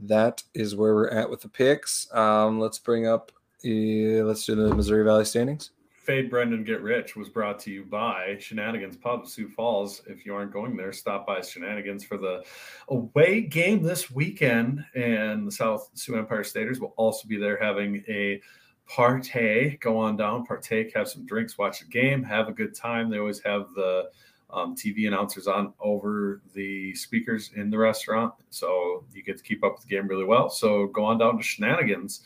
that 0.00 0.42
is 0.54 0.74
where 0.74 0.94
we're 0.94 1.08
at 1.08 1.28
with 1.28 1.40
the 1.40 1.48
picks. 1.48 2.12
Um, 2.14 2.58
let's 2.58 2.78
bring 2.78 3.06
up, 3.06 3.32
uh, 3.64 4.24
let's 4.24 4.46
do 4.46 4.54
the 4.54 4.74
Missouri 4.74 5.04
Valley 5.04 5.24
standings. 5.24 5.70
Fade 6.02 6.30
Brendan 6.30 6.64
Get 6.64 6.82
Rich 6.82 7.14
was 7.14 7.28
brought 7.28 7.60
to 7.60 7.70
you 7.70 7.84
by 7.84 8.36
Shenanigans 8.40 8.96
Pub, 8.96 9.24
Sioux 9.28 9.48
Falls. 9.48 10.02
If 10.08 10.26
you 10.26 10.34
aren't 10.34 10.52
going 10.52 10.76
there, 10.76 10.92
stop 10.92 11.28
by 11.28 11.40
Shenanigans 11.42 12.02
for 12.02 12.16
the 12.16 12.42
away 12.88 13.42
game 13.42 13.84
this 13.84 14.10
weekend. 14.10 14.84
And 14.96 15.46
the 15.46 15.52
South 15.52 15.90
Sioux 15.94 16.18
Empire 16.18 16.42
Staters 16.42 16.80
will 16.80 16.92
also 16.96 17.28
be 17.28 17.36
there 17.36 17.56
having 17.56 18.02
a 18.08 18.42
partay. 18.90 19.78
Go 19.78 19.96
on 19.96 20.16
down, 20.16 20.44
partake, 20.44 20.92
have 20.96 21.08
some 21.08 21.24
drinks, 21.24 21.56
watch 21.56 21.78
the 21.78 21.86
game, 21.86 22.24
have 22.24 22.48
a 22.48 22.52
good 22.52 22.74
time. 22.74 23.08
They 23.08 23.18
always 23.18 23.40
have 23.44 23.72
the 23.76 24.10
um, 24.52 24.74
TV 24.76 25.06
announcers 25.06 25.46
on 25.46 25.72
over 25.80 26.42
the 26.54 26.94
speakers 26.94 27.50
in 27.56 27.70
the 27.70 27.78
restaurant. 27.78 28.34
So 28.50 29.04
you 29.12 29.22
get 29.22 29.38
to 29.38 29.42
keep 29.42 29.64
up 29.64 29.74
with 29.74 29.82
the 29.82 29.88
game 29.88 30.06
really 30.06 30.24
well. 30.24 30.50
So 30.50 30.86
go 30.88 31.04
on 31.04 31.18
down 31.18 31.36
to 31.38 31.42
Shenanigans 31.42 32.22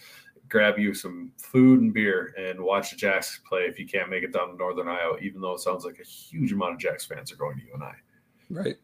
grab 0.49 0.79
you 0.79 0.95
some 0.95 1.33
food 1.39 1.81
and 1.81 1.93
beer 1.93 2.35
and 2.39 2.61
watch 2.61 2.91
the 2.91 2.97
Jacks 2.97 3.41
play 3.49 3.63
if 3.63 3.79
you 3.79 3.87
can't 3.87 4.11
make 4.11 4.23
it 4.23 4.33
down 4.33 4.51
to 4.51 4.57
Northern 4.57 4.89
Iowa, 4.89 5.19
even 5.19 5.41
though 5.41 5.55
it 5.55 5.61
sounds 5.61 5.85
like 5.85 5.99
a 5.99 6.05
huge 6.05 6.53
amount 6.53 6.75
of 6.75 6.79
Jacks 6.79 7.05
fans 7.05 7.33
are 7.33 7.37
going 7.37 7.59
to 7.59 7.65
UNI. 7.65 7.93
Right. 8.51 8.77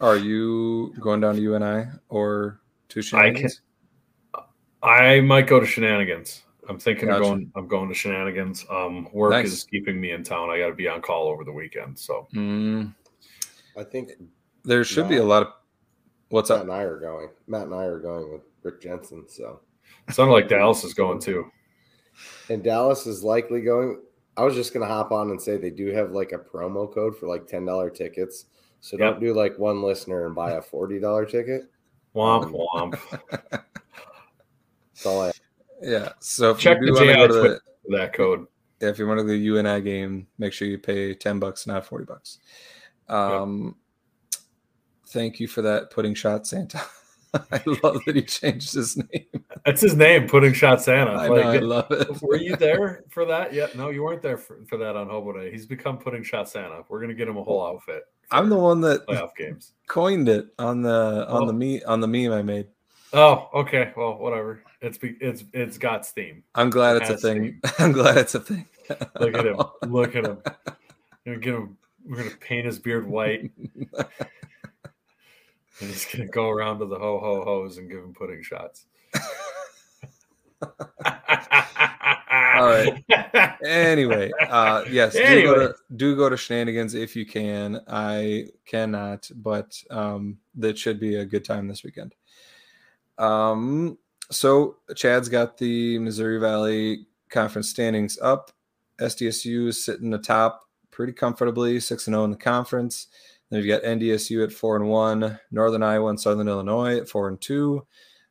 Are 0.00 0.16
you 0.16 0.94
going 1.00 1.20
down 1.20 1.36
to 1.36 1.40
UNI 1.40 1.86
or 2.08 2.60
to 2.90 3.00
I 3.00 3.02
Shenanigans? 3.02 3.60
I 4.82 5.20
might 5.20 5.46
go 5.46 5.58
to 5.58 5.66
Shenanigans. 5.66 6.42
I'm 6.68 6.78
thinking 6.78 7.08
Gotcha. 7.08 7.22
of 7.22 7.28
going. 7.28 7.52
I'm 7.56 7.68
going 7.68 7.88
to 7.88 7.94
Shenanigans. 7.94 8.64
Um, 8.70 9.08
work 9.12 9.30
Nice. 9.32 9.52
is 9.52 9.64
keeping 9.64 10.00
me 10.00 10.12
in 10.12 10.22
town. 10.24 10.50
I 10.50 10.58
got 10.58 10.68
to 10.68 10.74
be 10.74 10.88
on 10.88 11.00
call 11.02 11.28
over 11.28 11.44
the 11.44 11.52
weekend. 11.52 11.98
So 11.98 12.26
Mm, 12.34 12.94
I 13.76 13.84
think 13.84 14.10
there 14.64 14.82
should 14.84 15.08
be 15.08 15.16
a 15.18 15.24
lot 15.24 15.42
of. 15.42 15.48
What's 16.30 16.50
Matt 16.50 16.60
up? 16.60 16.66
Matt 16.66 16.74
and 16.76 16.82
I 16.82 16.84
are 16.90 16.98
going. 16.98 17.28
Matt 17.46 17.62
and 17.66 17.74
I 17.74 17.84
are 17.84 18.00
going 18.00 18.32
with 18.32 18.42
Rick 18.62 18.80
Jensen. 18.82 19.28
So, 19.28 19.60
sounded 20.10 20.32
like 20.32 20.48
Dallas 20.48 20.82
is 20.82 20.92
going 20.94 21.20
too. 21.20 21.50
and 22.50 22.64
Dallas 22.64 23.06
is 23.06 23.22
likely 23.22 23.60
going. 23.60 24.00
I 24.36 24.42
was 24.42 24.54
just 24.54 24.74
gonna 24.74 24.86
hop 24.86 25.12
on 25.12 25.30
and 25.30 25.40
say 25.40 25.56
they 25.56 25.70
do 25.70 25.92
have 25.92 26.10
like 26.10 26.32
a 26.32 26.38
promo 26.38 26.92
code 26.92 27.16
for 27.16 27.26
like 27.28 27.46
ten 27.46 27.64
dollar 27.64 27.90
tickets. 27.90 28.46
So 28.80 28.96
Yep. 28.98 29.12
don't 29.12 29.20
do 29.20 29.34
like 29.34 29.56
one 29.58 29.82
listener 29.82 30.26
and 30.26 30.34
buy 30.34 30.52
a 30.52 30.62
forty 30.62 30.98
dollar 30.98 31.24
ticket. 31.26 31.70
Womp 32.14 32.44
Um, 32.46 32.52
womp. 32.54 33.20
That's 33.50 35.06
all 35.06 35.22
I. 35.22 35.30
Yeah. 35.82 36.12
So 36.20 36.50
if 36.52 36.58
Check 36.58 36.78
you 36.80 36.86
the 36.86 36.92
want 36.92 37.04
to 37.06 37.12
JI 37.12 37.16
go 37.16 37.26
to 37.28 37.34
the, 37.34 37.60
for 37.84 37.96
that 37.96 38.12
code. 38.12 38.46
if 38.80 38.98
you 38.98 39.06
want 39.06 39.18
to 39.18 39.24
go 39.24 39.28
to 39.28 39.32
the 39.32 39.38
UNI 39.38 39.80
game, 39.82 40.26
make 40.38 40.52
sure 40.52 40.68
you 40.68 40.78
pay 40.78 41.14
10 41.14 41.38
bucks, 41.38 41.66
not 41.66 41.86
40 41.86 42.04
bucks. 42.04 42.38
Um, 43.08 43.76
Thank 45.08 45.38
you 45.40 45.46
for 45.48 45.62
that 45.62 45.90
pudding 45.90 46.14
shot, 46.14 46.46
Santa. 46.46 46.80
I 47.34 47.60
love 47.82 48.00
that 48.06 48.16
he 48.16 48.22
changed 48.22 48.74
his 48.74 48.96
name. 48.96 49.26
That's 49.66 49.80
his 49.80 49.94
name, 49.94 50.26
Pudding 50.28 50.52
Shot 50.54 50.80
Santa. 50.80 51.10
I, 51.12 51.26
like, 51.28 51.44
know, 51.44 51.50
I 51.50 51.58
love 51.58 51.90
it. 51.90 52.22
were 52.22 52.36
you 52.36 52.56
there 52.56 53.04
for 53.10 53.24
that? 53.26 53.52
Yeah, 53.52 53.66
no, 53.74 53.90
you 53.90 54.02
weren't 54.02 54.22
there 54.22 54.38
for, 54.38 54.64
for 54.68 54.76
that 54.78 54.96
on 54.96 55.08
Hobo 55.08 55.32
Day. 55.32 55.50
He's 55.50 55.66
become 55.66 55.98
Pudding 55.98 56.22
Shot 56.22 56.48
Santa. 56.48 56.82
We're 56.88 57.00
gonna 57.00 57.14
get 57.14 57.28
him 57.28 57.36
a 57.36 57.42
whole 57.42 57.66
outfit. 57.66 58.04
I'm 58.30 58.48
the 58.48 58.56
one 58.56 58.80
that 58.82 59.06
playoff 59.06 59.34
games. 59.36 59.72
coined 59.86 60.28
it 60.28 60.46
on 60.58 60.82
the 60.82 61.26
on 61.28 61.42
Oh. 61.42 61.46
the 61.46 61.52
me 61.52 61.82
on 61.82 62.00
the 62.00 62.08
meme 62.08 62.32
I 62.32 62.42
made. 62.42 62.68
Oh, 63.12 63.48
okay. 63.54 63.92
Well, 63.96 64.18
whatever. 64.18 64.62
It's 64.86 64.98
it's 65.02 65.44
it's 65.52 65.78
got 65.78 66.06
steam. 66.06 66.44
I'm 66.54 66.70
glad 66.70 67.02
it's 67.02 67.10
a 67.10 67.16
thing. 67.16 67.60
I'm 67.78 67.90
glad 67.90 68.16
it's 68.16 68.36
a 68.36 68.40
thing. 68.40 68.66
Look 69.18 69.34
at 69.34 69.44
him. 69.44 69.56
Look 69.88 70.14
at 70.14 70.24
him. 70.24 70.38
We're 71.24 71.36
gonna 71.36 71.58
him. 71.58 71.76
We're 72.06 72.18
gonna 72.18 72.36
paint 72.36 72.66
his 72.66 72.78
beard 72.78 73.08
white, 73.08 73.50
and 73.66 73.88
he's 75.80 76.06
gonna 76.06 76.28
go 76.28 76.48
around 76.48 76.78
to 76.78 76.86
the 76.86 76.98
ho 76.98 77.18
ho 77.18 77.42
hos 77.42 77.78
and 77.78 77.90
give 77.90 77.98
him 77.98 78.14
pudding 78.14 78.44
shots. 78.44 78.86
All 80.62 80.70
right. 82.68 83.02
Anyway, 83.64 84.30
uh, 84.48 84.84
yes, 84.88 85.14
do 85.14 85.22
Anyway. 85.22 85.42
go 85.42 85.66
to 85.66 85.74
do 85.96 86.14
go 86.14 86.28
to 86.28 86.36
shenanigans 86.36 86.94
if 86.94 87.16
you 87.16 87.26
can. 87.26 87.80
I 87.88 88.50
cannot, 88.66 89.28
but 89.34 89.82
um, 89.90 90.38
that 90.54 90.78
should 90.78 91.00
be 91.00 91.16
a 91.16 91.24
good 91.24 91.44
time 91.44 91.66
this 91.66 91.82
weekend. 91.82 92.14
Um, 93.18 93.98
so 94.30 94.76
Chad's 94.94 95.28
got 95.28 95.58
the 95.58 95.98
Missouri 95.98 96.38
Valley 96.38 97.06
Conference 97.30 97.68
standings 97.68 98.18
up. 98.18 98.50
SDSU 99.00 99.68
is 99.68 99.84
sitting 99.84 100.14
atop 100.14 100.62
pretty 100.90 101.12
comfortably, 101.12 101.78
six 101.80 102.06
and 102.06 102.14
zero 102.14 102.24
in 102.24 102.30
the 102.30 102.36
conference. 102.36 103.08
Then 103.50 103.62
you've 103.62 103.68
got 103.68 103.86
NDSU 103.86 104.42
at 104.42 104.52
four 104.52 104.76
and 104.76 104.88
one, 104.88 105.38
Northern 105.50 105.82
Iowa 105.82 106.08
and 106.08 106.20
Southern 106.20 106.48
Illinois 106.48 106.96
at 106.96 107.08
four 107.08 107.28
and 107.28 107.40
two, 107.40 107.86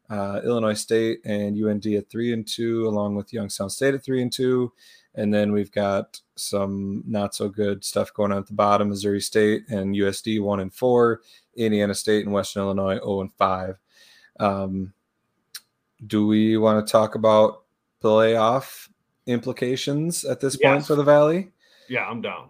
uh, 0.09 0.41
Illinois 0.43 0.73
State 0.73 1.19
and 1.25 1.55
UND 1.57 1.85
at 1.87 2.09
three 2.09 2.33
and 2.33 2.45
two, 2.45 2.87
along 2.87 3.15
with 3.15 3.31
Youngstown 3.31 3.69
State 3.69 3.93
at 3.93 4.03
three 4.03 4.21
and 4.21 4.31
two. 4.31 4.73
And 5.13 5.33
then 5.33 5.53
we've 5.53 5.71
got 5.71 6.19
some 6.35 7.03
not 7.07 7.33
so 7.33 7.47
good 7.47 7.85
stuff 7.85 8.13
going 8.13 8.33
on 8.33 8.39
at 8.39 8.47
the 8.47 8.53
bottom. 8.53 8.89
Missouri 8.89 9.21
State 9.21 9.69
and 9.69 9.95
USD 9.95 10.41
one 10.41 10.59
and 10.59 10.73
four, 10.73 11.21
Indiana 11.55 11.95
State 11.95 12.25
and 12.25 12.33
Western 12.33 12.63
Illinois 12.63 12.95
0 12.95 13.21
and 13.21 13.33
five. 13.35 13.77
Um, 14.39 14.93
do 16.07 16.27
we 16.27 16.57
want 16.57 16.85
to 16.85 16.91
talk 16.91 17.15
about 17.15 17.63
playoff 18.03 18.89
implications 19.27 20.23
at 20.25 20.39
this 20.39 20.55
point 20.57 20.85
for 20.85 20.95
the 20.95 21.03
Valley? 21.03 21.51
yeah, 21.89 22.05
I'm 22.05 22.21
down. 22.21 22.49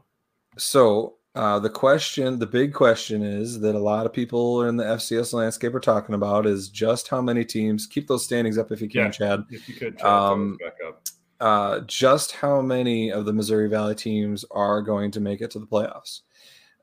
So 0.57 1.15
uh, 1.35 1.59
the 1.59 1.69
question, 1.69 2.39
the 2.39 2.45
big 2.47 2.73
question 2.73 3.21
is 3.21 3.59
that 3.59 3.75
a 3.75 3.79
lot 3.79 4.05
of 4.05 4.13
people 4.13 4.63
in 4.63 4.77
the 4.77 4.83
FCS 4.85 5.33
landscape 5.33 5.75
are 5.75 5.79
talking 5.81 6.15
about 6.15 6.45
is 6.45 6.69
just 6.69 7.09
how 7.09 7.21
many 7.21 7.43
teams 7.43 7.85
keep 7.85 8.07
those 8.07 8.23
standings 8.23 8.57
up 8.57 8.71
if 8.71 8.79
you 8.81 8.87
can, 8.89 9.01
Yeah. 9.05 9.09
Chad. 9.11 9.43
If 9.49 9.67
you 9.67 9.75
could, 9.75 9.97
try 9.99 10.31
Um, 10.31 10.57
to 10.57 10.57
throw 10.57 10.67
us 10.67 10.73
back 10.79 10.87
up. 10.87 11.01
Uh, 11.41 11.79
just 11.81 12.31
how 12.31 12.61
many 12.61 13.11
of 13.11 13.25
the 13.25 13.33
Missouri 13.33 13.67
Valley 13.67 13.95
teams 13.95 14.45
are 14.51 14.81
going 14.81 15.11
to 15.11 15.19
make 15.19 15.41
it 15.41 15.51
to 15.51 15.59
the 15.59 15.67
playoffs? 15.67 16.21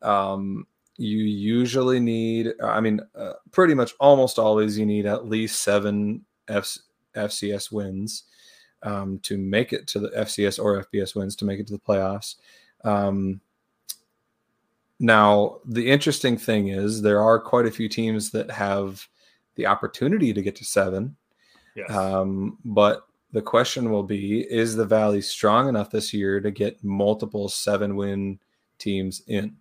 Um, 0.02 0.66
you 0.98 1.18
usually 1.18 1.98
need, 2.00 2.52
I 2.62 2.80
mean, 2.80 3.00
uh, 3.14 3.32
pretty 3.50 3.72
much 3.72 3.94
almost 3.98 4.38
always 4.38 4.78
you 4.78 4.84
need 4.84 5.06
at 5.06 5.26
least 5.26 5.62
seven 5.62 6.26
F- 6.49 6.78
FCS 7.14 7.70
wins 7.72 8.24
um, 8.82 9.18
to 9.20 9.38
make 9.38 9.72
it 9.72 9.86
to 9.88 9.99
the 9.99 10.09
FCS 10.11 10.62
or 10.62 10.84
FBS 10.84 11.14
wins 11.14 11.36
to 11.36 11.45
make 11.45 11.61
it 11.61 11.66
to 11.68 11.72
the 11.72 11.78
playoffs. 11.78 12.36
Um, 12.84 13.40
now, 14.99 15.59
the 15.64 15.90
interesting 15.90 16.36
thing 16.36 16.68
is 16.68 17.03
there 17.03 17.20
are 17.20 17.40
quite 17.40 17.66
a 17.66 17.70
few 17.70 17.88
teams 17.88 18.30
that 18.30 18.51
have 18.51 19.07
the 19.57 19.66
opportunity 19.66 20.32
to 20.32 20.43
get 20.43 20.57
to 20.57 20.64
seven. 20.64 21.16
Yes. 21.74 21.90
Um, 21.90 22.59
but 22.64 23.07
the 23.32 23.43
question 23.43 23.90
will 23.90 24.03
be 24.03 24.43
is 24.43 24.76
the 24.76 24.84
Valley 24.84 25.20
strong 25.20 25.68
enough 25.68 25.90
this 25.90 26.12
year 26.12 26.40
to 26.40 26.51
get 26.51 26.82
multiple 26.84 27.49
seven 27.49 27.97
win 27.97 28.38
teams 28.78 29.22
in? 29.26 29.57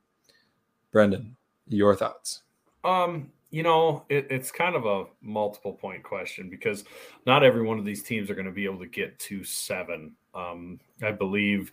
Brendan, 0.92 1.36
your 1.68 1.96
thoughts? 1.96 2.42
Um, 2.84 3.32
you 3.52 3.64
know, 3.64 4.06
it, 4.10 4.28
it's 4.30 4.50
kind 4.52 4.76
of 4.76 4.86
a 4.86 5.06
multiple 5.22 5.74
point 5.74 6.04
question 6.04 6.50
because 6.50 6.84
not 7.26 7.44
every 7.44 7.62
one 7.64 7.78
of 7.78 7.86
these 7.86 8.02
teams 8.02 8.30
are 8.30 8.34
going 8.36 8.46
to 8.46 8.52
be 8.52 8.66
able 8.66 8.80
to 8.80 8.88
get 8.88 9.20
to 9.20 9.44
seven. 9.44 10.14
Um, 10.34 10.80
I 11.04 11.12
believe 11.12 11.72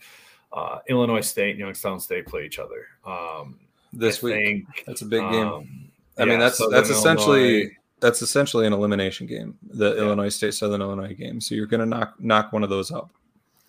uh, 0.53 0.79
Illinois 0.89 1.21
State 1.21 1.51
and 1.51 1.59
Youngstown 1.59 1.99
State 1.99 2.25
play 2.27 2.45
each 2.45 2.59
other. 2.59 2.85
Um, 3.05 3.59
This 3.93 4.21
I 4.23 4.25
week. 4.27 4.35
think, 4.35 4.83
That's 4.85 5.01
a 5.01 5.05
big 5.05 5.21
game. 5.21 5.47
um, 5.47 5.89
I 6.17 6.25
mean, 6.25 6.39
that's 6.39 6.57
Southern 6.57 6.73
that's 6.73 6.89
essentially 6.89 7.55
Illinois- 7.61 7.75
that's 8.01 8.21
essentially 8.21 8.65
an 8.67 8.71
elimination 8.73 9.27
game, 9.27 9.57
the 9.61 9.93
Yeah. 9.95 10.01
Illinois 10.03 10.29
State 10.29 10.53
Southern 10.53 10.81
Illinois 10.81 11.13
game. 11.13 11.41
So 11.41 11.53
you're 11.55 11.65
going 11.65 11.81
to 11.81 11.85
knock 11.85 12.15
knock 12.19 12.51
one 12.53 12.63
of 12.63 12.69
those 12.69 12.91
up. 12.91 13.11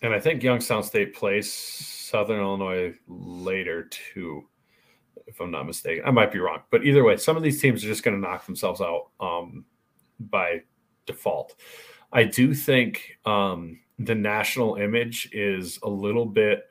and 0.03 0.13
I 0.15 0.21
think 0.21 0.43
Youngstown 0.43 0.83
State 0.83 1.15
plays 1.15 1.53
Southern 1.53 2.41
Illinois 2.41 2.95
later 3.09 3.85
too, 3.85 4.47
if 5.31 5.41
I'm 5.41 5.51
not 5.51 5.67
mistaken. 5.67 6.05
I 6.05 6.11
might 6.11 6.33
be 6.33 6.41
wrong, 6.41 6.61
but 6.71 6.85
either 6.85 7.05
way, 7.05 7.17
some 7.17 7.37
of 7.37 7.43
these 7.43 7.61
teams 7.61 7.85
are 7.85 7.89
just 7.89 8.03
going 8.03 8.17
to 8.17 8.21
knock 8.21 8.45
themselves 8.45 8.81
out 8.81 9.09
um, 9.21 9.65
by 10.19 10.63
default. 11.07 11.55
I 12.13 12.25
do 12.25 12.53
think 12.53 13.17
um, 13.25 13.79
the 13.99 14.15
national 14.15 14.75
image 14.75 15.31
is 15.33 15.79
a 15.83 15.89
little 15.89 16.27
bit 16.27 16.65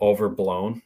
overblown 0.00 0.82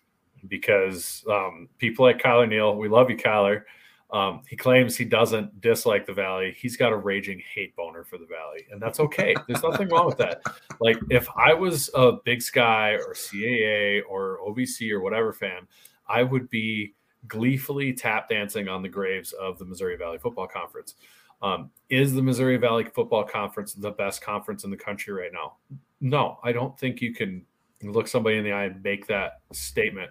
because 0.49 1.25
um, 1.31 1.68
people 1.79 2.05
like 2.05 2.20
Kyler 2.20 2.49
Neal, 2.49 2.77
we 2.77 2.89
love 2.89 3.09
you, 3.09 3.16
Kyler. 3.16 3.62
Um, 4.11 4.43
he 4.49 4.55
claims 4.55 4.97
he 4.97 5.07
doesn't 5.07 5.61
dislike 5.61 6.07
the 6.07 6.12
Valley. 6.12 6.55
He's 6.57 6.77
got 6.77 6.93
a 6.93 6.97
raging 6.97 7.43
hate 7.53 7.75
boner 7.75 8.05
for 8.05 8.18
the 8.18 8.27
Valley, 8.27 8.66
and 8.70 8.81
that's 8.81 9.01
okay. 9.01 9.35
There's 9.49 9.62
nothing 9.62 9.89
wrong 9.89 10.07
with 10.07 10.18
that. 10.18 10.43
Like 10.79 10.99
if 11.11 11.27
I 11.37 11.55
was 11.55 11.91
a 11.95 12.12
Big 12.25 12.43
Sky 12.43 12.93
or 12.93 13.14
CAA 13.14 14.03
or 14.09 14.39
OVC 14.47 14.93
or 14.93 15.01
whatever 15.01 15.33
fan, 15.33 15.66
I 16.07 16.22
would 16.22 16.51
be 16.51 16.95
gleefully 17.29 17.93
tap 17.93 18.29
dancing 18.29 18.68
on 18.68 18.83
the 18.83 18.89
graves 18.89 19.33
of 19.33 19.59
the 19.59 19.64
Missouri 19.64 19.97
Valley 19.97 20.18
Football 20.18 20.47
Conference. 20.47 20.95
Um, 21.43 21.70
is 21.91 22.14
the 22.14 22.22
Missouri 22.22 22.57
Valley 22.57 22.85
Football 22.85 23.25
Conference 23.25 23.75
the 23.75 23.91
best 23.91 24.22
conference 24.22 24.64
in 24.64 24.70
the 24.70 24.77
country 24.77 25.12
right 25.12 25.33
now? 25.33 25.55
No, 26.01 26.39
I 26.43 26.53
don't 26.53 26.79
think 26.79 27.01
you 27.01 27.12
can 27.14 27.45
look 27.83 28.09
somebody 28.09 28.39
in 28.39 28.45
the 28.45 28.53
eye 28.53 28.64
and 28.64 28.83
make 28.83 29.07
that 29.09 29.41
statement 29.53 30.11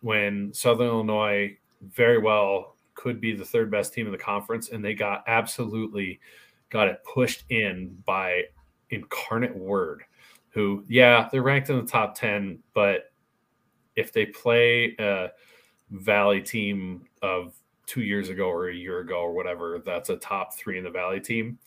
when 0.00 0.52
Southern 0.52 0.88
Illinois 0.88 1.56
very 1.94 2.18
well 2.18 2.76
could 2.94 3.20
be 3.20 3.34
the 3.34 3.44
third 3.44 3.70
best 3.70 3.92
team 3.92 4.06
in 4.06 4.12
the 4.12 4.18
conference, 4.18 4.70
and 4.70 4.84
they 4.84 4.94
got 4.94 5.24
absolutely 5.26 6.20
got 6.70 6.88
it 6.88 7.02
pushed 7.04 7.44
in 7.50 7.96
by 8.04 8.42
Incarnate 8.90 9.56
Word, 9.56 10.02
who, 10.50 10.84
yeah, 10.88 11.28
they're 11.30 11.42
ranked 11.42 11.70
in 11.70 11.76
the 11.76 11.86
top 11.86 12.14
10, 12.14 12.58
but 12.74 13.12
if 13.96 14.12
they 14.12 14.26
play 14.26 14.94
a 14.98 15.28
Valley 15.92 16.40
team 16.40 17.06
of 17.22 17.54
two 17.86 18.02
years 18.02 18.28
ago 18.28 18.48
or 18.48 18.68
a 18.68 18.74
year 18.74 19.00
ago 19.00 19.20
or 19.20 19.32
whatever, 19.32 19.80
that's 19.84 20.08
a 20.08 20.16
top 20.16 20.54
three 20.54 20.78
in 20.78 20.84
the 20.84 20.90
Valley 20.90 21.20
team, 21.20 21.58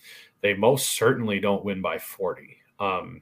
they 0.42 0.54
most 0.54 0.90
certainly 0.90 1.40
don't 1.40 1.64
win 1.64 1.82
by 1.82 1.98
40. 1.98 2.58
Um, 2.80 3.22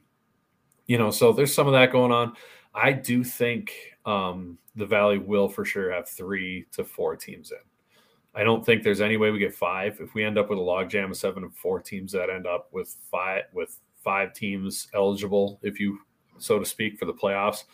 you 0.86 0.98
know, 0.98 1.10
so 1.10 1.32
there's 1.32 1.54
some 1.54 1.66
of 1.66 1.72
that 1.72 1.92
going 1.92 2.12
on. 2.12 2.34
I 2.74 2.92
do 2.92 3.22
think 3.22 3.72
um, 4.04 4.58
the 4.76 4.86
Valley 4.86 5.18
will 5.18 5.48
for 5.48 5.64
sure 5.64 5.92
have 5.92 6.08
three 6.08 6.66
to 6.72 6.84
four 6.84 7.16
teams 7.16 7.52
in. 7.52 7.58
I 8.34 8.42
don't 8.42 8.66
think 8.66 8.82
there's 8.82 9.00
any 9.00 9.16
way 9.16 9.30
we 9.30 9.38
get 9.38 9.54
five. 9.54 9.98
If 10.00 10.14
we 10.14 10.24
end 10.24 10.38
up 10.38 10.50
with 10.50 10.58
a 10.58 10.62
logjam 10.62 11.10
of 11.10 11.16
seven 11.16 11.44
and 11.44 11.54
four 11.54 11.80
teams 11.80 12.10
that 12.12 12.30
end 12.30 12.46
up 12.46 12.68
with 12.72 12.96
five 13.10 13.42
with 13.52 13.78
five 14.02 14.34
teams 14.34 14.88
eligible, 14.92 15.60
if 15.62 15.78
you 15.78 16.00
so 16.38 16.58
to 16.58 16.64
speak, 16.64 16.98
for 16.98 17.04
the 17.04 17.14
playoffs, 17.14 17.64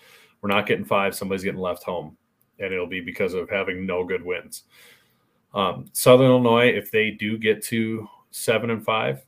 we're 0.43 0.51
not 0.51 0.67
getting 0.67 0.85
five. 0.85 1.15
Somebody's 1.15 1.45
getting 1.45 1.61
left 1.61 1.83
home, 1.83 2.17
and 2.61 2.73
it'll 2.73 2.87
be 2.87 3.01
because 3.01 3.35
of 3.35 3.51
having 3.51 3.87
no 3.87 4.05
good 4.05 4.25
wins. 4.25 4.65
Um, 5.55 5.87
Southern 5.93 6.27
Illinois, 6.31 6.69
if 6.69 6.91
they 6.91 7.11
do 7.11 7.37
get 7.37 7.63
to 7.65 8.09
seven 8.31 8.71
and 8.71 8.85
five, 8.85 9.25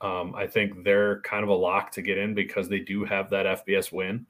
um, 0.00 0.34
I 0.34 0.46
think 0.46 0.84
they're 0.84 1.20
kind 1.20 1.42
of 1.42 1.48
a 1.48 1.54
lock 1.54 1.90
to 1.92 2.02
get 2.02 2.18
in 2.18 2.34
because 2.34 2.68
they 2.68 2.80
do 2.80 3.04
have 3.04 3.30
that 3.30 3.64
FBS 3.66 3.92
win. 3.92 4.26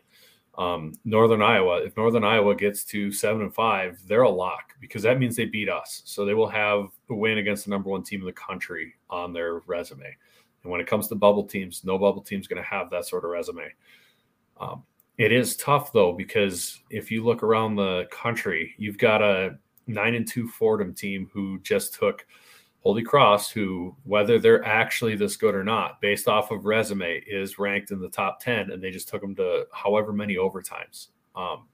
Um, 0.59 0.95
Northern 1.05 1.43
Iowa, 1.43 1.83
if 1.83 1.97
Northern 1.97 2.25
Iowa 2.25 2.55
gets 2.55 2.83
to 2.87 3.13
seven 3.13 3.43
and 3.43 3.55
five, 3.55 3.99
they're 4.07 4.23
a 4.23 4.31
lock 4.31 4.73
because 4.81 5.03
that 5.03 5.19
means 5.19 5.37
they 5.37 5.45
beat 5.45 5.69
us. 5.69 6.03
So 6.07 6.25
they 6.25 6.35
will 6.35 6.49
have 6.49 6.89
a 7.11 7.15
win 7.15 7.39
against 7.39 7.65
the 7.65 7.71
number 7.71 7.91
one 7.91 8.03
team 8.03 8.21
in 8.21 8.27
the 8.27 8.33
country 8.33 8.95
on 9.11 9.33
their 9.33 9.59
resume. 9.67 10.17
And 10.63 10.73
when 10.73 10.81
it 10.81 10.87
comes 10.87 11.09
to 11.09 11.15
bubble 11.15 11.45
teams, 11.45 11.85
no 11.85 11.99
bubble 11.99 12.23
team's 12.23 12.49
going 12.49 12.63
to 12.63 12.69
have 12.69 12.91
that 12.91 13.07
sort 13.07 13.25
of 13.25 13.31
resume. 13.31 13.71
Um, 14.59 14.83
it 15.19 15.33
is 15.33 15.57
tough 15.57 15.93
though 15.93 16.13
because 16.13 16.81
if 16.91 17.11
you 17.11 17.25
look 17.25 17.43
around 17.43 17.77
the 17.77 18.07
country, 18.11 18.75
you've 18.79 18.99
got 18.99 19.23
a 19.23 19.59
nine 19.87 20.15
and 20.15 20.27
two 20.27 20.49
Fordham 20.49 20.95
team 20.95 21.31
who 21.33 21.59
just 21.61 21.95
took 21.95 22.27
Holy 22.81 23.03
Cross, 23.03 23.51
who 23.51 23.97
whether 24.05 24.39
they're 24.39 24.65
actually 24.65 25.17
this 25.17 25.37
good 25.37 25.55
or 25.55 25.65
not, 25.65 26.01
based 26.01 26.29
off 26.29 26.51
of 26.51 26.67
resume, 26.67 27.23
is 27.27 27.59
ranked 27.59 27.91
in 27.91 28.01
the 28.01 28.09
top 28.09 28.41
ten, 28.41 28.71
and 28.71 28.83
they 28.83 28.91
just 28.91 29.09
took 29.09 29.21
them 29.21 29.35
to 29.37 29.67
however 29.73 30.13
many 30.13 30.37
overtimes. 30.37 31.09
Um, 31.35 31.67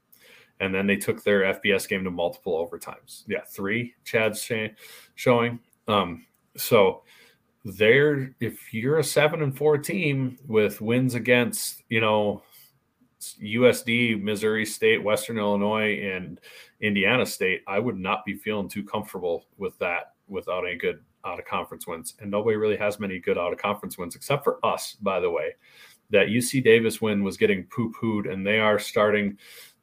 and 0.59 0.73
then 0.73 0.87
they 0.87 0.95
took 0.95 1.23
their 1.23 1.53
FBS 1.53 1.87
game 1.87 2.03
to 2.03 2.11
multiple 2.11 2.67
overtimes. 2.67 3.23
Yeah, 3.27 3.41
three. 3.47 3.93
Chad's 4.05 4.41
sh- 4.41 4.73
showing. 5.15 5.59
Um, 5.87 6.25
so 6.55 7.03
they're 7.65 8.35
if 8.39 8.73
you're 8.73 8.99
a 8.99 9.03
seven 9.03 9.41
and 9.41 9.55
four 9.57 9.77
team 9.77 10.37
with 10.47 10.81
wins 10.81 11.15
against 11.15 11.83
you 11.89 12.01
know 12.01 12.41
USD, 13.41 14.21
Missouri 14.21 14.65
State, 14.65 15.03
Western 15.03 15.37
Illinois, 15.37 15.99
and 16.01 16.39
Indiana 16.81 17.25
State, 17.25 17.61
I 17.67 17.79
would 17.79 17.97
not 17.97 18.25
be 18.25 18.35
feeling 18.35 18.69
too 18.69 18.83
comfortable 18.83 19.45
with 19.57 19.77
that 19.79 20.13
without 20.27 20.65
any 20.65 20.77
good 20.77 21.01
out 21.25 21.39
of 21.39 21.45
conference 21.45 21.87
wins. 21.87 22.15
And 22.19 22.29
nobody 22.29 22.57
really 22.57 22.77
has 22.77 22.99
many 22.99 23.19
good 23.19 23.37
out 23.37 23.53
of 23.53 23.59
conference 23.59 23.97
wins 23.97 24.15
except 24.15 24.43
for 24.43 24.59
us, 24.65 24.97
by 25.01 25.19
the 25.19 25.29
way. 25.29 25.55
That 26.09 26.27
UC 26.27 26.63
Davis 26.63 27.01
win 27.01 27.23
was 27.23 27.37
getting 27.37 27.63
poo 27.65 27.91
pooed, 27.91 28.31
and 28.31 28.45
they 28.45 28.59
are 28.59 28.77
starting 28.77 29.37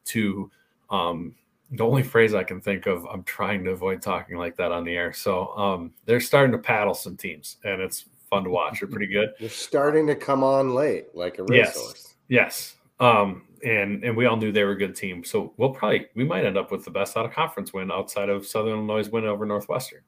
to 0.05 0.49
um, 0.89 1.35
the 1.71 1.85
only 1.85 2.03
phrase 2.03 2.33
I 2.33 2.43
can 2.43 2.59
think 2.59 2.85
of, 2.85 3.05
I'm 3.05 3.23
trying 3.23 3.63
to 3.63 3.71
avoid 3.71 4.01
talking 4.01 4.37
like 4.37 4.57
that 4.57 4.71
on 4.71 4.83
the 4.83 4.95
air. 4.95 5.13
So 5.13 5.55
um, 5.55 5.93
they're 6.05 6.19
starting 6.19 6.51
to 6.51 6.57
paddle 6.57 6.93
some 6.93 7.15
teams, 7.15 7.57
and 7.63 7.81
it's 7.81 8.05
fun 8.29 8.43
to 8.43 8.49
watch. 8.49 8.81
They're 8.81 8.89
pretty 8.89 9.07
good. 9.07 9.29
They're 9.39 9.49
starting 9.49 10.05
to 10.07 10.15
come 10.15 10.43
on 10.43 10.73
late, 10.73 11.15
like 11.15 11.39
a 11.39 11.43
racehorse. 11.43 12.15
Yes, 12.27 12.75
yes. 12.75 12.75
Um, 13.01 13.43
and 13.63 14.03
and 14.03 14.15
we 14.15 14.25
all 14.25 14.37
knew 14.37 14.51
they 14.51 14.63
were 14.63 14.71
a 14.71 14.77
good 14.77 14.95
team. 14.95 15.23
So 15.23 15.53
we'll 15.57 15.71
probably 15.71 16.07
we 16.15 16.23
might 16.23 16.45
end 16.45 16.57
up 16.57 16.71
with 16.71 16.85
the 16.85 16.91
best 16.91 17.17
out 17.17 17.25
of 17.25 17.33
conference 17.33 17.73
win 17.73 17.91
outside 17.91 18.29
of 18.29 18.45
Southern 18.45 18.73
Illinois' 18.73 19.09
win 19.09 19.25
over 19.25 19.45
Northwestern. 19.45 20.01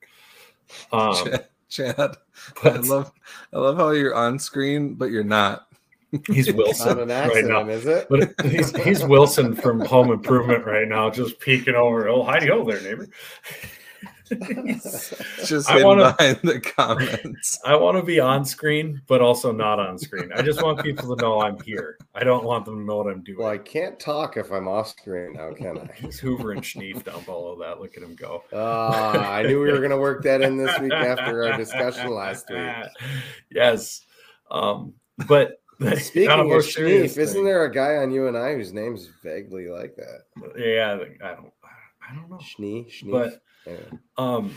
Um, 0.92 1.16
Chad, 1.16 1.48
Chad 1.70 2.16
but, 2.62 2.74
I 2.74 2.80
love 2.80 3.12
I 3.52 3.58
love 3.58 3.78
how 3.78 3.90
you're 3.90 4.16
on 4.16 4.40
screen, 4.40 4.94
but 4.94 5.06
you're 5.12 5.24
not. 5.24 5.68
He's 6.28 6.54
Wilson 6.54 7.00
an 7.00 7.12
accident, 7.12 7.52
right 7.52 7.66
now. 7.66 7.72
is 7.72 7.86
it? 7.86 8.08
But 8.10 8.34
he's 8.46 8.76
he's 8.84 9.04
Wilson 9.04 9.56
from 9.56 9.82
Home 9.82 10.12
Improvement 10.12 10.66
right 10.66 10.88
now, 10.88 11.10
just 11.10 11.40
peeking 11.40 11.76
over. 11.76 12.08
Oh, 12.08 12.24
hidey 12.24 12.50
ho 12.50 12.64
there, 12.64 12.82
neighbor. 12.82 13.10
just 15.46 15.70
I 15.70 15.84
wanna, 15.84 16.16
behind 16.18 16.40
the 16.44 16.60
comments. 16.60 17.60
I 17.66 17.76
want 17.76 17.98
to 17.98 18.04
be 18.04 18.20
on 18.20 18.46
screen, 18.46 19.02
but 19.08 19.22
also 19.22 19.52
not 19.52 19.80
on 19.80 19.98
screen. 19.98 20.32
I 20.34 20.42
just 20.42 20.62
want 20.62 20.82
people 20.84 21.16
to 21.16 21.22
know 21.22 21.42
I'm 21.42 21.60
here. 21.62 21.98
I 22.16 22.24
don't 22.24 22.44
want 22.44 22.66
them 22.66 22.80
to 22.80 22.86
know 22.86 22.98
what 22.98 23.08
I'm 23.08 23.24
doing. 23.24 23.40
Well, 23.40 23.50
I 23.50 23.58
can't 23.58 24.00
talk 24.00 24.38
if 24.38 24.52
I'm 24.52 24.68
off 24.68 24.90
screen 24.90 25.34
now, 25.34 25.54
can 25.54 25.78
I? 25.78 25.90
He's 25.96 26.20
Hoover 26.20 26.52
and 26.52 26.62
Schneef 26.62 27.04
down 27.04 27.24
below 27.24 27.58
that. 27.60 27.80
Look 27.80 27.98
at 27.98 28.04
him 28.04 28.16
go. 28.16 28.44
Uh, 28.52 29.26
I 29.28 29.44
knew 29.44 29.62
we 29.62 29.72
were 29.72 29.80
going 29.80 29.92
to 29.92 29.98
work 29.98 30.24
that 30.24 30.42
in 30.42 30.58
this 30.58 30.78
week 30.80 30.94
after 30.94 31.44
our 31.46 31.58
discussion 31.58 32.10
last 32.10 32.50
week. 32.50 32.88
Yes. 33.52 34.06
Um, 34.52 34.94
but 35.28 35.60
Speaking 35.80 36.30
of 36.30 36.48
Schneef, 36.64 37.18
isn't 37.18 37.44
there 37.44 37.66
a 37.66 37.72
guy 37.72 37.98
on 37.98 38.12
UNI 38.12 38.56
whose 38.56 38.74
name's 38.74 39.10
vaguely 39.24 39.68
like 39.68 39.96
that? 39.96 40.22
Yeah, 40.58 40.94
I 41.24 41.36
don't, 41.36 41.54
I 42.10 42.16
don't 42.16 42.30
know. 42.30 42.40
Schnee, 42.40 42.88
Schnee. 42.90 43.12
But 43.12 43.42
yeah. 43.66 43.76
um, 44.18 44.54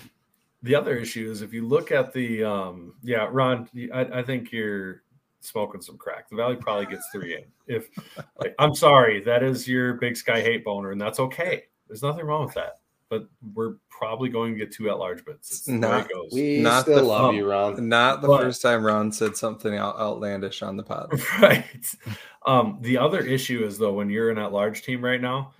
the 0.63 0.75
other 0.75 0.97
issue 0.97 1.31
is 1.31 1.43
if 1.43 1.53
you 1.53 1.67
look 1.67 1.93
at 1.93 2.13
the, 2.13 2.45
um, 2.45 2.95
yeah, 3.03 3.29
Ron, 3.31 3.69
I, 3.93 4.01
I 4.01 4.23
think 4.23 4.53
you're 4.53 5.03
smoking 5.41 5.81
some 5.81 5.97
crack. 5.97 6.29
The 6.29 6.37
Valley 6.37 6.57
probably 6.57 6.87
gets 6.87 7.09
three 7.13 7.35
in. 7.35 7.45
If 7.67 7.89
like, 8.39 8.55
I'm 8.59 8.75
sorry, 8.75 9.23
that 9.25 9.43
is 9.43 9.69
your 9.69 9.95
Big 9.95 10.17
Sky 10.17 10.41
hate 10.41 10.65
boner, 10.65 10.91
and 10.91 11.01
that's 11.01 11.21
okay. 11.21 11.65
There's 11.89 12.03
nothing 12.03 12.25
wrong 12.25 12.47
with 12.47 12.55
that 12.55 12.81
but 13.09 13.29
we're 13.55 13.75
probably 13.89 14.29
going 14.29 14.53
to 14.53 14.59
get 14.59 14.73
two 14.73 14.91
at 14.91 14.99
large 14.99 15.25
bids. 15.25 15.51
It's 15.51 15.69
not, 15.69 16.09
We 16.33 16.59
not 16.59 16.83
still 16.83 16.97
the, 16.97 17.03
love 17.03 17.35
you, 17.35 17.49
Ron. 17.49 17.89
Not 17.89 18.21
the 18.21 18.29
but, 18.29 18.41
first 18.41 18.63
time 18.63 18.85
Ron 18.85 19.13
said 19.13 19.37
something 19.37 19.77
out, 19.77 19.97
outlandish 19.99 20.63
on 20.63 20.77
the 20.77 20.83
pod. 20.83 21.13
Right. 21.41 21.95
Um, 22.47 22.79
the 22.81 22.99
other 22.99 23.21
issue 23.21 23.65
is 23.65 23.79
though, 23.79 23.93
when 23.93 24.11
you're 24.11 24.31
an 24.31 24.39
at 24.39 24.53
large 24.53 24.83
team 24.83 25.05
right 25.05 25.21
now, 25.21 25.53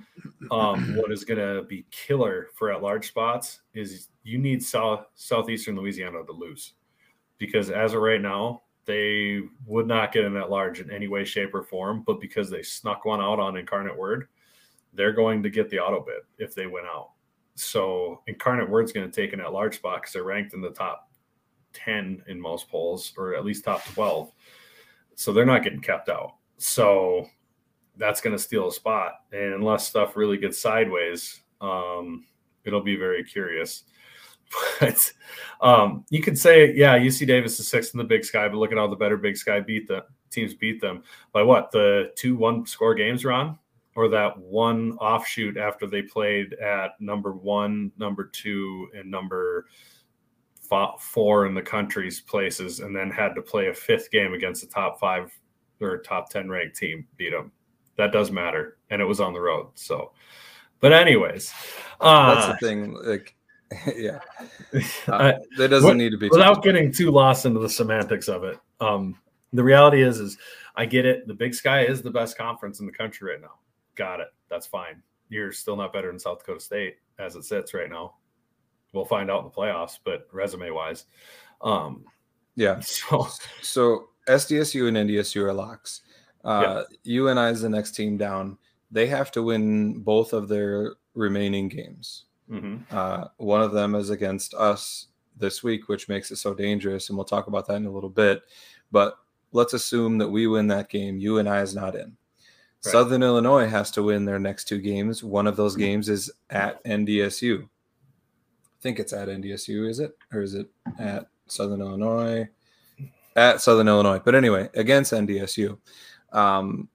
um, 0.51 0.97
what 0.97 1.13
is 1.13 1.25
going 1.25 1.41
to 1.41 1.63
be 1.65 1.87
killer 1.91 2.49
for 2.55 2.73
at 2.73 2.83
large 2.83 3.09
spots 3.09 3.61
is 3.75 4.09
you 4.23 4.39
need 4.39 4.63
South 4.63 5.07
southeastern 5.15 5.77
Louisiana 5.77 6.25
to 6.25 6.33
lose, 6.33 6.73
because 7.39 7.71
as 7.71 7.93
of 7.93 8.03
right 8.03 8.21
now, 8.21 8.63
they 8.87 9.43
would 9.67 9.87
not 9.87 10.13
get 10.13 10.25
an 10.25 10.37
at 10.37 10.51
large 10.51 10.81
in 10.81 10.91
any 10.91 11.09
way, 11.09 11.25
shape, 11.25 11.55
or 11.55 11.63
form. 11.63 12.05
But 12.07 12.21
because 12.21 12.49
they 12.49 12.63
snuck 12.63 13.05
one 13.05 13.21
out 13.21 13.41
on 13.41 13.57
Incarnate 13.57 13.97
Word, 13.97 14.29
they're 14.95 15.13
going 15.13 15.43
to 15.43 15.51
get 15.51 15.69
the 15.71 15.81
auto 15.81 16.01
bid 16.01 16.23
if 16.39 16.55
they 16.55 16.67
win 16.67 16.85
out. 16.87 17.11
So 17.57 18.21
Incarnate 18.27 18.69
Word's 18.69 18.93
going 18.93 19.11
to 19.11 19.15
take 19.15 19.33
an 19.33 19.41
at 19.41 19.53
large 19.53 19.77
spot 19.77 20.03
because 20.03 20.13
they're 20.13 20.25
ranked 20.25 20.55
in 20.55 20.61
the 20.61 20.71
top 20.71 21.11
10 21.73 22.23
in 22.29 22.41
most 22.41 22.69
polls, 22.69 23.13
or 23.17 23.35
at 23.35 23.45
least 23.45 23.65
top 23.65 23.83
12. 23.95 24.31
So 25.15 25.33
they're 25.33 25.47
not 25.47 25.63
getting 25.63 25.81
kept 25.81 26.09
out. 26.11 26.35
So 26.59 27.27
that's 27.97 28.21
going 28.21 28.37
to 28.37 28.43
steal 28.43 28.69
a 28.69 28.73
spot. 28.73 29.15
And 29.33 29.55
unless 29.55 29.89
stuff 29.89 30.17
really 30.17 30.37
gets 30.37 30.59
sideways, 30.59 31.41
um, 31.63 32.27
it'll 32.65 32.83
be 32.83 32.97
very 32.97 33.25
curious. 33.25 33.85
But 34.79 35.13
um, 35.61 36.05
you 36.09 36.23
could 36.23 36.39
say, 36.39 36.73
yeah, 36.73 36.97
UC 36.97 37.27
Davis 37.27 37.59
is 37.59 37.67
sixth 37.67 37.95
in 37.95 37.99
the 37.99 38.05
Big 38.05 38.25
Sky, 38.25 38.47
but 38.47 38.59
look 38.59 38.71
at 38.71 38.79
how 38.79 38.87
the 38.87 38.95
better 38.95 39.17
Big 39.17 39.37
Sky 39.37 39.59
beat 39.59 39.89
the 39.89 40.05
teams 40.31 40.55
beat 40.55 40.81
them 40.81 41.03
by 41.33 41.43
what 41.43 41.73
the 41.73 42.13
two 42.15 42.37
one 42.37 42.65
score 42.65 42.95
games, 42.95 43.25
Ron 43.25 43.59
or 43.97 44.09
that 44.11 44.39
one 44.39 44.93
offshoot 44.99 45.57
after 45.57 45.87
they 45.87 46.03
played 46.03 46.53
at 46.55 47.01
number 47.01 47.33
one, 47.33 47.91
number 47.97 48.27
two, 48.27 48.89
and 48.95 49.11
number 49.11 49.67
four 51.01 51.47
in 51.47 51.55
the 51.55 51.63
country's 51.63 52.21
places, 52.21 52.81
and 52.81 52.95
then 52.95 53.11
had 53.11 53.35
to 53.35 53.43
play 53.43 53.69
a 53.69 53.75
fifth 53.75 54.11
game 54.11 54.35
against 54.35 54.61
the 54.61 54.67
top 54.69 55.01
five 55.01 55.33
or 55.81 55.99
top 55.99 56.29
10 56.29 56.49
ranked 56.49 56.77
team, 56.77 57.07
beat 57.17 57.31
them. 57.31 57.51
That 57.97 58.13
does 58.13 58.31
matter. 58.31 58.77
And 58.91 59.01
it 59.01 59.07
was 59.07 59.21
on 59.21 59.33
the 59.33 59.41
road. 59.41 59.69
So, 59.75 60.13
but, 60.81 60.93
anyways, 60.93 61.53
uh, 62.01 62.35
that's 62.35 62.61
the 62.61 62.67
thing. 62.67 62.93
Like, 63.03 63.35
yeah, 63.97 64.19
uh, 65.09 65.33
that 65.57 65.69
doesn't 65.69 65.89
what, 65.89 65.97
need 65.97 66.11
to 66.11 66.19
be 66.19 66.29
without 66.29 66.63
getting 66.63 66.93
too 66.93 67.11
lost 67.11 67.47
into 67.47 67.61
the 67.61 67.69
semantics 67.69 68.29
of 68.29 68.45
it. 68.45 68.59
Um, 68.81 69.19
the 69.55 69.65
reality 69.65 70.03
is, 70.03 70.21
is 70.21 70.37
I 70.75 70.85
get 70.85 71.07
it. 71.07 71.27
The 71.27 71.35
Big 71.35 71.55
Sky 71.55 71.87
is 71.87 72.03
the 72.03 72.11
best 72.11 72.37
conference 72.37 72.81
in 72.81 72.87
the 72.87 72.93
country 72.93 73.31
right 73.31 73.41
now 73.41 73.53
got 73.97 74.21
it. 74.21 74.29
That's 74.49 74.67
fine. 74.67 75.03
You're 75.29 75.53
still 75.53 75.77
not 75.77 75.93
better 75.93 76.09
than 76.09 76.19
South 76.21 76.39
Dakota 76.39 76.61
State 76.61 76.97
as 77.19 77.35
it 77.35 77.45
sits 77.45 77.75
right 77.75 77.91
now. 77.91 78.15
We'll 78.93 79.05
find 79.05 79.31
out 79.31 79.41
in 79.41 79.45
the 79.47 79.51
playoffs, 79.51 79.99
but 80.05 80.27
resume 80.33 80.71
wise, 80.71 81.07
um, 81.61 82.05
yeah. 82.55 82.81
So, 82.81 83.29
so 83.63 84.09
SDSU 84.29 84.89
and 84.89 84.97
NDSU 84.97 85.43
are 85.43 85.53
locks. 85.53 86.03
Uh, 86.45 86.85
yeah. 87.03 87.23
UNI 87.23 87.53
is 87.53 87.63
the 87.63 87.69
next 87.69 87.93
team 87.93 88.17
down. 88.17 88.57
They 88.91 89.07
have 89.07 89.31
to 89.33 89.43
win 89.43 90.01
both 90.01 90.33
of 90.33 90.49
their 90.49 90.95
remaining 91.15 91.69
games. 91.69 92.27
Mm-hmm. 92.51 92.97
Uh, 92.97 93.27
one 93.39 93.63
of 93.63 93.73
them 93.73 93.95
is 93.95 94.11
against 94.11 94.55
us 94.55 95.09
this 95.37 95.63
week, 95.63 95.89
which 95.89 96.09
makes 96.09 96.31
it 96.31 96.37
so 96.37 96.55
dangerous, 96.55 97.09
and 97.09 97.19
we'll 97.19 97.25
talk 97.25 97.49
about 97.49 97.67
that 97.67 97.77
in 97.77 97.87
a 97.87 97.91
little 97.91 98.11
bit. 98.11 98.43
But 98.93 99.19
let's 99.53 99.75
assume 99.75 100.19
that 100.19 100.29
we 100.29 100.47
win 100.47 100.69
that 100.69 100.89
game. 100.89 101.19
UNI 101.19 101.59
is 101.59 101.75
not 101.75 101.97
in. 101.97 102.17
Right. 102.85 102.93
Southern 102.93 103.23
Illinois 103.23 103.67
has 103.67 103.91
to 103.93 104.03
win 104.03 104.25
their 104.25 104.39
next 104.39 104.65
two 104.65 104.81
games. 104.81 105.25
One 105.25 105.47
of 105.47 105.57
those 105.57 105.73
mm-hmm. 105.73 105.83
games 105.83 106.09
is 106.09 106.31
at 106.51 106.83
NDSU. 106.85 107.65
I 107.65 107.69
think 108.81 108.99
it's 108.99 109.13
at 109.13 109.29
NDSU, 109.29 109.89
is 109.89 109.99
it? 109.99 110.17
Or 110.33 110.43
is 110.43 110.55
it 110.55 110.69
at 110.99 111.27
Southern 111.47 111.81
Illinois? 111.81 112.49
At 113.35 113.61
Southern 113.61 113.89
Illinois. 113.89 114.21
But 114.25 114.35
anyway, 114.35 114.69
against 114.75 115.13
NDSU. 115.13 115.79
Um, 116.33 116.89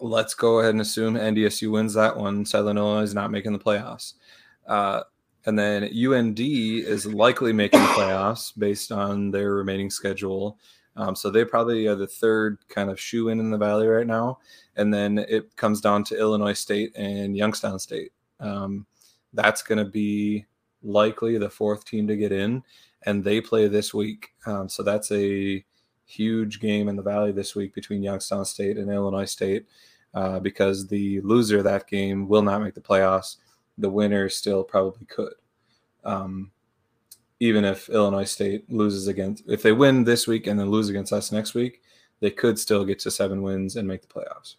let's 0.00 0.34
go 0.34 0.60
ahead 0.60 0.72
and 0.72 0.80
assume 0.80 1.14
NDSU 1.14 1.70
wins 1.70 1.94
that 1.94 2.16
one. 2.16 2.44
Southern 2.44 2.78
Illinois 2.78 3.02
is 3.02 3.14
not 3.14 3.30
making 3.30 3.52
the 3.52 3.58
playoffs. 3.58 4.14
Uh, 4.66 5.02
and 5.46 5.58
then 5.58 5.84
UND 5.84 6.40
is 6.40 7.06
likely 7.06 7.52
making 7.52 7.80
the 7.80 7.86
playoffs 7.86 8.52
based 8.58 8.92
on 8.92 9.30
their 9.30 9.54
remaining 9.54 9.90
schedule. 9.90 10.58
Um, 10.98 11.14
so 11.14 11.30
they 11.30 11.44
probably 11.44 11.86
are 11.86 11.94
the 11.94 12.08
third 12.08 12.58
kind 12.68 12.90
of 12.90 13.00
shoe 13.00 13.28
in 13.28 13.38
in 13.38 13.50
the 13.50 13.56
valley 13.56 13.86
right 13.86 14.06
now. 14.06 14.40
And 14.76 14.92
then 14.92 15.18
it 15.18 15.54
comes 15.56 15.80
down 15.80 16.02
to 16.04 16.18
Illinois 16.18 16.54
State 16.54 16.92
and 16.96 17.36
Youngstown 17.36 17.78
State. 17.78 18.12
Um, 18.40 18.84
that's 19.32 19.62
going 19.62 19.78
to 19.78 19.84
be 19.84 20.44
likely 20.82 21.38
the 21.38 21.48
fourth 21.48 21.84
team 21.84 22.08
to 22.08 22.16
get 22.16 22.32
in, 22.32 22.62
and 23.04 23.22
they 23.22 23.40
play 23.40 23.68
this 23.68 23.94
week. 23.94 24.30
Um, 24.44 24.68
so 24.68 24.82
that's 24.82 25.12
a 25.12 25.64
huge 26.04 26.60
game 26.60 26.88
in 26.88 26.96
the 26.96 27.02
valley 27.02 27.30
this 27.32 27.54
week 27.54 27.74
between 27.74 28.02
Youngstown 28.02 28.44
State 28.44 28.76
and 28.76 28.90
Illinois 28.90 29.24
State. 29.24 29.66
Uh, 30.14 30.40
because 30.40 30.88
the 30.88 31.20
loser 31.20 31.58
of 31.58 31.64
that 31.64 31.86
game 31.86 32.26
will 32.26 32.42
not 32.42 32.62
make 32.62 32.74
the 32.74 32.80
playoffs. 32.80 33.36
The 33.76 33.90
winner 33.90 34.28
still 34.30 34.64
probably 34.64 35.04
could. 35.04 35.34
Um, 36.02 36.50
even 37.40 37.64
if 37.64 37.88
Illinois 37.88 38.24
State 38.24 38.70
loses 38.70 39.06
against, 39.08 39.44
if 39.48 39.62
they 39.62 39.72
win 39.72 40.04
this 40.04 40.26
week 40.26 40.46
and 40.46 40.58
then 40.58 40.70
lose 40.70 40.88
against 40.88 41.12
us 41.12 41.32
next 41.32 41.54
week, 41.54 41.82
they 42.20 42.30
could 42.30 42.58
still 42.58 42.84
get 42.84 42.98
to 43.00 43.10
seven 43.10 43.42
wins 43.42 43.76
and 43.76 43.86
make 43.86 44.02
the 44.02 44.08
playoffs. 44.08 44.56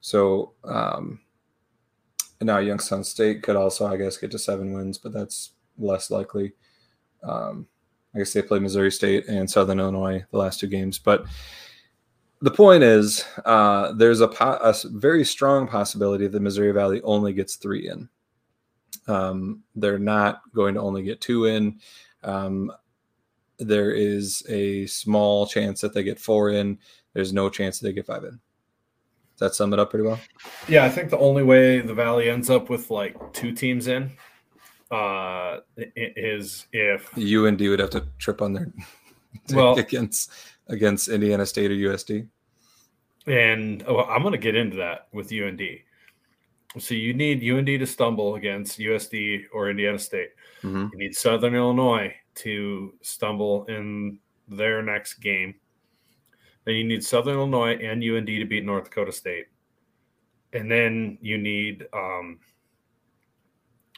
So 0.00 0.54
um, 0.64 1.20
now 2.40 2.58
Youngstown 2.58 3.04
State 3.04 3.42
could 3.42 3.56
also, 3.56 3.86
I 3.86 3.96
guess, 3.96 4.16
get 4.16 4.32
to 4.32 4.38
seven 4.38 4.72
wins, 4.72 4.98
but 4.98 5.12
that's 5.12 5.52
less 5.78 6.10
likely. 6.10 6.54
Um, 7.22 7.66
I 8.14 8.18
guess 8.18 8.32
they 8.32 8.42
play 8.42 8.58
Missouri 8.58 8.90
State 8.90 9.28
and 9.28 9.48
Southern 9.48 9.78
Illinois 9.78 10.24
the 10.30 10.38
last 10.38 10.60
two 10.60 10.66
games, 10.66 10.98
but 10.98 11.24
the 12.42 12.50
point 12.50 12.82
is, 12.82 13.24
uh, 13.44 13.92
there's 13.92 14.20
a, 14.20 14.26
po- 14.26 14.58
a, 14.60 14.74
very 14.86 15.24
strong 15.24 15.68
possibility 15.68 16.26
that 16.26 16.42
Missouri 16.42 16.72
Valley 16.72 17.00
only 17.02 17.32
gets 17.32 17.54
three 17.54 17.88
in. 17.88 18.08
Um, 19.06 19.62
they're 19.74 19.98
not 19.98 20.42
going 20.54 20.74
to 20.74 20.80
only 20.80 21.02
get 21.02 21.20
two 21.20 21.46
in. 21.46 21.80
Um, 22.22 22.72
there 23.58 23.92
is 23.92 24.44
a 24.48 24.86
small 24.86 25.46
chance 25.46 25.80
that 25.80 25.94
they 25.94 26.02
get 26.02 26.18
four 26.18 26.50
in. 26.50 26.78
There's 27.14 27.32
no 27.32 27.48
chance 27.48 27.78
that 27.78 27.86
they 27.86 27.92
get 27.92 28.06
five 28.06 28.24
in. 28.24 28.40
Does 29.36 29.40
that 29.40 29.54
sum 29.54 29.72
it 29.72 29.78
up 29.78 29.90
pretty 29.90 30.06
well? 30.06 30.20
Yeah, 30.68 30.84
I 30.84 30.88
think 30.88 31.10
the 31.10 31.18
only 31.18 31.42
way 31.42 31.80
the 31.80 31.94
Valley 31.94 32.30
ends 32.30 32.50
up 32.50 32.68
with 32.68 32.90
like 32.90 33.16
two 33.32 33.52
teams 33.52 33.86
in 33.86 34.12
uh, 34.90 35.60
is 35.76 36.66
if 36.72 37.16
UND 37.16 37.60
would 37.60 37.80
have 37.80 37.90
to 37.90 38.06
trip 38.18 38.42
on 38.42 38.52
their 38.52 38.72
well 39.52 39.78
against 39.78 40.30
against 40.68 41.08
Indiana 41.08 41.46
State 41.46 41.70
or 41.70 41.74
USD. 41.74 42.28
And 43.26 43.84
oh, 43.86 44.02
I'm 44.04 44.22
going 44.22 44.32
to 44.32 44.38
get 44.38 44.56
into 44.56 44.76
that 44.78 45.08
with 45.12 45.32
UND. 45.32 45.62
So 46.78 46.94
you 46.94 47.12
need 47.12 47.42
UND 47.42 47.66
to 47.66 47.86
stumble 47.86 48.36
against 48.36 48.78
USD 48.78 49.44
or 49.52 49.70
Indiana 49.70 49.98
State. 49.98 50.30
Mm-hmm. 50.62 50.86
You 50.92 50.98
need 50.98 51.14
Southern 51.14 51.54
Illinois 51.54 52.14
to 52.36 52.94
stumble 53.02 53.66
in 53.66 54.18
their 54.48 54.82
next 54.82 55.14
game. 55.14 55.54
Then 56.64 56.76
you 56.76 56.84
need 56.84 57.04
Southern 57.04 57.34
Illinois 57.34 57.74
and 57.74 58.02
UND 58.02 58.26
to 58.26 58.44
beat 58.46 58.64
North 58.64 58.84
Dakota 58.84 59.12
State. 59.12 59.46
And 60.52 60.70
then 60.70 61.18
you 61.20 61.38
need, 61.38 61.86
um, 61.92 62.38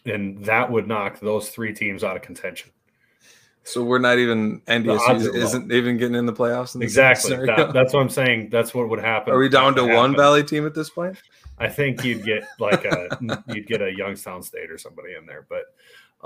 and 0.06 0.44
that 0.44 0.70
would 0.70 0.88
knock 0.88 1.20
those 1.20 1.50
three 1.50 1.72
teams 1.72 2.02
out 2.02 2.16
of 2.16 2.22
contention. 2.22 2.70
So 3.64 3.82
we're 3.82 3.98
not 3.98 4.18
even 4.18 4.60
NDSU 4.62 5.34
isn't 5.34 5.72
even 5.72 5.96
getting 5.96 6.14
in 6.14 6.26
the 6.26 6.32
playoffs. 6.32 6.74
In 6.74 6.82
Exactly. 6.82 7.34
That, 7.46 7.72
that's 7.72 7.94
what 7.94 8.00
I'm 8.00 8.10
saying. 8.10 8.50
That's 8.50 8.74
what 8.74 8.90
would 8.90 9.00
happen. 9.00 9.32
Are 9.32 9.38
we 9.38 9.48
down 9.48 9.74
to 9.76 9.84
one. 9.84 10.14
Valley 10.14 10.44
team 10.44 10.66
at 10.66 10.74
this 10.74 10.90
point? 10.90 11.16
I 11.58 11.68
think 11.68 12.04
you'd 12.04 12.24
get 12.24 12.46
like 12.58 12.84
a 12.84 13.42
you'd 13.48 13.66
get 13.66 13.80
a 13.80 13.90
Youngstown 13.90 14.42
State 14.42 14.70
or 14.70 14.76
somebody 14.76 15.14
in 15.14 15.24
there, 15.24 15.46
but 15.48 15.74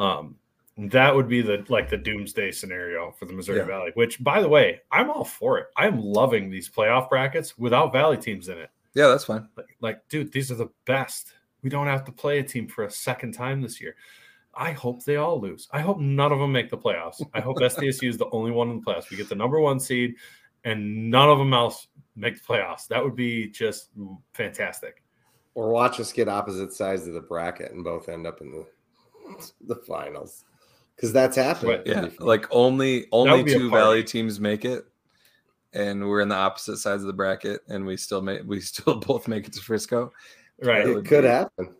um, 0.02 0.36
that 0.78 1.14
would 1.14 1.28
be 1.28 1.42
the 1.42 1.64
like 1.68 1.88
the 1.90 1.96
doomsday 1.96 2.50
scenario 2.50 3.12
for 3.12 3.24
the 3.26 3.32
Missouri 3.32 3.58
Yeah. 3.58 3.64
Valley. 3.64 3.90
Which, 3.94 4.22
by 4.22 4.40
the 4.40 4.48
way, 4.48 4.80
I'm 4.90 5.10
all 5.10 5.24
for 5.24 5.58
it. 5.58 5.66
I'm 5.76 6.00
loving 6.00 6.50
these 6.50 6.68
playoff 6.68 7.08
brackets 7.08 7.58
without 7.58 7.92
Valley 7.92 8.16
teams 8.16 8.48
in 8.48 8.58
it. 8.58 8.70
Yeah, 8.94 9.08
that's 9.08 9.24
fine. 9.24 9.48
Like, 9.56 9.76
like, 9.80 10.08
dude, 10.08 10.32
these 10.32 10.50
are 10.50 10.56
the 10.56 10.70
best. 10.86 11.34
We 11.62 11.70
don't 11.70 11.86
have 11.86 12.04
to 12.04 12.12
play 12.12 12.38
a 12.38 12.42
team 12.42 12.68
for 12.68 12.84
a 12.84 12.90
second 12.90 13.32
time 13.32 13.60
this 13.60 13.80
year. 13.80 13.96
I 14.58 14.72
hope 14.72 15.04
they 15.04 15.16
all 15.16 15.40
lose. 15.40 15.68
I 15.70 15.80
hope 15.80 15.98
none 16.00 16.32
of 16.32 16.40
them 16.40 16.50
make 16.50 16.68
the 16.68 16.76
playoffs. 16.76 17.24
I 17.32 17.40
hope 17.40 17.58
SDSU 17.58 18.08
is 18.08 18.18
the 18.18 18.28
only 18.32 18.50
one 18.50 18.68
in 18.70 18.80
the 18.80 18.82
playoffs. 18.84 19.08
We 19.08 19.16
get 19.16 19.28
the 19.28 19.36
number 19.36 19.60
one 19.60 19.78
seed, 19.78 20.16
and 20.64 21.10
none 21.10 21.30
of 21.30 21.38
them 21.38 21.54
else 21.54 21.86
make 22.16 22.34
the 22.34 22.40
playoffs. 22.40 22.88
That 22.88 23.02
would 23.02 23.14
be 23.14 23.48
just 23.48 23.90
fantastic. 24.34 25.04
Or 25.54 25.70
watch 25.70 26.00
us 26.00 26.12
get 26.12 26.28
opposite 26.28 26.72
sides 26.72 27.06
of 27.06 27.14
the 27.14 27.20
bracket 27.20 27.70
and 27.72 27.84
both 27.84 28.08
end 28.08 28.26
up 28.26 28.40
in 28.40 28.50
the 28.50 28.66
the 29.66 29.76
finals. 29.86 30.44
Because 30.96 31.12
that's 31.12 31.36
happened. 31.36 31.68
Right, 31.70 31.82
Yeah, 31.86 32.08
like 32.18 32.46
only 32.50 33.06
only 33.12 33.36
would 33.36 33.46
be 33.46 33.52
a 33.54 33.58
two. 33.58 33.70
Valley 33.70 34.02
teams 34.02 34.40
make 34.40 34.64
it, 34.64 34.84
and 35.72 36.08
we're 36.08 36.20
in 36.20 36.28
the 36.28 36.34
opposite 36.34 36.78
sides 36.78 37.04
of 37.04 37.06
the 37.06 37.12
bracket, 37.12 37.60
and 37.68 37.86
we 37.86 37.96
still 37.96 38.22
make 38.22 38.42
we 38.44 38.60
still 38.60 38.96
both 39.06 39.28
make 39.28 39.46
it 39.46 39.52
to 39.52 39.60
Frisco. 39.60 40.12
Right. 40.60 40.84
That 40.84 40.98
it 40.98 41.04
could 41.04 41.22
be- 41.22 41.28
happen. 41.28 41.74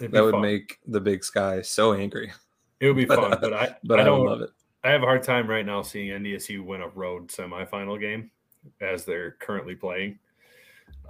It'd 0.00 0.12
That 0.12 0.22
would 0.22 0.32
fun. 0.32 0.42
make 0.42 0.78
the 0.86 1.00
Big 1.00 1.24
Sky 1.24 1.62
so 1.62 1.92
angry, 1.92 2.32
it 2.80 2.86
would 2.86 2.96
be 2.96 3.04
fun, 3.16 3.36
but 3.40 3.52
I 3.52 3.76
but 3.84 3.98
I 3.98 4.02
I, 4.02 4.04
don't 4.06 4.24
love 4.26 4.40
it. 4.42 4.50
I 4.84 4.90
have 4.90 5.02
a 5.02 5.06
hard 5.06 5.22
time 5.22 5.48
right 5.48 5.66
now 5.66 5.82
seeing 5.82 6.08
NDSU 6.10 6.64
win 6.64 6.80
a 6.82 6.88
road 6.88 7.28
semifinal 7.28 7.98
game 8.00 8.30
as 8.80 9.04
they're 9.04 9.32
currently 9.32 9.74
playing. 9.74 10.18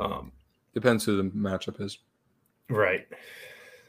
Um, 0.00 0.32
Depends 0.74 1.04
who 1.04 1.16
the 1.16 1.24
matchup 1.30 1.80
is. 1.80 1.98
right. 2.70 3.06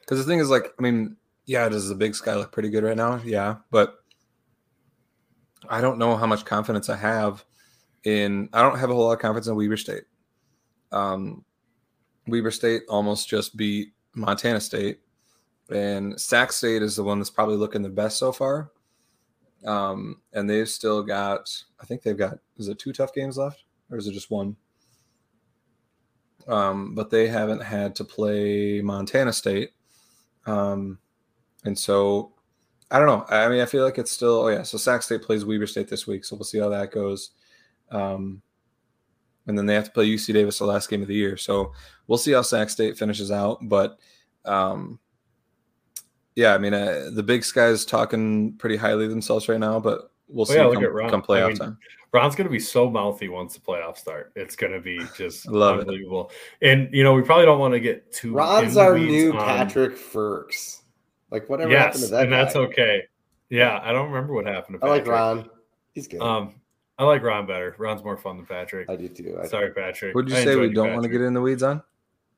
Because 0.01 0.17
the 0.17 0.23
thing 0.29 0.39
is, 0.39 0.49
like, 0.49 0.73
I 0.77 0.81
mean, 0.81 1.15
yeah, 1.45 1.69
does 1.69 1.87
the 1.87 1.95
Big 1.95 2.15
Sky 2.15 2.35
look 2.35 2.51
pretty 2.51 2.69
good 2.69 2.83
right 2.83 2.97
now? 2.97 3.21
Yeah, 3.23 3.57
but 3.69 3.95
I 5.69 5.81
don't 5.81 5.97
know 5.99 6.15
how 6.15 6.25
much 6.25 6.45
confidence 6.45 6.89
I 6.89 6.95
have 6.97 7.45
in. 8.03 8.49
I 8.53 8.61
don't 8.63 8.77
have 8.79 8.89
a 8.89 8.93
whole 8.93 9.05
lot 9.05 9.13
of 9.13 9.19
confidence 9.19 9.47
in 9.47 9.55
Weber 9.55 9.77
State. 9.77 10.03
Um, 10.91 11.45
Weber 12.27 12.51
State 12.51 12.83
almost 12.89 13.29
just 13.29 13.55
beat 13.55 13.93
Montana 14.19 14.59
State, 14.59 14.99
and 15.69 16.19
Sac 16.19 16.51
State 16.51 16.81
is 16.81 16.95
the 16.95 17.03
one 17.03 17.19
that's 17.19 17.29
probably 17.29 17.55
looking 17.55 17.81
the 17.81 17.89
best 17.89 18.17
so 18.17 18.31
far. 18.31 18.71
Um, 19.65 20.21
and 20.33 20.49
they've 20.49 20.69
still 20.69 21.03
got, 21.03 21.49
I 21.81 21.85
think 21.85 22.01
they've 22.01 22.17
got, 22.17 22.39
is 22.57 22.69
it 22.69 22.79
two 22.79 22.93
tough 22.93 23.13
games 23.13 23.37
left, 23.37 23.63
or 23.91 23.97
is 23.97 24.07
it 24.07 24.13
just 24.13 24.31
one? 24.31 24.55
Um, 26.47 26.95
but 26.95 27.09
they 27.09 27.27
haven't 27.27 27.61
had 27.61 27.95
to 27.95 28.03
play 28.03 28.81
Montana 28.81 29.33
State. 29.33 29.71
Um, 30.45 30.97
and 31.65 31.77
so 31.77 32.33
I 32.89 32.97
don't 32.97 33.07
know. 33.07 33.25
I 33.29 33.47
mean, 33.49 33.61
I 33.61 33.65
feel 33.65 33.83
like 33.83 33.99
it's 33.99 34.11
still, 34.11 34.45
oh, 34.45 34.47
yeah. 34.47 34.63
So 34.63 34.77
Sac 34.77 35.03
State 35.03 35.21
plays 35.21 35.45
Weber 35.45 35.67
State 35.67 35.89
this 35.89 36.07
week. 36.07 36.25
So 36.25 36.35
we'll 36.35 36.45
see 36.45 36.59
how 36.59 36.69
that 36.69 36.91
goes. 36.91 37.31
Um, 37.91 38.41
and 39.49 39.57
then 39.57 39.65
they 39.65 39.73
have 39.73 39.85
to 39.85 39.91
play 39.91 40.07
UC 40.07 40.33
Davis 40.33 40.59
the 40.59 40.65
last 40.65 40.89
game 40.89 41.01
of 41.01 41.07
the 41.09 41.15
year. 41.15 41.35
So 41.35 41.73
we'll 42.07 42.17
see 42.17 42.31
how 42.31 42.41
Sac 42.41 42.69
State 42.69 42.97
finishes 42.97 43.31
out. 43.31 43.57
But 43.67 43.97
um, 44.45 44.99
yeah, 46.35 46.53
I 46.53 46.57
mean, 46.57 46.73
uh, 46.73 47.09
the 47.13 47.23
Big 47.23 47.43
Sky 47.43 47.67
is 47.67 47.85
talking 47.85 48.53
pretty 48.53 48.77
highly 48.77 49.07
themselves 49.07 49.49
right 49.49 49.59
now, 49.59 49.79
but 49.79 50.11
we'll 50.27 50.43
Oh, 50.43 50.45
see 50.45 50.55
yeah, 50.55 50.65
look 50.65 50.75
come, 50.75 50.83
at 50.85 50.93
Ron. 50.93 51.09
come 51.09 51.23
I 51.23 51.25
playoff 51.31 51.47
mean, 51.49 51.57
time. 51.57 51.77
Ron's 52.11 52.35
going 52.35 52.47
to 52.47 52.51
be 52.51 52.59
so 52.59 52.89
mouthy 52.89 53.27
once 53.29 53.53
the 53.53 53.59
playoffs 53.59 53.97
start. 53.97 54.31
It's 54.35 54.55
going 54.55 54.73
to 54.73 54.79
be 54.79 54.99
just 55.15 55.47
I 55.47 55.51
love 55.51 55.77
it. 55.77 55.81
unbelievable. 55.81 56.31
And 56.61 56.89
you 56.93 57.03
know, 57.03 57.13
we 57.13 57.21
probably 57.21 57.45
don't 57.45 57.59
want 57.59 57.73
to 57.73 57.79
get 57.79 58.11
too. 58.13 58.33
Ron's 58.33 58.77
our 58.77 58.97
new 58.97 59.31
on- 59.33 59.37
Patrick 59.45 59.95
Ferks. 59.97 60.83
Like 61.31 61.47
whatever 61.49 61.77
happened 61.77 61.95
to 61.95 61.99
Yes, 62.01 62.09
that 62.09 62.23
and 62.23 62.33
that's 62.33 62.55
okay. 62.55 63.03
Yeah, 63.51 63.79
I 63.83 63.91
don't 63.91 64.09
remember 64.09 64.33
what 64.33 64.47
happened 64.47 64.75
to 64.75 64.79
Patrick. 64.79 65.07
I 65.07 65.11
like 65.11 65.37
Ron. 65.37 65.49
He's 65.93 66.07
good. 66.07 66.21
Um, 66.21 66.55
I 66.99 67.05
like 67.05 67.23
Ron 67.23 67.47
better. 67.47 67.73
Ron's 67.79 68.03
more 68.03 68.17
fun 68.17 68.37
than 68.37 68.45
Patrick. 68.45 68.89
I 68.89 68.95
do 68.97 69.07
too. 69.07 69.39
I, 69.41 69.47
Sorry, 69.47 69.71
Patrick. 69.71 70.13
Would 70.15 70.29
you 70.29 70.35
I 70.35 70.43
say 70.43 70.55
we 70.57 70.71
don't 70.71 70.91
want 70.91 71.03
to 71.03 71.09
get 71.09 71.21
in 71.21 71.33
the 71.33 71.41
weeds 71.41 71.63
on? 71.63 71.81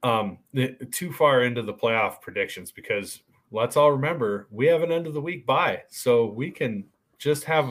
um 0.04 0.38
the- 0.54 0.74
too 0.92 1.12
far 1.14 1.44
into 1.44 1.62
the 1.62 1.74
playoff 1.74 2.22
predictions 2.22 2.72
because 2.72 3.22
let's 3.52 3.78
all 3.78 3.92
remember 3.92 4.48
we 4.50 4.66
have 4.66 4.82
an 4.82 4.92
end 4.92 5.06
of 5.06 5.14
the 5.14 5.22
week 5.22 5.46
bye, 5.46 5.84
so 5.90 6.26
we 6.26 6.50
can 6.50 6.84
just 7.20 7.44
have 7.44 7.66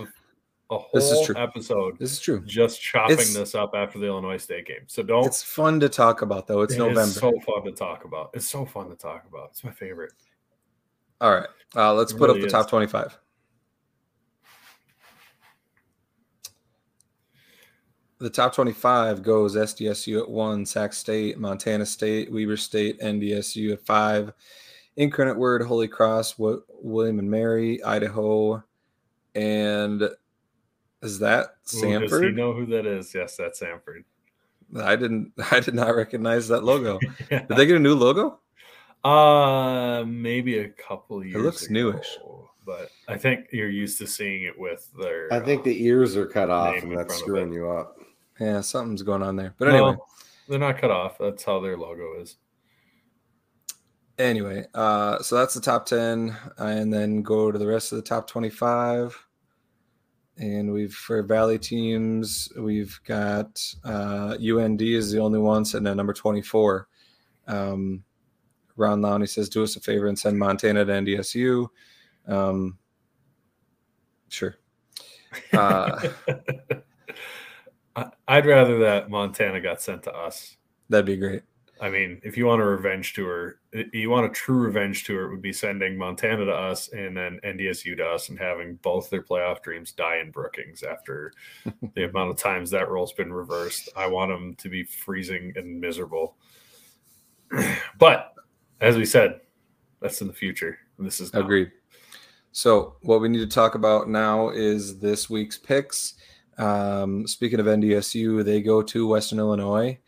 a 0.71 0.79
whole 0.79 0.89
This 0.95 1.11
is 1.11 1.27
true. 1.27 1.35
episode 1.37 1.99
This 1.99 2.13
is 2.13 2.21
true. 2.21 2.41
just 2.47 2.81
chopping 2.81 3.15
It's- 3.15 3.35
this 3.35 3.55
up 3.57 3.73
after 3.75 3.99
the 3.99 4.07
Illinois 4.07 4.37
State 4.37 4.67
game. 4.67 4.83
So 4.87 5.03
don't. 5.03 5.27
It's 5.27 5.43
fun 5.43 5.81
to 5.81 5.89
talk 5.89 6.23
about, 6.23 6.47
though. 6.47 6.61
It's 6.63 6.73
it 6.75 6.77
is 6.77 6.79
November. 6.79 7.07
so 7.07 7.33
fun 7.41 7.65
to 7.65 7.73
talk 7.73 8.05
about. 8.05 8.31
It's 8.35 8.49
so 8.49 8.65
fun 8.65 8.89
to 8.91 8.95
talk 8.97 9.25
about. 9.29 9.49
It's 9.51 9.65
my 9.65 9.73
favorite. 9.73 10.13
All 11.21 11.33
right. 11.35 11.49
Uh, 11.75 11.93
let's 11.95 12.13
It 12.13 12.19
put 12.19 12.29
really 12.29 12.41
up 12.43 12.47
the 12.47 12.51
top 12.51 12.67
is. 12.67 12.71
25. 12.71 13.19
The 18.21 18.31
top 18.31 18.55
25 18.55 19.23
goes 19.23 19.57
SDSU 19.57 20.21
at 20.21 20.29
one, 20.29 20.67
Sac 20.67 20.93
State, 20.93 21.39
Montana 21.39 21.87
State, 21.87 22.31
Weber 22.31 22.59
State, 22.59 23.01
NDSU 23.01 23.73
at 23.73 23.87
five, 23.87 24.33
Incarnate 24.97 25.39
Word, 25.39 25.63
Holy 25.63 25.89
Cross, 25.89 26.35
Wi- 26.35 26.61
William 26.69 27.19
and 27.19 27.31
Mary, 27.31 27.83
Idaho, 27.83 28.63
and 29.35 30.03
is 31.03 31.19
that 31.21 31.55
Ooh, 31.75 31.99
Does 32.01 32.21
he 32.21 32.31
know 32.31 32.53
who 32.53 32.67
that 32.67 32.85
is? 32.85 33.15
Yes, 33.15 33.37
that's 33.37 33.61
Samford. 33.61 34.05
I 34.79 34.97
didn't. 34.97 35.33
I 35.51 35.61
did 35.61 35.75
not 35.75 35.97
recognize 35.97 36.49
that 36.49 36.63
logo. 36.63 36.99
Yeah. 37.31 37.39
Did 37.49 37.57
they 37.57 37.67
get 37.67 37.77
a 37.77 37.81
new 37.81 37.95
logo? 37.95 38.39
Uh, 39.03 40.05
maybe 40.07 40.59
a 40.59 40.69
couple 40.69 41.25
years. 41.25 41.37
It 41.37 41.39
looks 41.39 41.63
ago, 41.65 41.73
newish. 41.73 42.19
but 42.67 42.91
I 43.09 43.17
think 43.17 43.47
you're 43.51 43.71
used 43.71 43.97
to 43.99 44.07
seeing 44.07 44.43
it 44.45 44.59
with 44.59 44.91
their. 45.01 45.33
I 45.33 45.41
think 45.41 45.63
uh, 45.63 45.65
the 45.65 45.85
ears 45.87 46.17
are 46.17 46.27
cut 46.27 46.51
off, 46.51 46.75
name 46.75 46.83
and 46.83 46.93
in 46.93 46.99
that's 46.99 47.07
front 47.07 47.23
of 47.23 47.27
screwing 47.27 47.53
you 47.55 47.71
up. 47.71 47.97
Yeah, 48.41 48.63
something's 48.63 49.03
going 49.03 49.23
on 49.23 49.37
there. 49.37 49.55
But 49.59 49.69
anyway, 49.69 49.97
they're 50.49 50.59
not 50.59 50.79
cut 50.79 50.91
off. 50.91 51.19
That's 51.19 51.45
how 51.45 51.61
their 51.61 51.77
logo 51.77 52.19
is. 52.21 52.37
anyway, 54.19 54.65
uh, 54.75 55.21
so 55.21 55.37
that's 55.37 55.55
the 55.55 55.61
top 55.61 55.87
10, 55.87 56.35
and 56.59 56.93
then 56.93 57.23
go 57.23 57.53
to 57.53 57.59
the 57.59 57.67
rest 57.67 57.93
of 57.93 57.97
the 57.97 58.03
top 58.03 58.27
25. 58.27 59.27
And 60.39 60.73
we've 60.73 60.95
for 60.95 61.23
Valley 61.23 61.59
teams, 61.59 62.51
we've 62.59 62.99
got 63.05 63.63
uh, 63.85 64.37
UND 64.41 64.81
is 64.81 65.13
the 65.13 65.21
only 65.21 65.39
one 65.39 65.67
sitting 65.67 65.87
at 65.87 65.97
number 65.97 66.15
24. 66.15 66.89
Um, 67.47 68.05
Ron 68.77 69.03
Lowney 69.03 69.29
says, 69.29 69.51
"Do 69.51 69.63
us 69.63 69.77
a 69.77 69.81
favor 69.81 70.07
and 70.07 70.19
send 70.19 70.39
Montana 70.39 70.87
to 70.87 70.93
NDSU." 70.93 71.69
Um, 72.27 72.79
sure. 74.29 74.57
Uh, 75.53 76.09
I'd 78.29 78.47
rather 78.47 78.79
that 78.81 79.11
Montana 79.11 79.61
got 79.61 79.81
sent 79.81 80.03
to 80.05 80.13
us. 80.13 80.57
that'd 80.89 81.07
be 81.07 81.17
great. 81.17 81.43
I 81.81 81.89
mean, 81.89 82.21
if 82.23 82.37
you 82.37 82.45
want 82.45 82.61
a 82.61 82.67
revenge 82.67 83.15
tour, 83.15 83.59
you 83.93 84.11
want 84.11 84.27
a 84.27 84.35
true 84.35 84.59
revenge 84.59 85.05
tour, 85.05 85.25
it 85.25 85.31
would 85.31 85.41
be 85.41 85.53
sending 85.53 85.97
Montana 85.97 86.45
to 86.45 86.53
us 86.53 86.89
and 86.89 87.17
then 87.17 87.41
NDSU 87.43 87.97
to 87.97 88.07
us 88.07 88.29
and 88.29 88.39
having 88.39 88.75
both 88.83 89.09
their 89.09 89.23
playoff 89.23 89.63
dreams 89.63 89.93
die 89.93 90.19
in 90.19 90.31
Brookings 90.31 90.83
after 90.83 91.33
the 91.95 92.05
amount 92.05 92.31
of 92.31 92.37
times 92.37 92.71
that 92.71 92.91
role's 92.91 93.15
been 93.15 93.33
reversed. 93.33 93.89
I 93.97 94.09
want 94.09 94.31
them 94.31 94.55
to 94.57 94.69
be 94.69 94.85
freezing 94.85 95.55
and 95.57 95.81
miserable. 95.81 96.37
but 97.99 98.35
as 98.83 98.97
we 98.99 99.07
said, 99.07 99.41
that's 100.01 100.21
in 100.21 100.27
the 100.27 100.35
future. 100.35 100.79
This 100.99 101.19
is 101.19 101.33
now. 101.33 101.41
Agreed. 101.41 101.73
So, 102.53 102.97
what 103.03 103.21
we 103.21 103.29
need 103.29 103.39
to 103.39 103.47
talk 103.47 103.75
about 103.75 104.09
now 104.09 104.51
is 104.51 104.99
this 104.99 105.31
week's 105.31 105.57
picks. 105.57 106.15
Um, 106.61 107.27
speaking 107.27 107.61
of 107.61 107.67
NDSU, 107.67 108.45
they 108.45 108.61
go 108.61 108.83
to 108.83 109.07
Western 109.07 109.39
Illinois. 109.39 109.99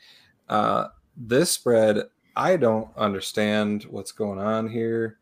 Uh, 0.48 0.88
this 1.16 1.50
spread, 1.50 2.04
I 2.36 2.56
don't 2.56 2.88
understand 2.96 3.84
what's 3.84 4.12
going 4.12 4.38
on 4.38 4.68
here 4.68 5.18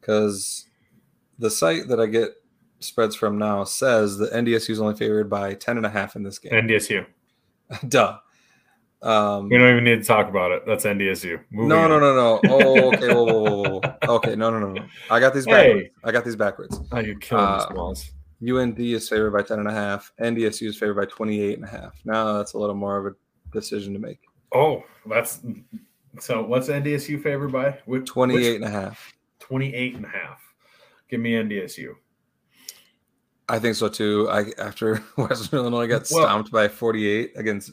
because 0.00 0.66
the 1.38 1.50
site 1.50 1.88
that 1.88 2.00
I 2.00 2.06
get 2.06 2.30
spreads 2.80 3.16
from 3.16 3.38
now 3.38 3.64
says 3.64 4.18
that 4.18 4.32
NDSU 4.32 4.70
is 4.70 4.80
only 4.80 4.94
favored 4.94 5.28
by 5.28 5.54
10 5.54 5.76
and 5.78 5.86
a 5.86 5.90
half 5.90 6.14
in 6.16 6.22
this 6.22 6.38
game. 6.38 6.52
NDSU. 6.52 7.06
Duh. 7.88 8.18
Um, 9.00 9.48
We 9.48 9.58
don't 9.58 9.70
even 9.70 9.84
need 9.84 9.96
to 10.00 10.04
talk 10.04 10.28
about 10.28 10.50
it. 10.52 10.62
That's 10.66 10.84
NDSU. 10.84 11.40
Moving 11.50 11.68
no, 11.68 11.86
no, 11.88 11.94
on. 11.94 12.00
no, 12.00 12.14
no. 12.14 12.40
Oh, 12.50 12.88
okay. 12.94 13.12
Whoa, 13.14 13.24
whoa, 13.24 13.80
whoa. 13.80 14.14
Okay, 14.16 14.34
no, 14.36 14.50
no, 14.50 14.58
no, 14.60 14.72
no. 14.72 14.84
I 15.10 15.20
got 15.20 15.34
these 15.34 15.44
Hey. 15.44 15.50
backwards. 15.52 15.88
I 16.04 16.12
got 16.12 16.24
these 16.24 16.36
backwards. 16.36 16.80
Oh, 16.92 16.98
you're 16.98 17.16
killing 17.16 17.44
Uh, 17.44 17.58
the 17.58 17.68
smalls. 17.72 18.10
UND 18.42 18.78
is 18.78 19.08
favored 19.08 19.32
by 19.32 19.42
10 19.42 19.58
and 19.58 19.68
a 19.68 19.72
half. 19.72 20.12
NDSU 20.20 20.68
is 20.68 20.78
favored 20.78 20.94
by 20.94 21.06
28 21.06 21.58
and 21.58 21.64
a 21.64 21.70
half. 21.70 22.00
Now 22.04 22.34
that's 22.34 22.52
a 22.52 22.58
little 22.58 22.74
more 22.76 22.96
of 22.96 23.06
a 23.06 23.16
decision 23.52 23.92
to 23.94 23.98
make. 23.98 24.20
Oh, 24.54 24.84
that's 25.06 25.40
so. 26.20 26.42
What's 26.42 26.68
NDSU 26.68 27.22
favored 27.22 27.52
by? 27.52 27.78
Which, 27.86 28.06
28 28.06 28.56
and 28.56 28.64
a 28.64 28.70
half. 28.70 29.12
28 29.40 29.96
and 29.96 30.04
a 30.04 30.08
half. 30.08 30.40
Give 31.10 31.20
me 31.20 31.32
NDSU. 31.32 31.94
I 33.48 33.58
think 33.58 33.76
so 33.76 33.88
too. 33.88 34.28
I 34.30 34.46
after 34.58 34.96
Western 35.16 35.58
Illinois 35.58 35.86
got 35.86 36.06
Well- 36.10 36.24
stomped 36.24 36.52
by 36.52 36.68
48 36.68 37.32
against 37.36 37.72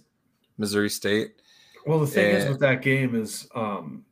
Missouri 0.57 0.89
State. 0.89 1.35
Well, 1.85 1.99
the 1.99 2.07
thing 2.07 2.35
is 2.35 2.49
with 2.49 2.59
that 2.61 2.81
game 2.81 3.13
is 3.13 3.47
um, 3.53 4.05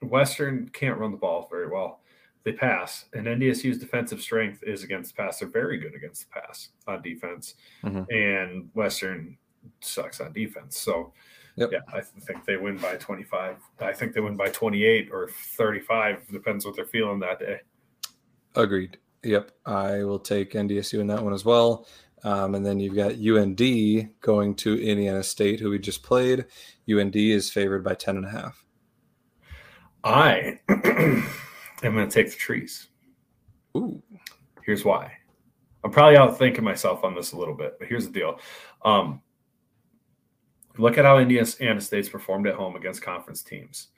Western 0.00 0.70
can't 0.70 0.98
run 0.98 1.10
the 1.10 1.18
ball 1.18 1.48
very 1.50 1.68
well. 1.68 2.00
They 2.44 2.52
pass, 2.52 3.06
and 3.14 3.26
NDSU's 3.26 3.78
defensive 3.78 4.20
strength 4.20 4.62
is 4.66 4.82
against 4.84 5.16
the 5.16 5.22
pass. 5.22 5.38
They're 5.38 5.48
very 5.48 5.78
good 5.78 5.94
against 5.94 6.26
the 6.28 6.40
pass 6.40 6.68
on 6.86 7.00
defense, 7.02 7.54
Mhm. 7.82 8.06
and 8.10 8.70
Western 8.74 9.38
sucks 9.80 10.20
on 10.20 10.32
defense. 10.34 10.78
So, 10.78 11.14
Yep. 11.56 11.70
yeah, 11.72 11.78
I 11.88 12.00
th- 12.00 12.06
think 12.24 12.44
they 12.44 12.56
win 12.58 12.76
by 12.76 12.96
25. 12.96 13.56
I 13.80 13.92
think 13.94 14.12
they 14.12 14.20
win 14.20 14.36
by 14.36 14.48
28 14.48 15.08
or 15.10 15.28
35. 15.28 16.28
Depends 16.30 16.66
what 16.66 16.76
they're 16.76 16.84
feeling 16.84 17.20
that 17.20 17.38
day. 17.38 17.60
Agreed. 18.54 18.98
Yep. 19.22 19.50
I 19.64 20.04
will 20.04 20.18
take 20.18 20.54
NDSU 20.54 21.00
in 21.00 21.06
that 21.06 21.22
one 21.24 21.32
as 21.32 21.44
well. 21.46 21.86
Um, 22.24 22.54
and 22.54 22.64
then 22.66 22.78
you've 22.78 22.94
got 22.94 23.12
UND 23.18 24.10
going 24.20 24.54
to 24.56 24.78
Indiana 24.82 25.22
State, 25.22 25.60
who 25.60 25.70
we 25.70 25.78
just 25.78 26.02
played. 26.02 26.44
UND 26.86 27.16
is 27.16 27.50
favored 27.50 27.82
by 27.84 27.94
10 27.94 28.16
and 28.18 28.26
a 28.26 28.30
half. 28.30 28.64
I 30.02 30.58
am 31.82 31.94
going 31.94 32.08
to 32.08 32.14
take 32.14 32.30
the 32.30 32.36
trees. 32.36 32.88
Ooh. 33.76 34.02
Here's 34.64 34.84
why. 34.84 35.12
I'm 35.82 35.90
probably 35.90 36.16
out 36.16 36.38
thinking 36.38 36.64
myself 36.64 37.04
on 37.04 37.14
this 37.14 37.32
a 37.32 37.36
little 37.36 37.54
bit, 37.54 37.76
but 37.78 37.88
here's 37.88 38.06
the 38.06 38.12
deal. 38.12 38.40
Um, 38.82 39.20
look 40.78 40.96
at 40.96 41.04
how 41.04 41.18
Indiana 41.18 41.80
State's 41.80 42.08
performed 42.08 42.46
at 42.46 42.54
home 42.54 42.76
against 42.76 43.02
conference 43.02 43.42
teams. 43.42 43.88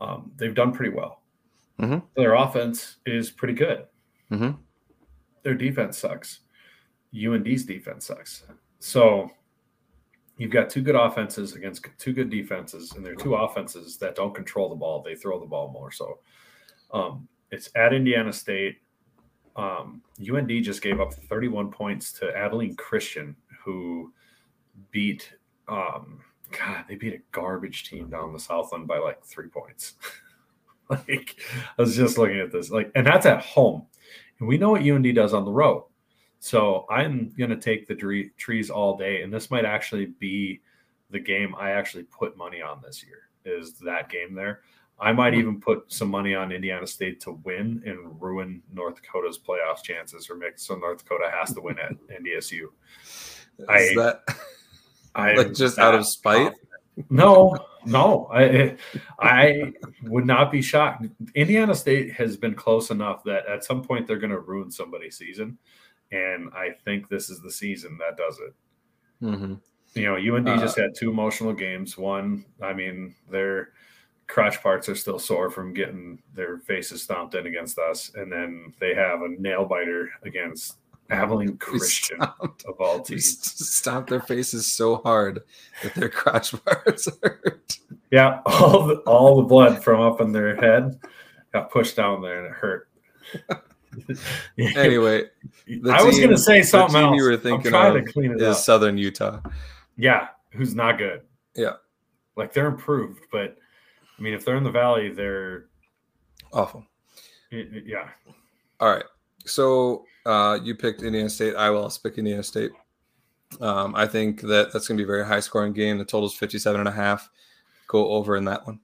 Um, 0.00 0.32
they've 0.36 0.54
done 0.54 0.72
pretty 0.72 0.94
well. 0.94 1.22
Mhm. 1.80 2.02
Their 2.14 2.34
offense 2.34 2.98
is 3.06 3.30
pretty 3.30 3.54
good. 3.54 3.86
Mhm. 4.30 4.58
Their 5.42 5.54
defense 5.54 5.98
sucks. 5.98 6.40
UND's 7.12 7.64
defense 7.64 8.06
sucks. 8.06 8.46
So 8.78 9.30
you've 10.36 10.50
got 10.50 10.70
two 10.70 10.82
good 10.82 10.94
offenses 10.94 11.54
against 11.54 11.86
two 11.98 12.12
good 12.12 12.30
defenses, 12.30 12.92
and 12.92 13.04
they're 13.04 13.14
two 13.14 13.34
offenses 13.34 13.98
that 13.98 14.14
don't 14.14 14.34
control 14.34 14.68
the 14.68 14.76
ball. 14.76 15.02
They 15.02 15.16
throw 15.16 15.40
the 15.40 15.46
ball 15.46 15.70
more. 15.72 15.90
So 15.90 16.20
um, 16.92 17.28
it's 17.50 17.70
at 17.74 17.92
Indiana 17.92 18.32
State. 18.32 18.78
Um, 19.56 20.02
UND 20.20 20.50
just 20.62 20.82
gave 20.82 21.00
up 21.00 21.12
31 21.12 21.70
points 21.70 22.12
to 22.14 22.36
Abilene 22.36 22.76
Christian, 22.76 23.36
who 23.64 24.12
beat, 24.90 25.32
um, 25.68 26.20
God, 26.58 26.84
they 26.88 26.96
beat 26.96 27.14
a 27.14 27.22
garbage 27.32 27.88
team 27.88 28.08
down 28.08 28.32
the 28.32 28.40
Southland 28.40 28.86
by 28.86 28.98
like 28.98 29.22
three 29.24 29.48
points. 29.48 29.94
like, 30.90 31.36
I 31.78 31.82
was 31.82 31.96
just 31.96 32.18
looking 32.18 32.40
at 32.40 32.50
this, 32.50 32.70
like, 32.70 32.90
and 32.94 33.06
that's 33.06 33.26
at 33.26 33.42
home. 33.42 33.86
And 34.38 34.48
we 34.48 34.58
know 34.58 34.70
what 34.70 34.82
UND 34.82 35.14
does 35.14 35.34
on 35.34 35.44
the 35.44 35.52
road. 35.52 35.84
So 36.40 36.86
I'm 36.90 37.32
going 37.38 37.50
to 37.50 37.56
take 37.56 37.86
the 37.86 37.94
dre- 37.94 38.30
trees 38.36 38.68
all 38.68 38.96
day. 38.96 39.22
And 39.22 39.32
this 39.32 39.50
might 39.50 39.64
actually 39.64 40.06
be 40.18 40.60
the 41.10 41.20
game 41.20 41.54
I 41.56 41.70
actually 41.70 42.02
put 42.04 42.36
money 42.36 42.60
on 42.60 42.80
this 42.82 43.04
year, 43.04 43.28
is 43.44 43.78
that 43.80 44.08
game 44.08 44.34
there. 44.34 44.62
I 45.02 45.12
might 45.12 45.34
even 45.34 45.60
put 45.60 45.92
some 45.92 46.08
money 46.08 46.34
on 46.34 46.52
Indiana 46.52 46.86
State 46.86 47.20
to 47.22 47.32
win 47.44 47.82
and 47.84 48.20
ruin 48.22 48.62
North 48.72 49.02
Dakota's 49.02 49.38
playoff 49.38 49.82
chances, 49.82 50.30
or 50.30 50.36
make 50.36 50.58
so 50.58 50.76
North 50.76 50.98
Dakota 50.98 51.28
has 51.30 51.52
to 51.54 51.60
win 51.60 51.78
at 51.78 51.92
NDSU. 52.20 52.66
Is 53.58 53.66
I- 53.68 53.92
that 53.96 54.22
I 55.14 55.32
like 55.36 55.54
just 55.54 55.78
out 55.78 55.94
of 55.94 56.06
spite? 56.06 56.52
No, 57.10 57.56
no. 57.86 58.28
I 58.32 58.76
I 59.18 59.72
would 60.04 60.26
not 60.26 60.52
be 60.52 60.62
shocked. 60.62 61.06
Indiana 61.34 61.74
State 61.74 62.12
has 62.12 62.36
been 62.36 62.54
close 62.54 62.90
enough 62.90 63.24
that 63.24 63.46
at 63.46 63.64
some 63.64 63.82
point 63.82 64.06
they're 64.06 64.18
going 64.18 64.30
to 64.30 64.40
ruin 64.40 64.70
somebody's 64.70 65.16
season, 65.16 65.58
and 66.12 66.50
I 66.54 66.70
think 66.84 67.08
this 67.08 67.28
is 67.30 67.40
the 67.40 67.50
season 67.50 67.98
that 67.98 68.16
does 68.16 68.38
it. 68.38 68.54
Mhm. 69.24 69.60
You 69.94 70.02
know, 70.04 70.16
UND 70.36 70.48
Uh, 70.48 70.56
just 70.58 70.78
had 70.78 70.90
two 70.96 71.10
emotional 71.10 71.52
games. 71.52 71.98
One, 71.98 72.44
I 72.62 72.72
mean, 72.72 73.14
their 73.30 73.72
crotch 74.26 74.62
parts 74.62 74.88
are 74.88 74.94
still 74.94 75.18
sore 75.18 75.50
from 75.50 75.74
getting 75.74 76.22
their 76.34 76.58
faces 76.58 77.02
stomped 77.02 77.34
in 77.34 77.46
against 77.46 77.78
us, 77.78 78.10
and 78.14 78.30
then 78.32 78.72
they 78.80 78.94
have 78.94 79.22
a 79.22 79.28
nail 79.38 79.64
biter 79.64 80.10
against 80.22 80.76
Abilene 81.10 81.56
Christian 81.58 82.16
stomped. 82.20 82.64
of 82.64 82.80
all 82.80 83.00
teams. 83.00 83.26
s- 83.40 83.68
stomped 83.68 84.08
their 84.08 84.20
faces 84.20 84.66
so 84.66 84.96
hard 84.96 85.42
that 85.82 85.94
their 85.94 86.08
crotch 86.10 86.54
parts 86.64 87.08
hurt. 87.22 87.78
Yeah, 88.10 88.40
all 88.46 88.86
the 88.86 88.94
all 89.06 89.36
the 89.36 89.42
blood 89.48 89.82
from 89.84 90.00
up 90.00 90.20
in 90.20 90.32
their 90.32 90.56
head 90.56 90.98
got 91.52 91.70
pushed 91.70 91.96
down 91.96 92.22
there, 92.22 92.38
and 92.44 92.46
it 92.46 92.52
hurt. 92.52 92.88
Anyway, 94.58 95.24
I 95.90 96.02
was 96.02 96.16
going 96.16 96.30
to 96.30 96.38
say 96.38 96.62
something 96.62 96.96
else. 97.02 97.14
you 97.16 97.24
were 97.24 97.32
I'm 97.32 97.40
thinking 97.40 97.70
trying 97.70 97.96
of 97.98 98.06
to 98.06 98.12
clean 98.12 98.30
it 98.32 98.40
is 98.40 98.56
up. 98.56 98.62
Southern 98.62 98.96
Utah. 98.96 99.40
Yeah, 99.98 100.28
who's 100.52 100.74
not 100.74 100.96
good? 100.96 101.22
Yeah. 101.54 101.74
like 102.36 102.54
they're 102.54 102.68
improved, 102.68 103.24
but 103.30 103.58
I 104.22 104.24
mean, 104.24 104.34
if 104.34 104.44
they're 104.44 104.54
in 104.56 104.62
the 104.62 104.70
valley, 104.70 105.10
they're 105.10 105.64
Awful. 106.52 106.86
it- 107.50 107.74
it- 107.74 107.86
yeah. 107.86 108.08
All 108.78 108.88
right. 108.88 109.04
So 109.44 110.04
uh, 110.24 110.60
you 110.62 110.76
picked 110.76 111.02
Indiana 111.02 111.28
State. 111.28 111.56
I 111.56 111.70
will 111.70 111.82
also 111.82 112.00
pick 112.08 112.18
Indiana 112.18 112.44
State. 112.44 112.70
Um, 113.60 113.96
I 113.96 114.06
think 114.06 114.40
that 114.42 114.72
that's 114.72 114.86
going 114.86 114.96
to 114.96 115.00
be 115.00 115.04
a 115.04 115.06
very 115.12 115.26
high 115.26 115.40
scoring 115.40 115.72
game. 115.72 115.98
The 115.98 116.04
total 116.04 116.28
is 116.28 116.34
57 116.34 116.78
and 116.78 116.88
a 116.88 116.92
half. 116.92 117.28
Go 117.88 118.10
over 118.12 118.36
in 118.36 118.44
that 118.44 118.64
one. 118.64 118.78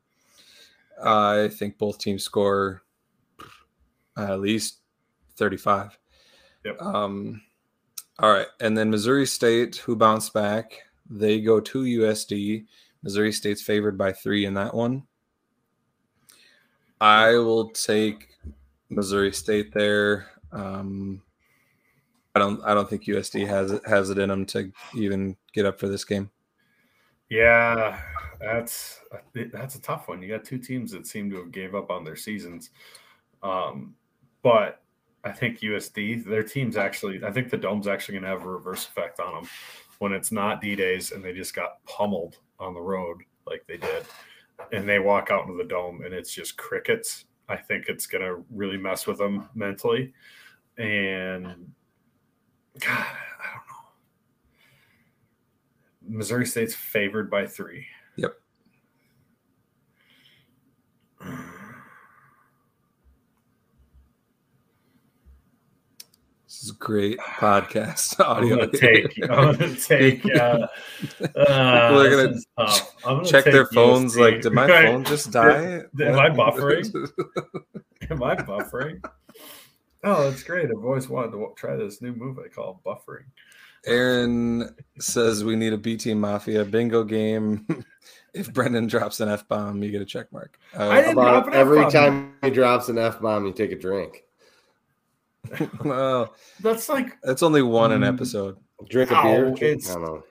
I 1.00 1.46
think 1.56 1.78
both 1.78 1.98
teams 2.00 2.24
score 2.24 2.82
at 4.16 4.40
least 4.40 4.78
35. 5.36 5.96
Yep. 6.64 6.82
Um, 6.82 7.42
all 8.18 8.32
right. 8.32 8.48
And 8.58 8.76
then 8.76 8.90
Missouri 8.90 9.24
State, 9.24 9.76
who 9.76 9.94
bounced 9.94 10.34
back, 10.34 10.82
they 11.08 11.40
go 11.40 11.60
to 11.60 11.82
USD. 11.84 12.66
Missouri 13.04 13.30
State's 13.30 13.62
favored 13.62 13.96
by 13.96 14.12
three 14.12 14.44
in 14.44 14.54
that 14.54 14.74
one. 14.74 15.04
I 17.00 17.32
will 17.36 17.70
take 17.70 18.28
Missouri 18.90 19.32
State 19.32 19.72
there. 19.72 20.26
Um, 20.52 21.22
I 22.34 22.38
don't. 22.38 22.62
I 22.64 22.74
don't 22.74 22.88
think 22.88 23.04
USD 23.04 23.46
has 23.46 23.72
it 23.72 23.82
has 23.86 24.10
it 24.10 24.18
in 24.18 24.28
them 24.28 24.46
to 24.46 24.70
even 24.94 25.36
get 25.52 25.66
up 25.66 25.78
for 25.78 25.88
this 25.88 26.04
game. 26.04 26.30
Yeah, 27.30 28.00
that's 28.40 29.00
that's 29.34 29.74
a 29.74 29.82
tough 29.82 30.08
one. 30.08 30.22
You 30.22 30.28
got 30.28 30.44
two 30.44 30.58
teams 30.58 30.92
that 30.92 31.06
seem 31.06 31.30
to 31.30 31.36
have 31.36 31.52
gave 31.52 31.74
up 31.74 31.90
on 31.90 32.04
their 32.04 32.16
seasons, 32.16 32.70
um, 33.42 33.94
but 34.42 34.80
I 35.24 35.32
think 35.32 35.60
USD, 35.60 36.24
their 36.24 36.42
team's 36.42 36.76
actually. 36.76 37.22
I 37.24 37.30
think 37.30 37.50
the 37.50 37.56
dome's 37.56 37.86
actually 37.86 38.14
going 38.14 38.24
to 38.24 38.28
have 38.30 38.44
a 38.44 38.50
reverse 38.50 38.86
effect 38.86 39.20
on 39.20 39.34
them 39.34 39.50
when 39.98 40.12
it's 40.12 40.30
not 40.30 40.60
D 40.60 40.76
days 40.76 41.12
and 41.12 41.24
they 41.24 41.32
just 41.32 41.54
got 41.54 41.84
pummeled 41.84 42.38
on 42.60 42.72
the 42.72 42.80
road 42.80 43.18
like 43.46 43.64
they 43.66 43.76
did, 43.76 44.04
and 44.72 44.88
they 44.88 44.98
walk 44.98 45.30
out 45.30 45.42
into 45.46 45.56
the 45.56 45.68
dome 45.68 46.02
and 46.02 46.14
it's 46.14 46.32
just 46.32 46.56
crickets. 46.56 47.24
I 47.48 47.56
think 47.56 47.86
it's 47.88 48.06
going 48.06 48.24
to 48.24 48.44
really 48.50 48.76
mess 48.76 49.06
with 49.06 49.18
them 49.18 49.48
mentally, 49.54 50.12
and 50.76 51.46
God, 52.78 53.06
I 53.06 53.46
don't 53.54 53.66
know. 56.12 56.18
Missouri 56.18 56.46
State's 56.46 56.74
favored 56.74 57.30
by 57.30 57.46
three. 57.46 57.86
Yep. 58.16 58.34
This 66.58 66.64
is 66.64 66.70
great 66.72 67.18
podcast 67.20 68.16
I'm 68.24 68.38
audio. 68.38 68.56
gonna 68.56 68.72
take. 68.72 69.16
I'm 69.30 69.56
gonna 69.56 69.76
take. 69.76 70.24
Uh, 70.34 70.66
People 71.20 71.42
uh, 71.46 72.02
are 72.04 72.10
gonna 72.10 72.28
this 72.28 72.38
is 72.38 72.46
tough. 72.58 72.96
I'm 73.06 73.16
gonna 73.18 73.28
Check 73.28 73.44
their 73.44 73.66
phones. 73.66 74.16
USD. 74.16 74.20
Like, 74.20 74.40
did 74.40 74.52
my 74.52 74.66
Right. 74.66 74.86
phone 74.86 75.04
just 75.04 75.30
die? 75.30 75.82
Am 76.00 76.18
I 76.18 76.30
buffering? 76.30 77.08
Am 78.10 78.22
I 78.24 78.34
buffering? 78.34 79.00
Oh, 80.02 80.28
that's 80.28 80.42
great. 80.42 80.64
I've 80.68 80.84
always 80.84 81.08
wanted 81.08 81.30
to 81.30 81.52
try 81.56 81.76
this 81.76 82.02
new 82.02 82.12
move 82.12 82.38
I 82.44 82.48
call 82.48 82.80
buffering. 82.84 83.26
Aaron 83.86 84.74
says 84.98 85.44
we 85.44 85.54
need 85.54 85.72
a 85.72 85.78
B 85.78 85.96
team 85.96 86.20
mafia 86.20 86.64
bingo 86.64 87.04
game. 87.04 87.68
if 88.34 88.52
Brendan 88.52 88.88
drops 88.88 89.20
an 89.20 89.28
F 89.28 89.46
bomb, 89.46 89.80
you 89.84 89.92
get 89.92 90.02
a 90.02 90.04
check 90.04 90.32
mark. 90.32 90.58
Uh, 90.76 90.88
I 90.88 91.02
didn't 91.02 91.14
drop 91.14 91.46
an 91.46 91.54
every 91.54 91.78
F-bomb. 91.84 91.92
time 91.92 92.34
he 92.42 92.50
drops 92.50 92.88
an 92.88 92.98
F 92.98 93.20
bomb, 93.20 93.46
you 93.46 93.52
take 93.52 93.70
a 93.70 93.78
drink. 93.78 94.24
well, 95.84 96.34
That's 96.60 96.88
like 96.88 97.20
that's 97.22 97.42
only 97.42 97.62
one 97.62 97.92
an 97.92 98.02
Mm. 98.02 98.14
episode. 98.14 98.56
Drink 98.90 99.10
a 99.10 99.16
Ow, 99.16 99.22
beer. 99.22 99.44
Drink- 99.46 99.62
it's- 99.62 99.90
I 99.90 99.94
don't 99.94 100.04
know. 100.04 100.22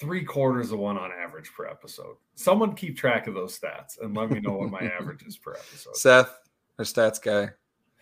three 0.00 0.24
quarters 0.24 0.72
of 0.72 0.78
one 0.78 0.96
on 0.96 1.10
average 1.12 1.50
per 1.56 1.66
episode. 1.66 2.16
Someone 2.34 2.74
keep 2.74 2.96
track 2.96 3.26
of 3.26 3.34
those 3.34 3.58
stats 3.58 4.00
and 4.00 4.16
let 4.16 4.30
me 4.30 4.40
know 4.40 4.52
what 4.52 4.70
my 4.70 4.80
average 5.00 5.22
is 5.24 5.36
per 5.36 5.52
episode. 5.52 5.96
Seth, 5.96 6.38
our 6.78 6.84
stats 6.84 7.20
guy. 7.22 7.50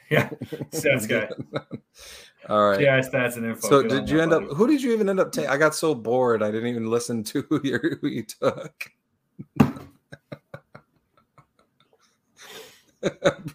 Yeah, 0.08 0.28
stats 0.70 1.08
guy. 1.08 1.28
All 2.48 2.68
right. 2.68 2.80
Yeah, 2.80 3.00
stats 3.00 3.36
and 3.38 3.44
info. 3.44 3.68
So 3.68 3.82
Get 3.82 3.90
on 3.90 3.98
did 3.98 4.08
you 4.08 4.18
that, 4.18 4.22
end 4.22 4.32
up? 4.34 4.44
Who 4.56 4.68
did 4.68 4.80
you 4.80 4.92
even 4.92 5.08
end 5.08 5.18
up 5.18 5.32
taking? 5.32 5.50
I 5.50 5.56
got 5.56 5.74
so 5.74 5.96
bored, 5.96 6.44
I 6.44 6.52
didn't 6.52 6.68
even 6.68 6.88
listen 6.88 7.24
to 7.24 7.42
who 7.48 7.60
you, 7.64 7.80
who 8.00 8.06
you 8.06 8.22
took. 8.22 8.92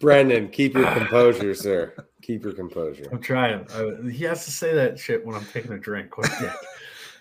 Brendan, 0.00 0.48
keep 0.50 0.74
your 0.74 0.90
composure, 0.92 1.54
sir. 1.54 1.94
Keep 2.22 2.44
your 2.44 2.52
composure. 2.52 3.08
I'm 3.12 3.20
trying. 3.20 3.66
I, 3.74 4.10
he 4.10 4.24
has 4.24 4.44
to 4.44 4.52
say 4.52 4.74
that 4.74 4.98
shit 4.98 5.24
when 5.26 5.34
I'm 5.34 5.44
taking 5.46 5.72
a 5.72 5.78
drink. 5.78 6.16
What 6.16 6.30
dick. 6.40 6.52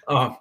Um, 0.08 0.36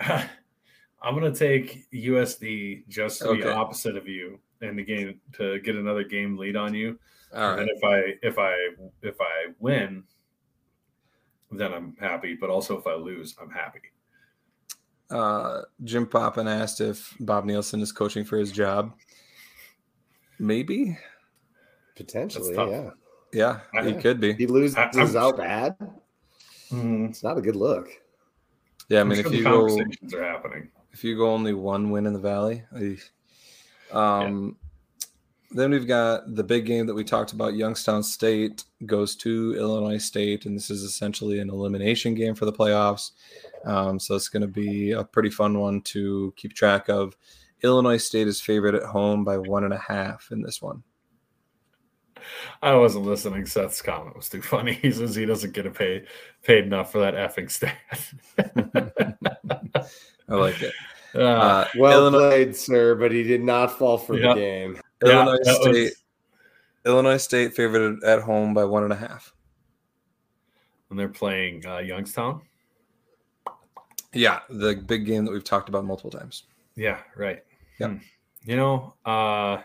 I'm 0.00 1.14
gonna 1.14 1.34
take 1.34 1.90
USD 1.92 2.88
just 2.88 3.20
to 3.20 3.34
be 3.34 3.44
opposite 3.44 3.94
of 3.94 4.08
you 4.08 4.40
and 4.62 4.78
the 4.78 4.82
game 4.82 5.20
to 5.34 5.60
get 5.60 5.76
another 5.76 6.02
game 6.02 6.36
lead 6.36 6.56
on 6.56 6.74
you. 6.74 6.98
All 7.34 7.58
And 7.58 7.68
if 7.68 7.84
I 7.84 8.14
if 8.22 8.38
I 8.38 8.54
if 9.02 9.20
I 9.20 9.52
win, 9.58 10.02
then 11.52 11.72
I'm 11.72 11.94
happy. 12.00 12.34
But 12.34 12.48
also 12.48 12.78
if 12.78 12.86
I 12.86 12.94
lose, 12.94 13.36
I'm 13.40 13.50
happy. 13.50 13.80
Uh, 15.10 15.62
Jim 15.84 16.06
Poppin 16.06 16.48
asked 16.48 16.80
if 16.80 17.14
Bob 17.20 17.44
Nielson 17.44 17.82
is 17.82 17.92
coaching 17.92 18.24
for 18.24 18.38
his 18.38 18.50
job. 18.50 18.92
Maybe. 20.38 20.98
Potentially, 21.96 22.54
tough. 22.54 22.94
Yeah. 23.32 23.60
Yeah, 23.74 23.84
he 23.84 23.94
could 23.94 24.20
be. 24.20 24.32
He 24.34 24.46
loses 24.46 24.76
I- 24.76 24.90
I'm- 24.94 25.16
out 25.16 25.36
bad. 25.36 25.76
It's 26.72 27.22
not 27.24 27.36
a 27.36 27.40
good 27.40 27.56
look. 27.56 27.88
Yeah, 28.88 28.98
I 28.98 29.00
I'm 29.02 29.08
mean, 29.08 29.16
sure 29.18 29.26
if 29.26 29.30
the 29.32 29.38
you 29.38 29.44
go 29.44 30.18
are 30.18 30.22
happening. 30.24 30.70
if 30.92 31.02
you 31.04 31.16
go 31.16 31.30
only 31.30 31.52
one 31.54 31.90
win 31.90 32.06
in 32.06 32.12
the 32.12 32.18
valley, 32.20 32.62
eesh. 32.76 33.08
um, 33.92 34.56
then 35.52 35.70
we've 35.72 35.86
got 35.88 36.32
the 36.36 36.44
big 36.44 36.64
game 36.66 36.86
that 36.86 36.94
we 36.94 37.02
talked 37.02 37.32
about. 37.32 37.54
Youngstown 37.54 38.02
State 38.04 38.64
goes 38.86 39.16
to 39.16 39.56
Illinois 39.58 39.98
State, 39.98 40.46
and 40.46 40.56
this 40.56 40.70
is 40.70 40.82
essentially 40.84 41.40
an 41.40 41.50
elimination 41.50 42.14
game 42.14 42.36
for 42.36 42.44
the 42.44 42.52
playoffs. 42.52 43.10
Um, 43.64 43.98
so 43.98 44.14
it's 44.14 44.28
going 44.28 44.42
to 44.42 44.46
be 44.48 44.92
a 44.92 45.02
pretty 45.02 45.30
fun 45.30 45.58
one 45.58 45.80
to 45.82 46.32
keep 46.36 46.54
track 46.54 46.88
of. 46.88 47.16
Illinois 47.62 47.96
State 47.98 48.26
is 48.28 48.40
favored 48.40 48.74
at 48.76 48.84
home 48.84 49.24
by 49.24 49.36
one 49.38 49.64
and 49.64 49.74
a 49.74 49.78
half 49.78 50.28
in 50.30 50.40
this 50.42 50.62
one. 50.62 50.82
I 52.62 52.74
wasn't 52.74 53.06
listening. 53.06 53.46
Seth's 53.46 53.82
comment 53.82 54.16
was 54.16 54.28
too 54.28 54.42
funny. 54.42 54.72
He 54.82 54.92
says 54.92 55.14
he 55.14 55.26
doesn't 55.26 55.52
get 55.52 55.66
a 55.66 55.70
pay 55.70 56.04
paid 56.42 56.64
enough 56.64 56.92
for 56.92 56.98
that 57.00 57.14
effing 57.14 57.50
stat. 57.50 57.76
I 60.28 60.34
like 60.34 60.60
it. 60.62 60.72
Uh, 61.12 61.18
Uh, 61.18 61.68
Well 61.76 62.02
Illinois, 62.06 62.28
played, 62.28 62.54
sir, 62.56 62.94
but 62.94 63.10
he 63.10 63.24
did 63.24 63.42
not 63.42 63.76
fall 63.76 63.98
for 63.98 64.16
Yeah. 64.16 64.28
the 64.32 64.34
game. 64.40 64.80
yeah, 65.04 65.10
Illinois 65.24 65.38
was- 65.44 65.56
State. 65.60 65.92
Illinois 66.86 67.16
State 67.16 67.52
favored 67.52 68.04
at 68.04 68.22
home 68.22 68.54
by 68.54 68.64
one 68.64 68.84
and 68.84 68.92
a 68.92 68.96
half. 68.96 69.34
and 70.88 70.96
they're 70.96 71.08
playing 71.08 71.66
uh, 71.66 71.78
Youngstown. 71.78 72.42
Yeah, 74.12 74.40
the 74.48 74.76
big 74.76 75.04
game 75.04 75.24
that 75.24 75.32
we've 75.32 75.42
talked 75.42 75.68
about 75.68 75.84
multiple 75.84 76.12
times. 76.12 76.44
Yeah, 76.76 76.98
right. 77.16 77.42
Yep. 77.80 77.90
Hmm. 77.90 77.96
You 78.44 78.54
know, 78.56 78.94
uh, 79.04 79.62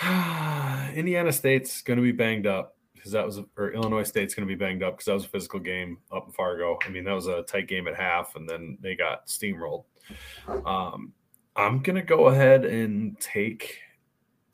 Indiana 0.94 1.32
State's 1.32 1.82
going 1.82 1.96
to 1.96 2.02
be 2.02 2.12
banged 2.12 2.46
up 2.46 2.76
because 2.94 3.12
that 3.12 3.24
was, 3.24 3.40
or 3.56 3.72
Illinois 3.72 4.02
State's 4.02 4.34
going 4.34 4.46
to 4.46 4.52
be 4.52 4.58
banged 4.58 4.82
up 4.82 4.94
because 4.94 5.06
that 5.06 5.14
was 5.14 5.24
a 5.24 5.28
physical 5.28 5.60
game 5.60 5.98
up 6.12 6.26
in 6.26 6.32
Fargo. 6.32 6.78
I 6.84 6.88
mean, 6.90 7.04
that 7.04 7.14
was 7.14 7.26
a 7.26 7.42
tight 7.42 7.68
game 7.68 7.86
at 7.88 7.94
half, 7.94 8.34
and 8.36 8.48
then 8.48 8.78
they 8.80 8.94
got 8.96 9.26
steamrolled. 9.26 9.84
Um, 10.64 11.12
I'm 11.54 11.80
going 11.82 11.96
to 11.96 12.02
go 12.02 12.26
ahead 12.26 12.64
and 12.64 13.18
take 13.20 13.78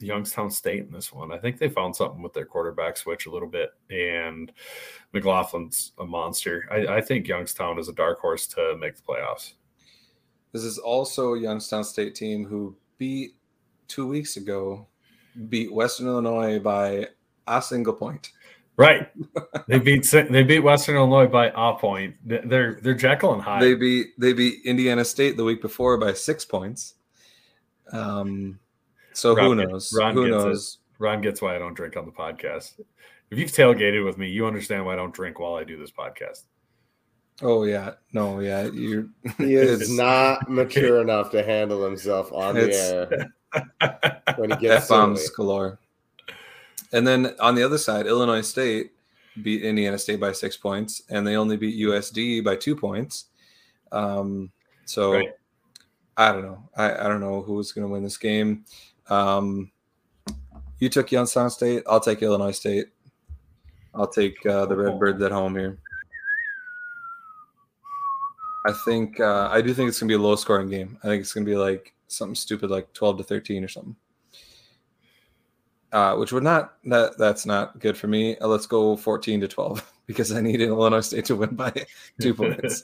Youngstown 0.00 0.50
State 0.50 0.84
in 0.84 0.92
this 0.92 1.12
one. 1.12 1.32
I 1.32 1.38
think 1.38 1.58
they 1.58 1.68
found 1.68 1.96
something 1.96 2.22
with 2.22 2.32
their 2.32 2.44
quarterback 2.44 2.96
switch 2.96 3.26
a 3.26 3.30
little 3.30 3.48
bit, 3.48 3.70
and 3.90 4.52
McLaughlin's 5.14 5.92
a 5.98 6.04
monster. 6.04 6.68
I, 6.70 6.96
I 6.96 7.00
think 7.00 7.28
Youngstown 7.28 7.78
is 7.78 7.88
a 7.88 7.92
dark 7.92 8.20
horse 8.20 8.46
to 8.48 8.76
make 8.78 8.96
the 8.96 9.02
playoffs. 9.02 9.54
This 10.52 10.62
is 10.62 10.78
also 10.78 11.34
a 11.34 11.40
Youngstown 11.40 11.84
State 11.84 12.14
team 12.14 12.44
who 12.44 12.76
beat 12.98 13.34
two 13.88 14.06
weeks 14.06 14.36
ago, 14.36 14.86
beat 15.48 15.72
Western 15.72 16.06
Illinois 16.06 16.58
by 16.58 17.08
a 17.46 17.60
single 17.62 17.92
point. 17.94 18.30
Right. 18.76 19.08
they 19.68 19.78
beat 19.78 20.10
they 20.10 20.42
beat 20.42 20.60
Western 20.60 20.96
Illinois 20.96 21.26
by 21.26 21.52
a 21.54 21.74
point. 21.76 22.16
They're 22.24 22.78
they're 22.82 22.94
Jekyll 22.94 23.34
and 23.34 23.42
Hyde. 23.42 23.62
They 23.62 23.74
beat 23.74 24.06
they 24.18 24.32
beat 24.32 24.64
Indiana 24.64 25.04
State 25.04 25.36
the 25.36 25.44
week 25.44 25.60
before 25.60 25.98
by 25.98 26.14
six 26.14 26.44
points. 26.44 26.94
Um, 27.92 28.58
so 29.12 29.34
who 29.34 29.40
Ron 29.48 29.58
get- 29.58 29.68
knows? 29.68 29.94
Ron 29.96 30.14
who 30.14 30.26
gets 30.26 30.44
it. 30.44 30.46
knows? 30.48 30.78
Ron 30.98 31.20
gets 31.20 31.42
why 31.42 31.54
I 31.54 31.58
don't 31.58 31.74
drink 31.74 31.96
on 31.96 32.06
the 32.06 32.12
podcast. 32.12 32.80
If 33.30 33.38
you've 33.38 33.50
tailgated 33.50 34.04
with 34.04 34.18
me, 34.18 34.28
you 34.30 34.46
understand 34.46 34.86
why 34.86 34.92
I 34.94 34.96
don't 34.96 35.14
drink 35.14 35.38
while 35.38 35.54
I 35.54 35.64
do 35.64 35.76
this 35.78 35.90
podcast. 35.90 36.44
Oh 37.42 37.64
yeah, 37.64 37.92
no, 38.12 38.40
yeah, 38.40 38.64
you. 38.64 39.10
He 39.38 39.54
is 39.54 39.90
not 39.96 40.48
mature 40.50 41.00
enough 41.00 41.30
to 41.32 41.42
handle 41.42 41.84
himself 41.84 42.32
on 42.32 42.54
the 42.54 42.72
air 42.74 43.32
when 44.36 44.50
he 44.50 44.56
gets 44.60 44.84
F 44.84 44.88
bombs 44.88 45.28
galore. 45.30 45.78
And 46.92 47.06
then 47.06 47.34
on 47.40 47.54
the 47.54 47.62
other 47.62 47.78
side, 47.78 48.06
Illinois 48.06 48.42
State 48.42 48.92
beat 49.42 49.62
Indiana 49.62 49.98
State 49.98 50.20
by 50.20 50.32
six 50.32 50.56
points, 50.56 51.02
and 51.08 51.26
they 51.26 51.36
only 51.36 51.56
beat 51.56 51.80
USD 51.80 52.44
by 52.44 52.56
two 52.56 52.76
points. 52.76 53.26
Um, 53.90 54.50
so 54.84 55.12
Right. 55.12 55.30
I 56.16 56.32
don't 56.32 56.42
know. 56.42 56.68
I, 56.76 56.94
I 56.94 57.08
don't 57.08 57.20
know 57.20 57.42
who's 57.42 57.72
going 57.72 57.86
to 57.86 57.92
win 57.92 58.02
this 58.02 58.18
game. 58.18 58.64
Um, 59.08 59.70
you 60.78 60.88
took 60.88 61.10
Youngstown 61.10 61.50
State. 61.50 61.82
I'll 61.86 62.00
take 62.00 62.22
Illinois 62.22 62.50
State. 62.50 62.86
I'll 63.94 64.08
take 64.08 64.44
uh, 64.46 64.66
the 64.66 64.76
Redbirds 64.76 65.22
at 65.22 65.32
home 65.32 65.56
here. 65.56 65.78
I 68.66 68.72
think 68.84 69.18
uh, 69.20 69.48
I 69.50 69.60
do 69.60 69.74
think 69.74 69.88
it's 69.88 69.98
going 70.00 70.08
to 70.08 70.18
be 70.18 70.22
a 70.22 70.26
low 70.26 70.36
scoring 70.36 70.68
game. 70.68 70.98
I 71.02 71.08
think 71.08 71.22
it's 71.22 71.32
going 71.32 71.44
to 71.44 71.50
be 71.50 71.56
like 71.56 71.94
something 72.12 72.34
stupid 72.34 72.70
like 72.70 72.92
12 72.92 73.18
to 73.18 73.24
13 73.24 73.64
or 73.64 73.68
something. 73.68 73.96
Uh, 75.92 76.16
which 76.16 76.32
would 76.32 76.42
not 76.42 76.72
that 76.84 77.18
that's 77.18 77.44
not 77.44 77.78
good 77.78 77.96
for 77.98 78.06
me. 78.06 78.36
Uh, 78.38 78.46
let's 78.46 78.64
go 78.64 78.96
14 78.96 79.42
to 79.42 79.48
12 79.48 79.92
because 80.06 80.32
I 80.32 80.40
need 80.40 80.62
Illinois 80.62 81.00
State 81.00 81.26
to 81.26 81.36
win 81.36 81.54
by 81.54 81.70
two 82.20 82.32
points. 82.32 82.82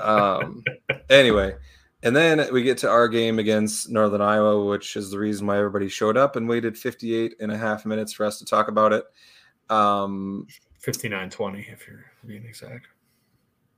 Um, 0.00 0.64
anyway, 1.10 1.54
and 2.02 2.16
then 2.16 2.46
we 2.50 2.62
get 2.62 2.78
to 2.78 2.88
our 2.88 3.08
game 3.08 3.38
against 3.38 3.90
Northern 3.90 4.22
Iowa, 4.22 4.64
which 4.64 4.96
is 4.96 5.10
the 5.10 5.18
reason 5.18 5.46
why 5.46 5.58
everybody 5.58 5.88
showed 5.88 6.16
up 6.16 6.36
and 6.36 6.48
waited 6.48 6.78
58 6.78 7.34
and 7.40 7.52
a 7.52 7.58
half 7.58 7.84
minutes 7.84 8.14
for 8.14 8.24
us 8.24 8.38
to 8.38 8.46
talk 8.46 8.68
about 8.68 8.94
it. 8.94 9.04
Um, 9.68 10.46
59-20 10.82 11.72
if 11.72 11.86
you're 11.86 12.06
being 12.24 12.46
exact. 12.46 12.86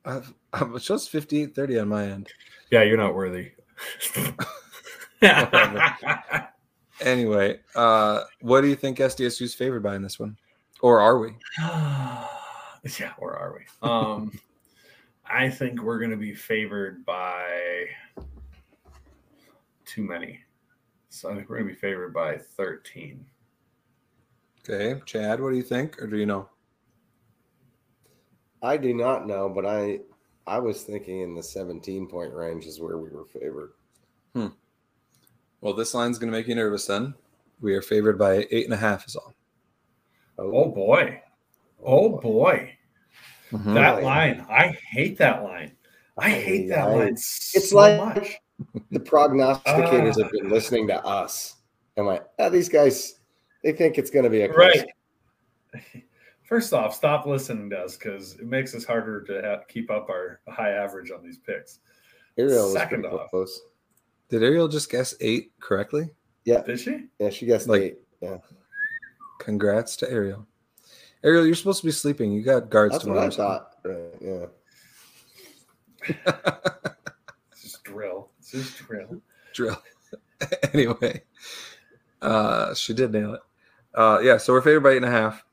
I've, 0.05 0.32
I'm 0.53 0.78
just 0.78 1.11
58 1.11 1.55
30 1.55 1.78
on 1.80 1.88
my 1.88 2.05
end. 2.05 2.28
Yeah, 2.70 2.82
you're 2.82 2.96
not 2.96 3.14
worthy. 3.14 3.51
Anyway, 7.03 7.59
uh, 7.74 8.24
what 8.41 8.61
do 8.61 8.68
you 8.68 8.76
think 8.76 8.99
SDSU 8.99 9.43
is 9.43 9.55
favored 9.55 9.83
by 9.83 9.97
in 9.97 10.03
this 10.03 10.18
one? 10.18 10.37
Or 10.83 11.01
are 11.01 11.18
we? 11.18 11.31
yeah, 11.59 13.12
where 13.18 13.37
are 13.37 13.59
we? 13.59 13.89
Um, 13.89 14.33
I 15.24 15.49
think 15.49 15.83
we're 15.83 15.99
going 15.99 16.11
to 16.11 16.16
be 16.16 16.35
favored 16.35 17.05
by 17.07 17.87
too 19.85 20.03
many. 20.03 20.41
So 21.09 21.31
I 21.31 21.35
think 21.35 21.49
we're 21.49 21.59
going 21.59 21.68
to 21.68 21.74
be 21.74 21.81
favored 21.81 22.12
by 22.12 22.37
13. 22.37 23.24
Okay, 24.68 25.01
Chad, 25.07 25.41
what 25.41 25.51
do 25.51 25.57
you 25.57 25.62
think? 25.62 26.01
Or 26.03 26.07
do 26.07 26.16
you 26.16 26.26
know? 26.26 26.49
I 28.62 28.76
do 28.76 28.93
not 28.93 29.26
know, 29.26 29.49
but 29.49 29.64
I 29.64 30.01
I 30.47 30.59
was 30.59 30.82
thinking 30.82 31.20
in 31.20 31.34
the 31.34 31.43
17 31.43 32.07
point 32.09 32.32
range 32.34 32.66
is 32.66 32.80
where 32.80 32.99
we 32.99 33.11
were 33.11 33.24
favored. 33.26 33.72
Hmm. 34.34 34.49
Well, 35.61 35.74
this 35.74 35.95
line's 35.95 36.18
going 36.18 36.32
to 36.32 36.36
make 36.38 36.49
you 36.49 36.55
nervous 36.55 36.86
then. 36.86 37.14
We 37.61 37.74
are 37.74 37.82
favored 37.82 38.18
by 38.18 38.47
eight 38.51 38.64
and 38.64 38.72
a 38.74 38.76
half, 38.78 39.07
is 39.07 39.16
all. 39.16 39.34
Oh 40.38 40.70
boy. 40.70 41.20
Oh 41.84 42.09
boy. 42.18 42.76
Mhm. 43.53 43.74
That 43.74 44.03
line. 44.03 44.47
I 44.49 44.68
hate 44.91 45.18
that 45.18 45.43
line. 45.43 45.72
I 46.16 46.30
hate 46.30 46.68
that 46.68 46.88
I- 46.88 46.95
line. 46.95 47.09
It's 47.12 47.70
so 47.70 47.76
like 47.76 47.99
much. 47.99 48.36
the 48.91 49.01
prognosticators 49.01 50.14
Ah. 50.18 50.22
have 50.22 50.32
been 50.32 50.49
listening 50.49 50.86
to 50.88 51.05
us. 51.05 51.57
I'm 51.97 52.07
like, 52.07 52.26
ah, 52.38 52.49
these 52.49 52.68
guys, 52.70 53.20
they 53.62 53.72
think 53.72 53.99
it's 53.99 54.11
going 54.11 54.24
to 54.24 54.30
be 54.30 54.43
a 54.43 54.49
close 54.49 54.82
Right. 55.74 56.05
game." 56.51 56.57
First 56.59 56.72
off, 56.72 56.94
stop 56.94 57.26
listening 57.26 57.70
to 57.70 57.78
us 57.78 57.96
because 57.96 58.34
it 58.34 58.46
makes 58.46 58.74
us 58.74 58.84
harder 58.84 59.22
to 59.22 59.40
have, 59.42 59.68
keep 59.68 59.90
up 59.90 60.09
our 60.11 60.40
high 60.48 60.70
average 60.72 61.11
on 61.11 61.22
these 61.22 61.38
picks. 61.38 61.78
Ariel 62.36 62.64
was 62.64 62.72
Second 62.72 63.03
pretty 63.03 63.16
off. 63.16 63.30
close. 63.30 63.61
Did 64.28 64.42
Ariel 64.42 64.68
just 64.68 64.90
guess 64.90 65.14
eight 65.20 65.53
correctly? 65.61 66.11
Yeah, 66.44 66.62
Did 66.62 66.78
she? 66.80 67.07
yeah, 67.18 67.30
she 67.30 67.46
guessed 67.46 67.68
Like- 67.68 67.82
eight. 67.82 67.98
Yeah, 68.20 68.38
Congrats 69.38 69.96
to 69.96 70.11
Ariel. 70.11 70.46
Ariel, 71.24 71.46
you're 71.46 71.55
supposed 71.55 71.80
to 71.80 71.86
be 71.86 71.92
sleeping. 71.92 72.32
You 72.32 72.42
got 72.42 72.68
guards 72.70 72.92
that's 72.94 73.05
what 73.05 73.14
tomorrow. 73.14 73.26
I 73.26 73.30
thought. 73.30 73.76
Right, 73.84 74.14
yeah. 74.20 74.46
It's 77.53 77.62
just 77.62 77.84
drill. 77.84 78.30
It's 78.38 78.53
just 78.53 78.78
drill. 78.78 79.20
Drill. 79.55 79.82
anyway, 80.72 81.22
uh, 82.22 82.74
she 82.74 82.94
did 82.94 83.12
nail 83.12 83.34
it. 83.34 83.40
Uh, 83.94 84.18
yeah, 84.22 84.36
so 84.38 84.53
we're 84.53 84.62
favored 84.62 84.80
by 84.80 84.90
eight 84.92 84.96
and 84.98 85.05
a 85.07 85.11
half. 85.11 85.44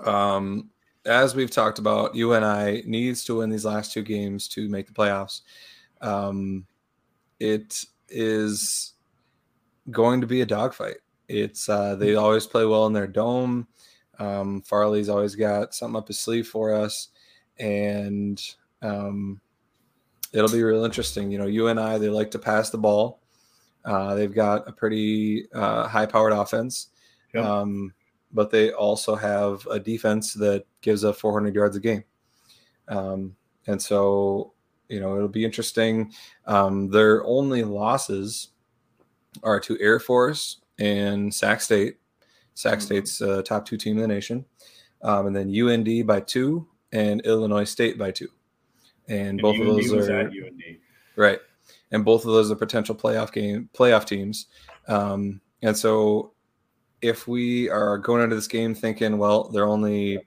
Um, 0.00 0.70
as 1.06 1.34
we've 1.34 1.50
talked 1.50 1.78
about, 1.78 2.14
UNI 2.14 2.82
needs 2.86 3.24
to 3.24 3.38
win 3.38 3.50
these 3.50 3.64
last 3.64 3.92
two 3.92 4.02
games 4.02 4.48
to 4.48 4.68
make 4.68 4.86
the 4.86 4.92
playoffs. 4.94 5.42
Um, 6.00 6.66
it 7.38 7.84
is 8.08 8.94
going 9.90 10.20
to 10.22 10.26
be 10.26 10.40
a 10.40 10.46
dogfight. 10.46 10.96
It's 11.28 11.68
uh, 11.68 11.94
they 11.96 12.14
always 12.14 12.46
play 12.46 12.64
well 12.64 12.86
in 12.86 12.92
their 12.92 13.06
dome. 13.06 13.66
Um, 14.18 14.62
Farley's 14.62 15.08
always 15.08 15.34
got 15.34 15.74
something 15.74 15.96
up 15.96 16.08
his 16.08 16.18
sleeve 16.18 16.46
for 16.46 16.72
us, 16.74 17.08
and 17.58 18.40
um, 18.82 19.40
it'll 20.32 20.50
be 20.50 20.62
real 20.62 20.84
interesting. 20.84 21.30
You 21.30 21.38
know, 21.38 21.46
UNI 21.46 21.98
they 21.98 22.08
like 22.08 22.30
to 22.32 22.38
pass 22.38 22.70
the 22.70 22.78
ball. 22.78 23.20
Uh, 23.84 24.14
they've 24.14 24.34
got 24.34 24.66
a 24.68 24.72
pretty 24.72 25.46
uh, 25.52 25.86
high-powered 25.88 26.32
offense, 26.32 26.88
Yep. 27.34 27.44
um, 27.44 27.92
but 28.34 28.50
they 28.50 28.72
also 28.72 29.14
have 29.14 29.66
a 29.70 29.78
defense 29.78 30.34
that 30.34 30.66
gives 30.82 31.04
up 31.04 31.16
400 31.16 31.54
yards 31.54 31.76
a 31.76 31.80
game. 31.80 32.04
Um, 32.88 33.36
and 33.66 33.80
so, 33.80 34.52
you 34.88 35.00
know, 35.00 35.16
it'll 35.16 35.28
be 35.28 35.44
interesting. 35.44 36.12
Um, 36.46 36.90
their 36.90 37.24
only 37.24 37.62
losses 37.62 38.48
are 39.42 39.60
to 39.60 39.78
Air 39.80 39.98
Force 40.00 40.60
and 40.78 41.32
Sac 41.32 41.60
State. 41.60 41.96
Sac 42.54 42.78
Mhm. 42.78 42.82
State's 42.82 43.22
uh, 43.22 43.42
top 43.42 43.64
two 43.66 43.76
team 43.76 43.96
in 43.96 44.02
the 44.02 44.08
nation, 44.08 44.44
um, 45.02 45.26
and 45.26 45.34
then 45.34 45.48
UND 45.48 46.06
by 46.06 46.20
two 46.20 46.68
and 46.92 47.20
Illinois 47.22 47.64
State 47.64 47.98
by 47.98 48.10
two. 48.10 48.28
And, 49.08 49.30
And 49.30 49.40
both 49.40 49.58
of 49.58 49.66
those 49.66 49.92
are 49.92 50.20
UND. 50.20 50.78
Right. 51.16 51.40
And 51.90 52.04
both 52.04 52.24
of 52.24 52.32
those 52.32 52.50
are 52.50 52.56
potential 52.56 52.94
playoff 52.94 53.32
game 53.32 53.68
playoff 53.74 54.04
teams. 54.04 54.46
Um, 54.88 55.40
and 55.62 55.76
so 55.76 56.33
if 57.04 57.28
we 57.28 57.68
are 57.68 57.98
going 57.98 58.22
into 58.22 58.34
this 58.34 58.48
game 58.48 58.74
thinking, 58.74 59.18
well, 59.18 59.50
they're 59.50 59.66
only 59.66 60.18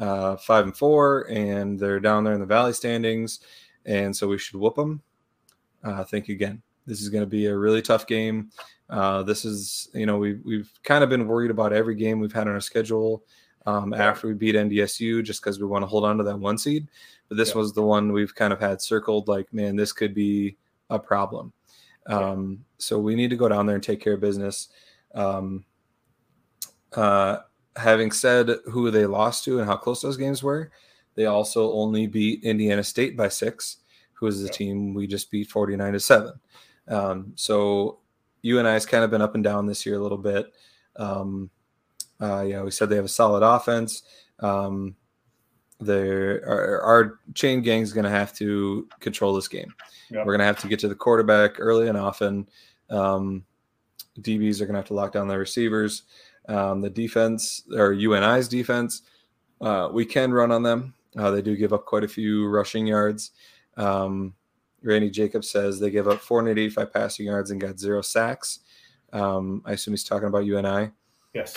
uh, 0.00 0.36
five 0.36 0.64
and 0.64 0.76
four 0.76 1.28
and 1.30 1.78
they're 1.78 2.00
down 2.00 2.24
there 2.24 2.34
in 2.34 2.40
the 2.40 2.46
valley 2.46 2.72
standings, 2.72 3.40
and 3.84 4.14
so 4.14 4.26
we 4.26 4.36
should 4.38 4.58
whoop 4.58 4.74
them, 4.74 5.00
uh, 5.84 6.02
think 6.04 6.28
again. 6.28 6.60
This 6.86 7.00
is 7.00 7.08
going 7.08 7.22
to 7.22 7.30
be 7.30 7.46
a 7.46 7.56
really 7.56 7.80
tough 7.80 8.06
game. 8.06 8.50
Uh, 8.90 9.22
this 9.22 9.44
is, 9.44 9.88
you 9.94 10.06
know, 10.06 10.18
we've, 10.18 10.40
we've 10.44 10.70
kind 10.82 11.02
of 11.04 11.10
been 11.10 11.26
worried 11.28 11.50
about 11.50 11.72
every 11.72 11.94
game 11.94 12.18
we've 12.20 12.32
had 12.32 12.48
on 12.48 12.54
our 12.54 12.60
schedule 12.60 13.24
um, 13.66 13.92
Yeah. 13.92 14.08
after 14.10 14.28
we 14.28 14.34
beat 14.34 14.54
NDSU 14.54 15.22
just 15.24 15.40
because 15.40 15.58
we 15.60 15.66
want 15.66 15.82
to 15.82 15.86
hold 15.88 16.04
on 16.04 16.18
to 16.18 16.24
that 16.24 16.38
one 16.38 16.58
seed. 16.58 16.88
But 17.28 17.36
this 17.38 17.50
Yeah. 17.50 17.58
was 17.58 17.72
the 17.72 17.82
one 17.82 18.12
we've 18.12 18.34
kind 18.34 18.52
of 18.52 18.60
had 18.60 18.80
circled 18.80 19.28
like, 19.28 19.52
man, 19.52 19.76
this 19.76 19.92
could 19.92 20.14
be 20.14 20.56
a 20.90 20.98
problem. 20.98 21.52
Yeah. 22.08 22.30
Um, 22.30 22.64
so 22.78 22.98
we 22.98 23.14
need 23.14 23.30
to 23.30 23.36
go 23.36 23.48
down 23.48 23.66
there 23.66 23.74
and 23.76 23.82
take 23.84 24.00
care 24.00 24.14
of 24.14 24.20
business. 24.20 24.68
Um, 25.14 25.64
uh, 26.96 27.38
having 27.76 28.10
said 28.10 28.50
who 28.64 28.90
they 28.90 29.06
lost 29.06 29.44
to 29.44 29.58
and 29.58 29.68
how 29.68 29.76
close 29.76 30.00
those 30.02 30.16
games 30.16 30.42
were, 30.42 30.70
they 31.14 31.26
also 31.26 31.72
only 31.72 32.06
beat 32.06 32.44
Indiana 32.44 32.82
State 32.82 33.16
by 33.16 33.28
six, 33.28 33.78
who 34.14 34.26
is 34.26 34.42
the 34.42 34.48
team 34.48 34.94
we 34.94 35.06
just 35.06 35.30
beat 35.30 35.48
49 35.48 35.92
to 35.92 36.00
seven. 36.00 36.32
Um, 36.88 37.32
so 37.36 38.00
I 38.66 38.72
has 38.72 38.86
kind 38.86 39.04
of 39.04 39.10
been 39.10 39.22
up 39.22 39.34
and 39.34 39.44
down 39.44 39.66
this 39.66 39.84
year 39.84 39.96
a 39.96 40.02
little 40.02 40.18
bit. 40.18 40.52
Um, 40.96 41.50
uh, 42.20 42.42
yeah, 42.42 42.62
we 42.62 42.70
said 42.70 42.88
they 42.88 42.96
have 42.96 43.04
a 43.04 43.08
solid 43.08 43.42
offense. 43.42 44.02
Um, 44.40 44.96
our, 46.46 46.80
our 46.80 47.20
chain 47.34 47.60
gang 47.60 47.82
is 47.82 47.92
going 47.92 48.04
to 48.04 48.10
have 48.10 48.34
to 48.36 48.88
control 49.00 49.34
this 49.34 49.48
game. 49.48 49.74
Yep. 50.10 50.24
We're 50.24 50.32
going 50.32 50.40
to 50.40 50.46
have 50.46 50.60
to 50.60 50.68
get 50.68 50.78
to 50.80 50.88
the 50.88 50.94
quarterback 50.94 51.56
early 51.58 51.88
and 51.88 51.98
often. 51.98 52.48
Um, 52.88 53.44
DBs 54.20 54.60
are 54.60 54.66
going 54.66 54.74
to 54.74 54.80
have 54.80 54.86
to 54.86 54.94
lock 54.94 55.12
down 55.12 55.28
their 55.28 55.38
receivers. 55.38 56.04
Um, 56.48 56.80
the 56.80 56.90
defense 56.90 57.62
or 57.74 57.92
UNI's 57.92 58.48
defense, 58.48 59.02
uh, 59.60 59.88
we 59.92 60.04
can 60.04 60.32
run 60.32 60.52
on 60.52 60.62
them. 60.62 60.94
Uh, 61.16 61.30
they 61.30 61.42
do 61.42 61.56
give 61.56 61.72
up 61.72 61.86
quite 61.86 62.04
a 62.04 62.08
few 62.08 62.46
rushing 62.46 62.86
yards. 62.86 63.32
Um, 63.76 64.34
Randy 64.82 65.10
Jacobs 65.10 65.50
says 65.50 65.80
they 65.80 65.90
give 65.90 66.08
up 66.08 66.20
485 66.20 66.92
passing 66.92 67.26
yards 67.26 67.50
and 67.50 67.60
got 67.60 67.78
zero 67.78 68.02
sacks. 68.02 68.60
Um, 69.12 69.62
I 69.64 69.72
assume 69.72 69.92
he's 69.92 70.04
talking 70.04 70.28
about 70.28 70.44
UNI. 70.44 70.90
Yes. 71.34 71.54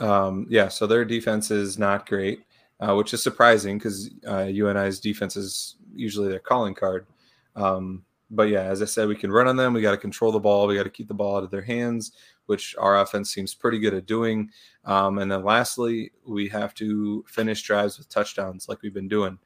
Um, 0.00 0.46
yeah, 0.48 0.68
so 0.68 0.86
their 0.86 1.04
defense 1.04 1.50
is 1.50 1.78
not 1.78 2.08
great, 2.08 2.44
uh, 2.80 2.94
which 2.94 3.14
is 3.14 3.22
surprising 3.22 3.78
because 3.78 4.10
uh, 4.26 4.44
UNI's 4.44 5.00
defense 5.00 5.36
is 5.36 5.76
usually 5.94 6.28
their 6.28 6.40
calling 6.40 6.74
card. 6.74 7.06
Um, 7.54 8.04
but 8.30 8.48
yeah, 8.48 8.62
as 8.62 8.80
I 8.80 8.86
said, 8.86 9.08
we 9.08 9.14
can 9.14 9.30
run 9.30 9.46
on 9.46 9.56
them. 9.56 9.74
We 9.74 9.82
got 9.82 9.90
to 9.90 9.98
control 9.98 10.32
the 10.32 10.40
ball. 10.40 10.66
We 10.66 10.74
got 10.74 10.84
to 10.84 10.90
keep 10.90 11.08
the 11.08 11.14
ball 11.14 11.36
out 11.36 11.44
of 11.44 11.50
their 11.50 11.62
hands, 11.62 12.12
which 12.46 12.74
our 12.78 13.00
offense 13.00 13.32
seems 13.32 13.54
pretty 13.54 13.78
good 13.78 13.94
at 13.94 14.06
doing. 14.06 14.50
Um, 14.84 15.18
and 15.18 15.30
then 15.30 15.44
lastly, 15.44 16.12
we 16.26 16.48
have 16.48 16.74
to 16.74 17.24
finish 17.28 17.62
drives 17.62 17.98
with 17.98 18.08
touchdowns 18.08 18.68
like 18.68 18.82
we've 18.82 18.94
been 18.94 19.08
doing. 19.08 19.38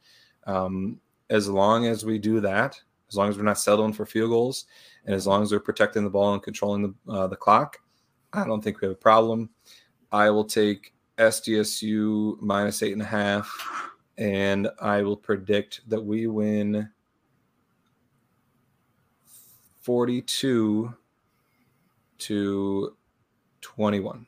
Um, 0.46 1.00
as 1.30 1.48
long 1.48 1.86
as 1.86 2.04
we 2.04 2.18
do 2.18 2.40
that, 2.40 2.80
as 3.08 3.16
long 3.16 3.28
as 3.28 3.36
we're 3.36 3.44
not 3.44 3.58
settling 3.58 3.92
for 3.92 4.06
field 4.06 4.30
goals, 4.30 4.66
and 5.04 5.14
as 5.14 5.26
long 5.26 5.42
as 5.42 5.52
we're 5.52 5.60
protecting 5.60 6.04
the 6.04 6.10
ball 6.10 6.34
and 6.34 6.42
controlling 6.42 6.82
the 6.82 7.12
uh, 7.12 7.26
the 7.26 7.36
clock, 7.36 7.78
I 8.32 8.44
don't 8.44 8.62
think 8.62 8.80
we 8.80 8.86
have 8.86 8.96
a 8.96 8.98
problem. 8.98 9.50
I 10.12 10.30
will 10.30 10.44
take 10.44 10.92
SDSU 11.18 12.40
minus 12.40 12.82
eight 12.82 12.92
and 12.92 13.02
a 13.02 13.06
half, 13.06 13.50
and 14.18 14.68
I 14.80 15.02
will 15.02 15.16
predict 15.16 15.88
that 15.88 16.00
we 16.00 16.26
win 16.26 16.88
42 19.80 20.92
to 22.18 22.96
21. 23.60 24.26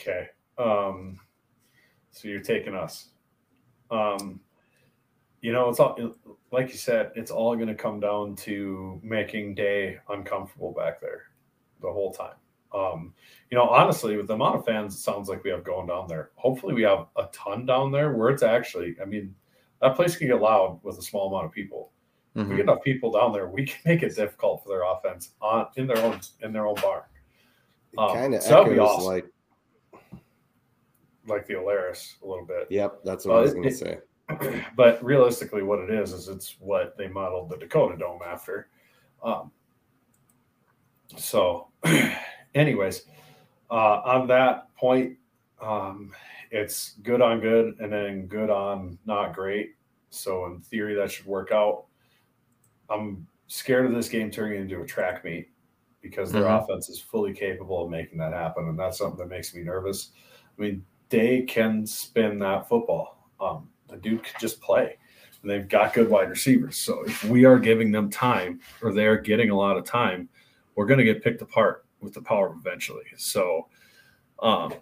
Okay. 0.00 0.28
Um, 0.58 1.18
so 2.10 2.28
you're 2.28 2.40
taking 2.40 2.74
us. 2.74 3.08
Um, 3.90 4.40
you 5.40 5.52
know, 5.52 5.68
it's 5.68 5.78
all 5.78 5.96
like 6.50 6.70
you 6.70 6.76
said. 6.76 7.12
It's 7.14 7.30
all 7.30 7.54
going 7.54 7.68
to 7.68 7.74
come 7.74 8.00
down 8.00 8.34
to 8.36 9.00
making 9.02 9.54
Day 9.54 9.98
uncomfortable 10.08 10.72
back 10.72 11.00
there 11.00 11.24
the 11.80 11.92
whole 11.92 12.12
time. 12.12 12.34
Um, 12.74 13.14
you 13.50 13.56
know, 13.56 13.68
honestly, 13.68 14.16
with 14.16 14.26
the 14.26 14.34
amount 14.34 14.56
of 14.56 14.64
fans 14.64 14.94
it 14.94 14.98
sounds 14.98 15.28
like 15.28 15.44
we 15.44 15.50
have 15.50 15.64
going 15.64 15.86
down 15.86 16.06
there, 16.08 16.30
hopefully 16.34 16.74
we 16.74 16.82
have 16.82 17.06
a 17.16 17.26
ton 17.32 17.64
down 17.66 17.92
there 17.92 18.14
where 18.14 18.30
it's 18.30 18.42
actually. 18.42 18.96
I 19.00 19.04
mean, 19.04 19.34
that 19.80 19.94
place 19.94 20.16
can 20.16 20.26
get 20.26 20.40
loud 20.40 20.80
with 20.82 20.98
a 20.98 21.02
small 21.02 21.28
amount 21.28 21.46
of 21.46 21.52
people. 21.52 21.92
If 22.42 22.48
we 22.48 22.56
get 22.56 22.62
enough 22.64 22.82
people 22.82 23.10
down 23.10 23.32
there, 23.32 23.48
we 23.48 23.66
can 23.66 23.80
make 23.84 24.02
it 24.02 24.14
difficult 24.14 24.62
for 24.62 24.68
their 24.70 24.84
offense 24.84 25.30
on 25.40 25.66
in 25.76 25.86
their 25.86 25.98
own 25.98 26.20
in 26.42 26.52
their 26.52 26.66
own 26.66 26.76
barn, 26.76 27.02
Um, 27.96 28.14
kind 28.14 28.34
of 28.34 28.42
so 28.42 28.50
that'd 28.50 28.66
be 28.66 28.72
echoes 28.74 28.88
awesome. 28.88 29.04
like, 29.06 29.26
like 31.26 31.46
the 31.46 31.54
Alerus 31.54 32.20
a 32.22 32.26
little 32.26 32.44
bit. 32.44 32.66
yep, 32.70 33.00
that's 33.04 33.24
what 33.24 33.32
Well, 33.32 33.40
I 33.40 33.42
was 33.42 33.54
going 33.54 33.68
to 33.68 33.74
say. 33.74 33.98
but 34.76 35.02
realistically, 35.04 35.62
what 35.62 35.78
it 35.80 35.90
is 35.90 36.12
is 36.12 36.28
it's 36.28 36.56
what 36.60 36.96
they 36.96 37.08
modeled 37.08 37.50
the 37.50 37.56
Dakota 37.56 37.96
Dome 37.96 38.20
after. 38.26 38.68
Um, 39.22 39.50
so, 41.16 41.68
anyways, 42.54 43.04
uh, 43.70 44.00
on 44.04 44.26
that 44.28 44.74
point, 44.76 45.16
um, 45.60 46.12
it's 46.50 46.94
good 47.02 47.20
on 47.20 47.40
good 47.40 47.76
and 47.80 47.92
then 47.92 48.26
good 48.26 48.50
on 48.50 48.98
not 49.06 49.34
great. 49.34 49.74
So, 50.10 50.46
in 50.46 50.60
theory, 50.60 50.94
that 50.94 51.10
should 51.10 51.26
work 51.26 51.50
out. 51.52 51.86
I'm 52.90 53.26
scared 53.46 53.86
of 53.86 53.92
this 53.92 54.08
game 54.08 54.30
turning 54.30 54.60
into 54.60 54.80
a 54.80 54.86
track 54.86 55.24
meet 55.24 55.50
because 56.00 56.32
their 56.32 56.44
Mhm. 56.44 56.62
offense 56.62 56.88
is 56.88 57.00
fully 57.00 57.32
capable 57.32 57.84
of 57.84 57.90
making 57.90 58.18
that 58.18 58.32
happen, 58.32 58.68
and 58.68 58.78
that's 58.78 58.98
something 58.98 59.18
that 59.18 59.28
makes 59.28 59.54
me 59.54 59.62
nervous. 59.62 60.12
I 60.58 60.62
mean, 60.62 60.84
they 61.08 61.42
can 61.42 61.86
spin 61.86 62.38
that 62.40 62.68
football. 62.68 63.30
Um, 63.40 63.70
the 63.88 63.96
dude 63.96 64.22
could 64.22 64.38
just 64.38 64.60
play. 64.60 64.98
And 65.42 65.50
they've 65.50 65.68
got 65.68 65.94
good 65.94 66.10
wide 66.10 66.28
receivers. 66.30 66.76
So 66.76 67.04
if 67.04 67.24
we 67.24 67.44
are 67.44 67.58
giving 67.58 67.92
them 67.92 68.10
time 68.10 68.60
or 68.82 68.92
they're 68.92 69.16
getting 69.16 69.50
a 69.50 69.56
lot 69.56 69.76
of 69.76 69.84
time, 69.84 70.28
we're 70.74 70.86
going 70.86 70.98
to 70.98 71.04
get 71.04 71.22
picked 71.22 71.40
apart 71.42 71.86
with 72.00 72.12
the 72.12 72.20
power 72.22 72.54
eventually. 72.58 73.04
So, 73.16 73.68
um, 74.40 74.74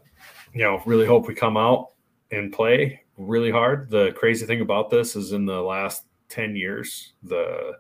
you 0.55 0.63
know, 0.63 0.83
really 0.87 1.07
hope 1.07 1.29
we 1.29 1.35
come 1.35 1.57
out 1.57 1.93
and 2.31 2.53
play 2.53 3.03
really 3.19 3.51
hard. 3.51 3.91
The 3.91 4.13
crazy 4.13 4.47
thing 4.47 4.63
about 4.63 4.91
this 4.91 5.15
is 5.15 5.33
in 5.33 5.45
the 5.45 5.61
last 5.61 6.07
10 6.29 6.57
years, 6.57 7.13
the 7.23 7.79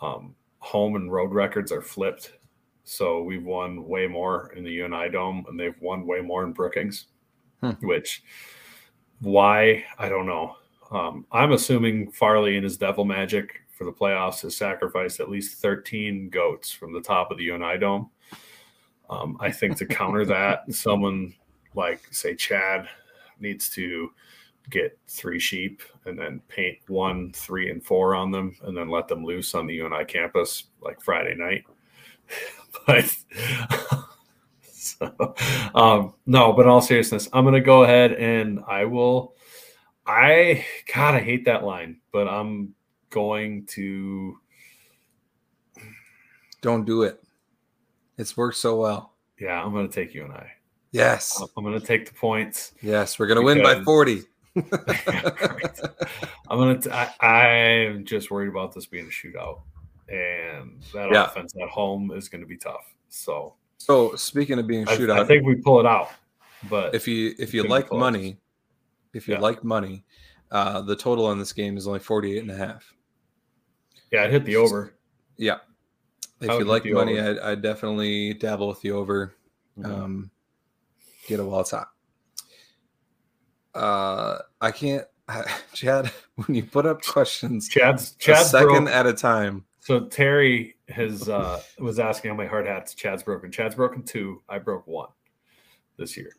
um, 0.00 0.34
home 0.58 0.96
and 0.96 1.12
road 1.12 1.32
records 1.32 1.72
are 1.72 1.82
flipped. 1.82 2.32
So 2.84 3.22
we've 3.22 3.44
won 3.44 3.86
way 3.86 4.06
more 4.06 4.52
in 4.52 4.64
the 4.64 4.70
UNI 4.70 5.08
Dome 5.10 5.44
and 5.48 5.58
they've 5.58 5.80
won 5.80 6.06
way 6.06 6.20
more 6.20 6.44
in 6.44 6.52
Brookings. 6.52 7.06
Hmm. 7.60 7.70
which 7.86 8.22
why 9.20 9.84
I 9.98 10.08
don't 10.08 10.26
know. 10.26 10.56
Um, 10.90 11.26
I'm 11.32 11.52
assuming 11.52 12.10
Farley 12.12 12.56
and 12.56 12.64
his 12.64 12.76
devil 12.76 13.04
magic 13.04 13.62
for 13.70 13.84
the 13.84 13.92
playoffs 13.92 14.42
has 14.42 14.56
sacrificed 14.56 15.20
at 15.20 15.30
least 15.30 15.60
13 15.60 16.28
goats 16.28 16.70
from 16.70 16.92
the 16.92 17.00
top 17.00 17.30
of 17.30 17.38
the 17.38 17.44
UNI 17.44 17.78
dome. 17.78 18.10
Um, 19.08 19.36
I 19.40 19.50
think 19.50 19.76
to 19.78 19.86
counter 19.86 20.24
that, 20.26 20.60
someone 20.72 21.34
like 21.74 22.02
say 22.10 22.34
Chad 22.34 22.88
needs 23.40 23.68
to 23.70 24.10
get 24.70 24.98
three 25.06 25.38
sheep 25.38 25.82
and 26.04 26.18
then 26.18 26.40
paint 26.48 26.78
one, 26.88 27.32
three, 27.32 27.70
and 27.70 27.84
four 27.84 28.14
on 28.14 28.30
them, 28.30 28.56
and 28.62 28.76
then 28.76 28.88
let 28.88 29.08
them 29.08 29.24
loose 29.24 29.54
on 29.54 29.66
the 29.66 29.74
UNI 29.74 30.04
campus 30.04 30.64
like 30.80 31.00
Friday 31.00 31.34
night. 31.34 31.64
but 32.86 33.16
so, 34.62 35.34
um, 35.74 36.14
no, 36.26 36.52
but 36.52 36.62
in 36.62 36.68
all 36.68 36.80
seriousness, 36.80 37.28
I'm 37.32 37.44
gonna 37.44 37.60
go 37.60 37.84
ahead 37.84 38.12
and 38.12 38.60
I 38.66 38.84
will. 38.84 39.34
I 40.06 40.64
God, 40.92 41.14
I 41.14 41.20
hate 41.20 41.44
that 41.46 41.64
line, 41.64 42.00
but 42.12 42.28
I'm 42.28 42.74
going 43.10 43.66
to. 43.66 44.38
Don't 46.62 46.84
do 46.84 47.02
it. 47.02 47.22
It's 48.18 48.36
worked 48.36 48.56
so 48.56 48.76
well. 48.76 49.12
Yeah, 49.38 49.62
I'm 49.62 49.72
gonna 49.72 49.88
take 49.88 50.14
UNI. 50.14 50.46
Yes. 50.92 51.42
I'm 51.56 51.64
gonna 51.64 51.80
take 51.80 52.06
the 52.06 52.14
points. 52.14 52.72
Yes, 52.80 53.18
we're 53.18 53.26
gonna 53.26 53.42
win 53.42 53.62
by 53.62 53.82
40. 53.82 54.22
I'm 56.48 56.58
gonna. 56.58 56.78
T- 56.80 56.90
I, 56.90 57.12
I'm 57.26 58.04
just 58.04 58.30
worried 58.30 58.48
about 58.48 58.74
this 58.74 58.86
being 58.86 59.06
a 59.06 59.10
shootout, 59.10 59.60
and 60.08 60.82
that 60.94 61.10
Yeah. 61.12 61.24
offense 61.26 61.54
at 61.60 61.68
home 61.68 62.12
is 62.12 62.28
going 62.28 62.40
to 62.42 62.46
be 62.46 62.56
tough. 62.56 62.94
So 63.08 63.54
so 63.78 64.14
speaking 64.16 64.58
of 64.58 64.66
being 64.66 64.88
I, 64.88 64.96
shootout, 64.96 65.18
I 65.20 65.24
think 65.24 65.44
we 65.46 65.56
pull 65.56 65.80
it 65.80 65.86
out. 65.86 66.10
But 66.70 66.94
if 66.94 67.06
you 67.06 67.34
if 67.38 67.52
you 67.54 67.64
like 67.64 67.92
money, 67.92 68.38
if 69.12 69.28
you 69.28 69.34
Yeah. 69.34 69.40
like 69.40 69.62
money, 69.64 70.04
uh, 70.50 70.80
the 70.82 70.96
total 70.96 71.26
on 71.26 71.38
this 71.38 71.52
game 71.52 71.76
is 71.76 71.86
only 71.86 72.00
48 72.00 72.38
and 72.42 72.50
a 72.50 72.56
half. 72.56 72.92
yeah, 74.12 74.24
it 74.24 74.30
hit 74.30 74.44
the 74.44 74.56
over. 74.56 74.94
Yeah. 75.36 75.58
If 76.40 76.50
you 76.58 76.64
like 76.64 76.84
money. 76.84 77.18
I'd, 77.18 77.38
I'd 77.38 77.62
definitely 77.62 78.34
dabble 78.34 78.68
with 78.68 78.80
the 78.82 78.90
over. 78.92 79.34
Mhm. 79.78 79.84
Um, 79.86 80.30
get 81.26 81.40
it 81.40 81.42
while 81.42 81.60
it's 81.60 81.70
hot. 81.70 81.88
Uh, 83.76 84.38
I 84.60 84.70
can't, 84.70 85.04
Chad. 85.74 86.10
When 86.36 86.54
you 86.54 86.62
put 86.64 86.86
up 86.86 87.02
questions 87.02 87.68
Chad's 87.68 88.14
a 88.14 88.18
Chad's 88.18 88.50
second 88.50 88.84
broke. 88.84 88.88
at 88.94 89.06
a 89.06 89.12
time, 89.12 89.64
So 89.80 90.06
Terry 90.06 90.76
has 90.88 91.28
uh, 91.28 91.60
was 91.78 91.98
asking 91.98 92.30
how 92.30 92.36
many 92.36 92.48
hard 92.48 92.66
hats 92.66 92.94
Chad's 92.94 93.22
broken. 93.22 93.50
Chad's 93.52 93.74
broken 93.74 94.02
two. 94.02 94.42
I 94.48 94.58
broke 94.58 94.86
one 94.86 95.08
this 95.98 96.16
year. 96.16 96.30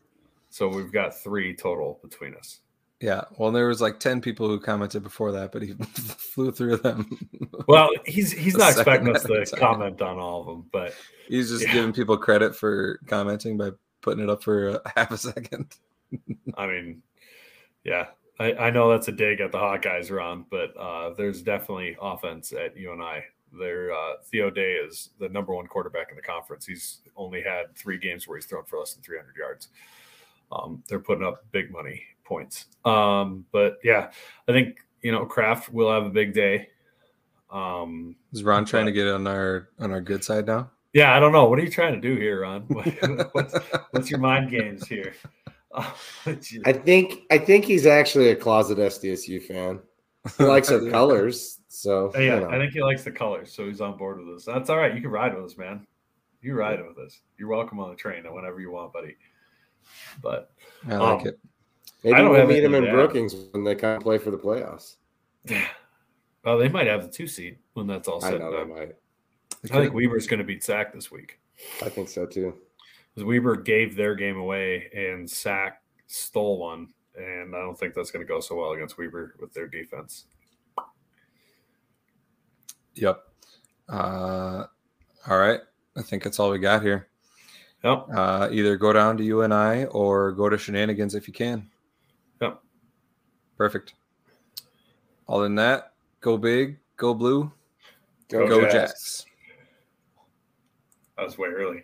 So 0.50 0.68
we've 0.68 0.92
got 0.92 1.14
three 1.14 1.54
total 1.54 1.98
between 2.02 2.34
us. 2.34 2.60
yeah. 3.00 3.22
Well, 3.36 3.52
there 3.52 3.68
was 3.68 3.80
like 3.82 4.00
ten 4.00 4.20
people 4.20 4.48
who 4.48 4.58
commented 4.58 5.02
before 5.02 5.32
that, 5.32 5.52
but 5.52 5.62
he 5.62 5.72
flew 5.94 6.50
through 6.52 6.78
them. 6.78 7.18
Well, 7.66 7.90
he's 8.06 8.32
he's 8.32 8.56
not 8.62 8.70
expecting 8.72 9.14
us 9.14 9.22
to 9.24 9.44
comment 9.56 10.00
on 10.00 10.18
all 10.18 10.40
of 10.40 10.46
them, 10.46 10.64
but 10.72 10.94
He's 11.28 11.50
just 11.50 11.64
Yeah. 11.66 11.74
giving 11.74 11.92
people 11.92 12.16
credit 12.16 12.56
for 12.56 12.98
commenting 13.06 13.58
by 13.58 13.70
putting 14.00 14.24
it 14.24 14.30
up 14.30 14.42
for 14.42 14.68
a 14.68 14.92
half 14.96 15.10
a 15.10 15.18
second. 15.18 15.66
I 16.56 16.66
mean, 16.66 17.02
yeah, 17.84 18.06
I, 18.40 18.52
I 18.54 18.70
know 18.70 18.90
that's 18.90 19.08
a 19.08 19.12
dig 19.12 19.40
at 19.40 19.52
the 19.52 19.58
Hawkeyes, 19.58 20.10
Ron, 20.10 20.44
but 20.50 20.76
uh, 20.76 21.14
there's 21.14 21.42
definitely 21.42 21.96
offense 22.00 22.52
at 22.52 22.76
UNI. 22.76 23.24
There, 23.58 23.92
uh, 23.92 24.14
Theo 24.24 24.50
Day 24.50 24.74
is 24.74 25.10
the 25.18 25.28
number 25.30 25.54
one 25.54 25.66
quarterback 25.66 26.10
in 26.10 26.16
the 26.16 26.22
conference. 26.22 26.66
He's 26.66 26.98
only 27.16 27.42
had 27.42 27.74
three 27.76 27.98
games 27.98 28.28
where 28.28 28.36
he's 28.36 28.46
thrown 28.46 28.64
for 28.64 28.78
less 28.78 28.92
than 28.92 29.02
300 29.02 29.34
yards. 29.36 29.68
Um, 30.52 30.82
they're 30.88 31.00
putting 31.00 31.24
up 31.24 31.44
big 31.50 31.70
money 31.70 32.02
points. 32.24 32.66
Um, 32.84 33.46
but 33.52 33.78
yeah, 33.82 34.10
I 34.46 34.52
think 34.52 34.78
you 35.02 35.12
know 35.12 35.24
Kraft 35.24 35.72
will 35.72 35.90
have 35.90 36.04
a 36.04 36.10
big 36.10 36.34
day. 36.34 36.68
Um, 37.50 38.16
Is 38.32 38.44
Ron 38.44 38.64
trying 38.64 38.86
to 38.86 38.92
get 38.92 39.08
on 39.08 39.26
our 39.26 39.70
on 39.78 39.90
our 39.92 40.00
good 40.00 40.22
side 40.22 40.46
now? 40.46 40.70
yeah, 40.92 41.14
I 41.14 41.20
don't 41.20 41.32
know. 41.32 41.48
What 41.48 41.58
are 41.58 41.62
you 41.62 41.70
trying 41.70 41.94
to 41.94 42.00
do 42.00 42.16
here, 42.16 42.42
Ron? 42.42 42.62
What, 42.68 43.34
what's, 43.34 43.54
what's 43.90 44.10
your 44.10 44.20
mind 44.20 44.50
games 44.50 44.86
here? 44.86 45.14
What's 46.24 46.52
your- 46.52 46.62
I 46.66 46.72
think 46.72 47.22
I 47.30 47.38
think 47.38 47.64
he's 47.64 47.86
actually 47.86 48.30
a 48.30 48.36
closet 48.36 48.78
SDSU 48.78 49.42
fan. 49.42 49.80
He 50.36 50.44
likes 50.44 50.70
our 50.70 50.80
colors, 50.90 51.60
so 51.68 52.12
Uh, 52.14 52.18
yeah, 52.18 52.34
you 52.34 52.40
know. 52.40 52.50
I 52.50 52.58
think 52.58 52.72
he 52.72 52.82
likes 52.82 53.04
the 53.04 53.12
colors, 53.12 53.52
so 53.52 53.66
he's 53.66 53.80
on 53.80 53.96
board 53.96 54.18
with 54.18 54.34
us. 54.36 54.44
That's 54.44 54.70
all 54.70 54.76
right. 54.78 54.94
You 54.94 55.00
can 55.00 55.10
ride 55.10 55.34
with 55.34 55.44
us, 55.44 55.56
man. 55.56 55.86
You 56.40 56.54
ride 56.54 56.84
with 56.86 56.98
us. 56.98 57.20
You're 57.38 57.48
welcome 57.48 57.80
on 57.80 57.90
the 57.90 57.96
train 57.96 58.24
whenever 58.32 58.60
you 58.60 58.70
want, 58.70 58.92
buddy. 58.92 59.16
But 60.22 60.50
I 60.88 60.96
like 60.96 61.20
Um, 61.22 61.26
it. 61.28 61.38
maybe 62.04 62.14
I 62.14 62.18
don't 62.20 62.30
we'll 62.30 62.46
meet 62.46 62.62
him 62.64 62.74
in 62.74 62.84
anything 62.84 62.84
to 62.84 62.88
add. 62.90 62.94
Brookings 63.06 63.34
when 63.52 63.64
they 63.64 63.74
come 63.74 64.00
play 64.00 64.18
for 64.18 64.30
the 64.30 64.38
playoffs. 64.38 64.96
Yeah. 65.44 65.66
well, 66.44 66.58
they 66.58 66.68
might 66.68 66.86
have 66.86 67.02
the 67.02 67.08
two 67.08 67.26
seed 67.26 67.58
when 67.74 67.86
that's 67.86 68.08
all 68.08 68.24
I 68.24 68.30
said 68.30 68.40
know 68.40 68.52
they 68.52 68.64
might. 68.64 68.94
I 69.64 69.80
think 69.80 69.94
Weber's 69.94 70.26
going 70.26 70.38
to 70.38 70.44
beat 70.44 70.62
Sac 70.62 70.92
this 70.94 71.10
week 71.10 71.40
I 71.82 71.88
think 71.88 72.08
so 72.08 72.24
too. 72.26 72.54
Because 73.18 73.26
Weber 73.26 73.56
gave 73.56 73.96
their 73.96 74.14
game 74.14 74.36
away 74.36 74.88
and 74.94 75.28
Sac 75.28 75.82
stole 76.06 76.56
one, 76.56 76.86
and 77.16 77.52
I 77.52 77.58
don't 77.58 77.76
think 77.76 77.92
that's 77.92 78.12
going 78.12 78.24
to 78.24 78.28
go 78.32 78.38
so 78.38 78.54
well 78.54 78.70
against 78.74 78.96
Weber 78.96 79.34
with 79.40 79.52
their 79.52 79.66
defense. 79.66 80.26
Yep. 82.94 83.20
Uh, 83.88 84.66
all 85.28 85.38
right. 85.38 85.58
I 85.96 86.02
think 86.02 86.22
that's 86.22 86.38
all 86.38 86.50
we 86.50 86.60
got 86.60 86.80
here. 86.80 87.08
Yep. 87.82 88.06
Uh, 88.14 88.50
either 88.52 88.76
go 88.76 88.92
down 88.92 89.16
to 89.16 89.24
UNI 89.24 89.86
or 89.86 90.30
go 90.30 90.48
to 90.48 90.56
shenanigans 90.56 91.16
if 91.16 91.26
you 91.26 91.34
can. 91.34 91.68
Yep. 92.40 92.60
Perfect. 93.56 93.94
Other 95.28 95.42
than 95.42 95.56
that, 95.56 95.94
go 96.20 96.38
big, 96.38 96.78
go 96.96 97.14
blue, 97.14 97.50
Go, 98.28 98.46
go 98.46 98.60
Jacks. 98.60 98.74
Jacks. 98.74 99.26
That 101.16 101.24
was 101.24 101.36
way 101.36 101.48
early. 101.48 101.82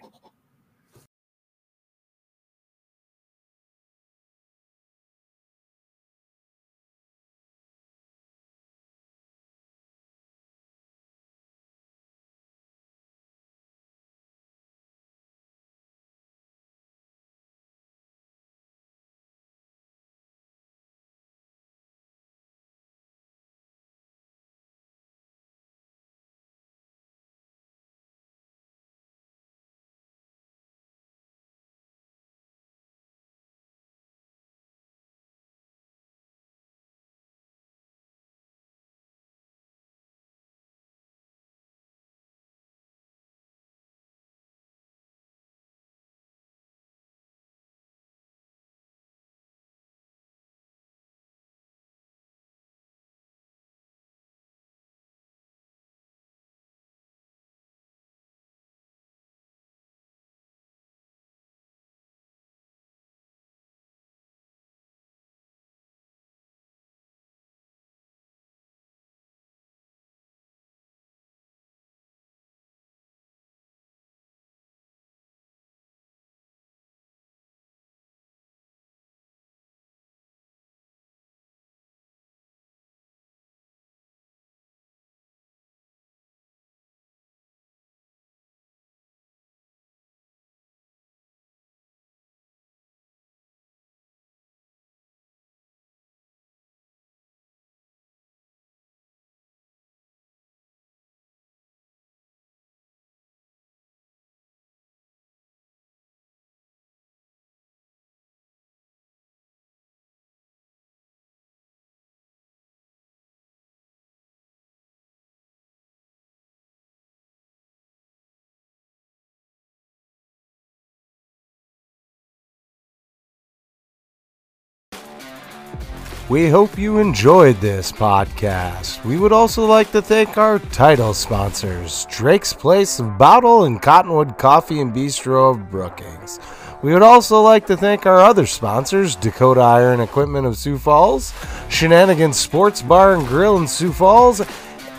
We 126.31 126.49
hope 126.49 126.79
you 126.79 126.99
enjoyed 126.99 127.57
this 127.61 127.93
podcast. 127.93 129.05
We 129.05 129.19
would 129.19 129.33
also 129.33 129.67
like 129.67 129.93
to 129.93 130.01
thank 130.01 130.39
our 130.39 130.59
title 130.59 131.13
sponsors 131.13 132.07
Drake's 132.11 132.55
Place 132.55 132.99
of 132.99 133.19
Bottle 133.19 133.65
and 133.65 133.81
Cottonwood 133.81 134.39
Coffee 134.39 134.81
and 134.81 134.91
Bistro 134.91 135.51
of 135.51 135.71
Brookings. 135.71 136.41
We 136.83 136.95
would 136.95 137.03
also 137.03 137.43
like 137.43 137.67
to 137.67 137.77
thank 137.77 138.07
our 138.07 138.21
other 138.21 138.47
sponsors 138.47 139.17
Dakota 139.17 139.61
Iron 139.61 140.01
Equipment 140.01 140.47
of 140.47 140.57
Sioux 140.57 140.79
Falls, 140.79 141.35
Shenanigans 141.69 142.39
Sports 142.39 142.81
Bar 142.81 143.17
and 143.17 143.27
Grill 143.27 143.59
in 143.59 143.69
Sioux 143.69 143.93
Falls, 143.93 144.41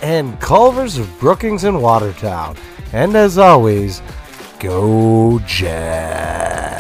and 0.04 0.40
Culver's 0.40 1.00
of 1.00 1.20
Brookings 1.20 1.64
and 1.64 1.82
Watertown. 1.82 2.56
And 2.94 3.16
as 3.16 3.40
always, 3.40 4.04
go 4.60 5.40
Jazz! 5.48 6.75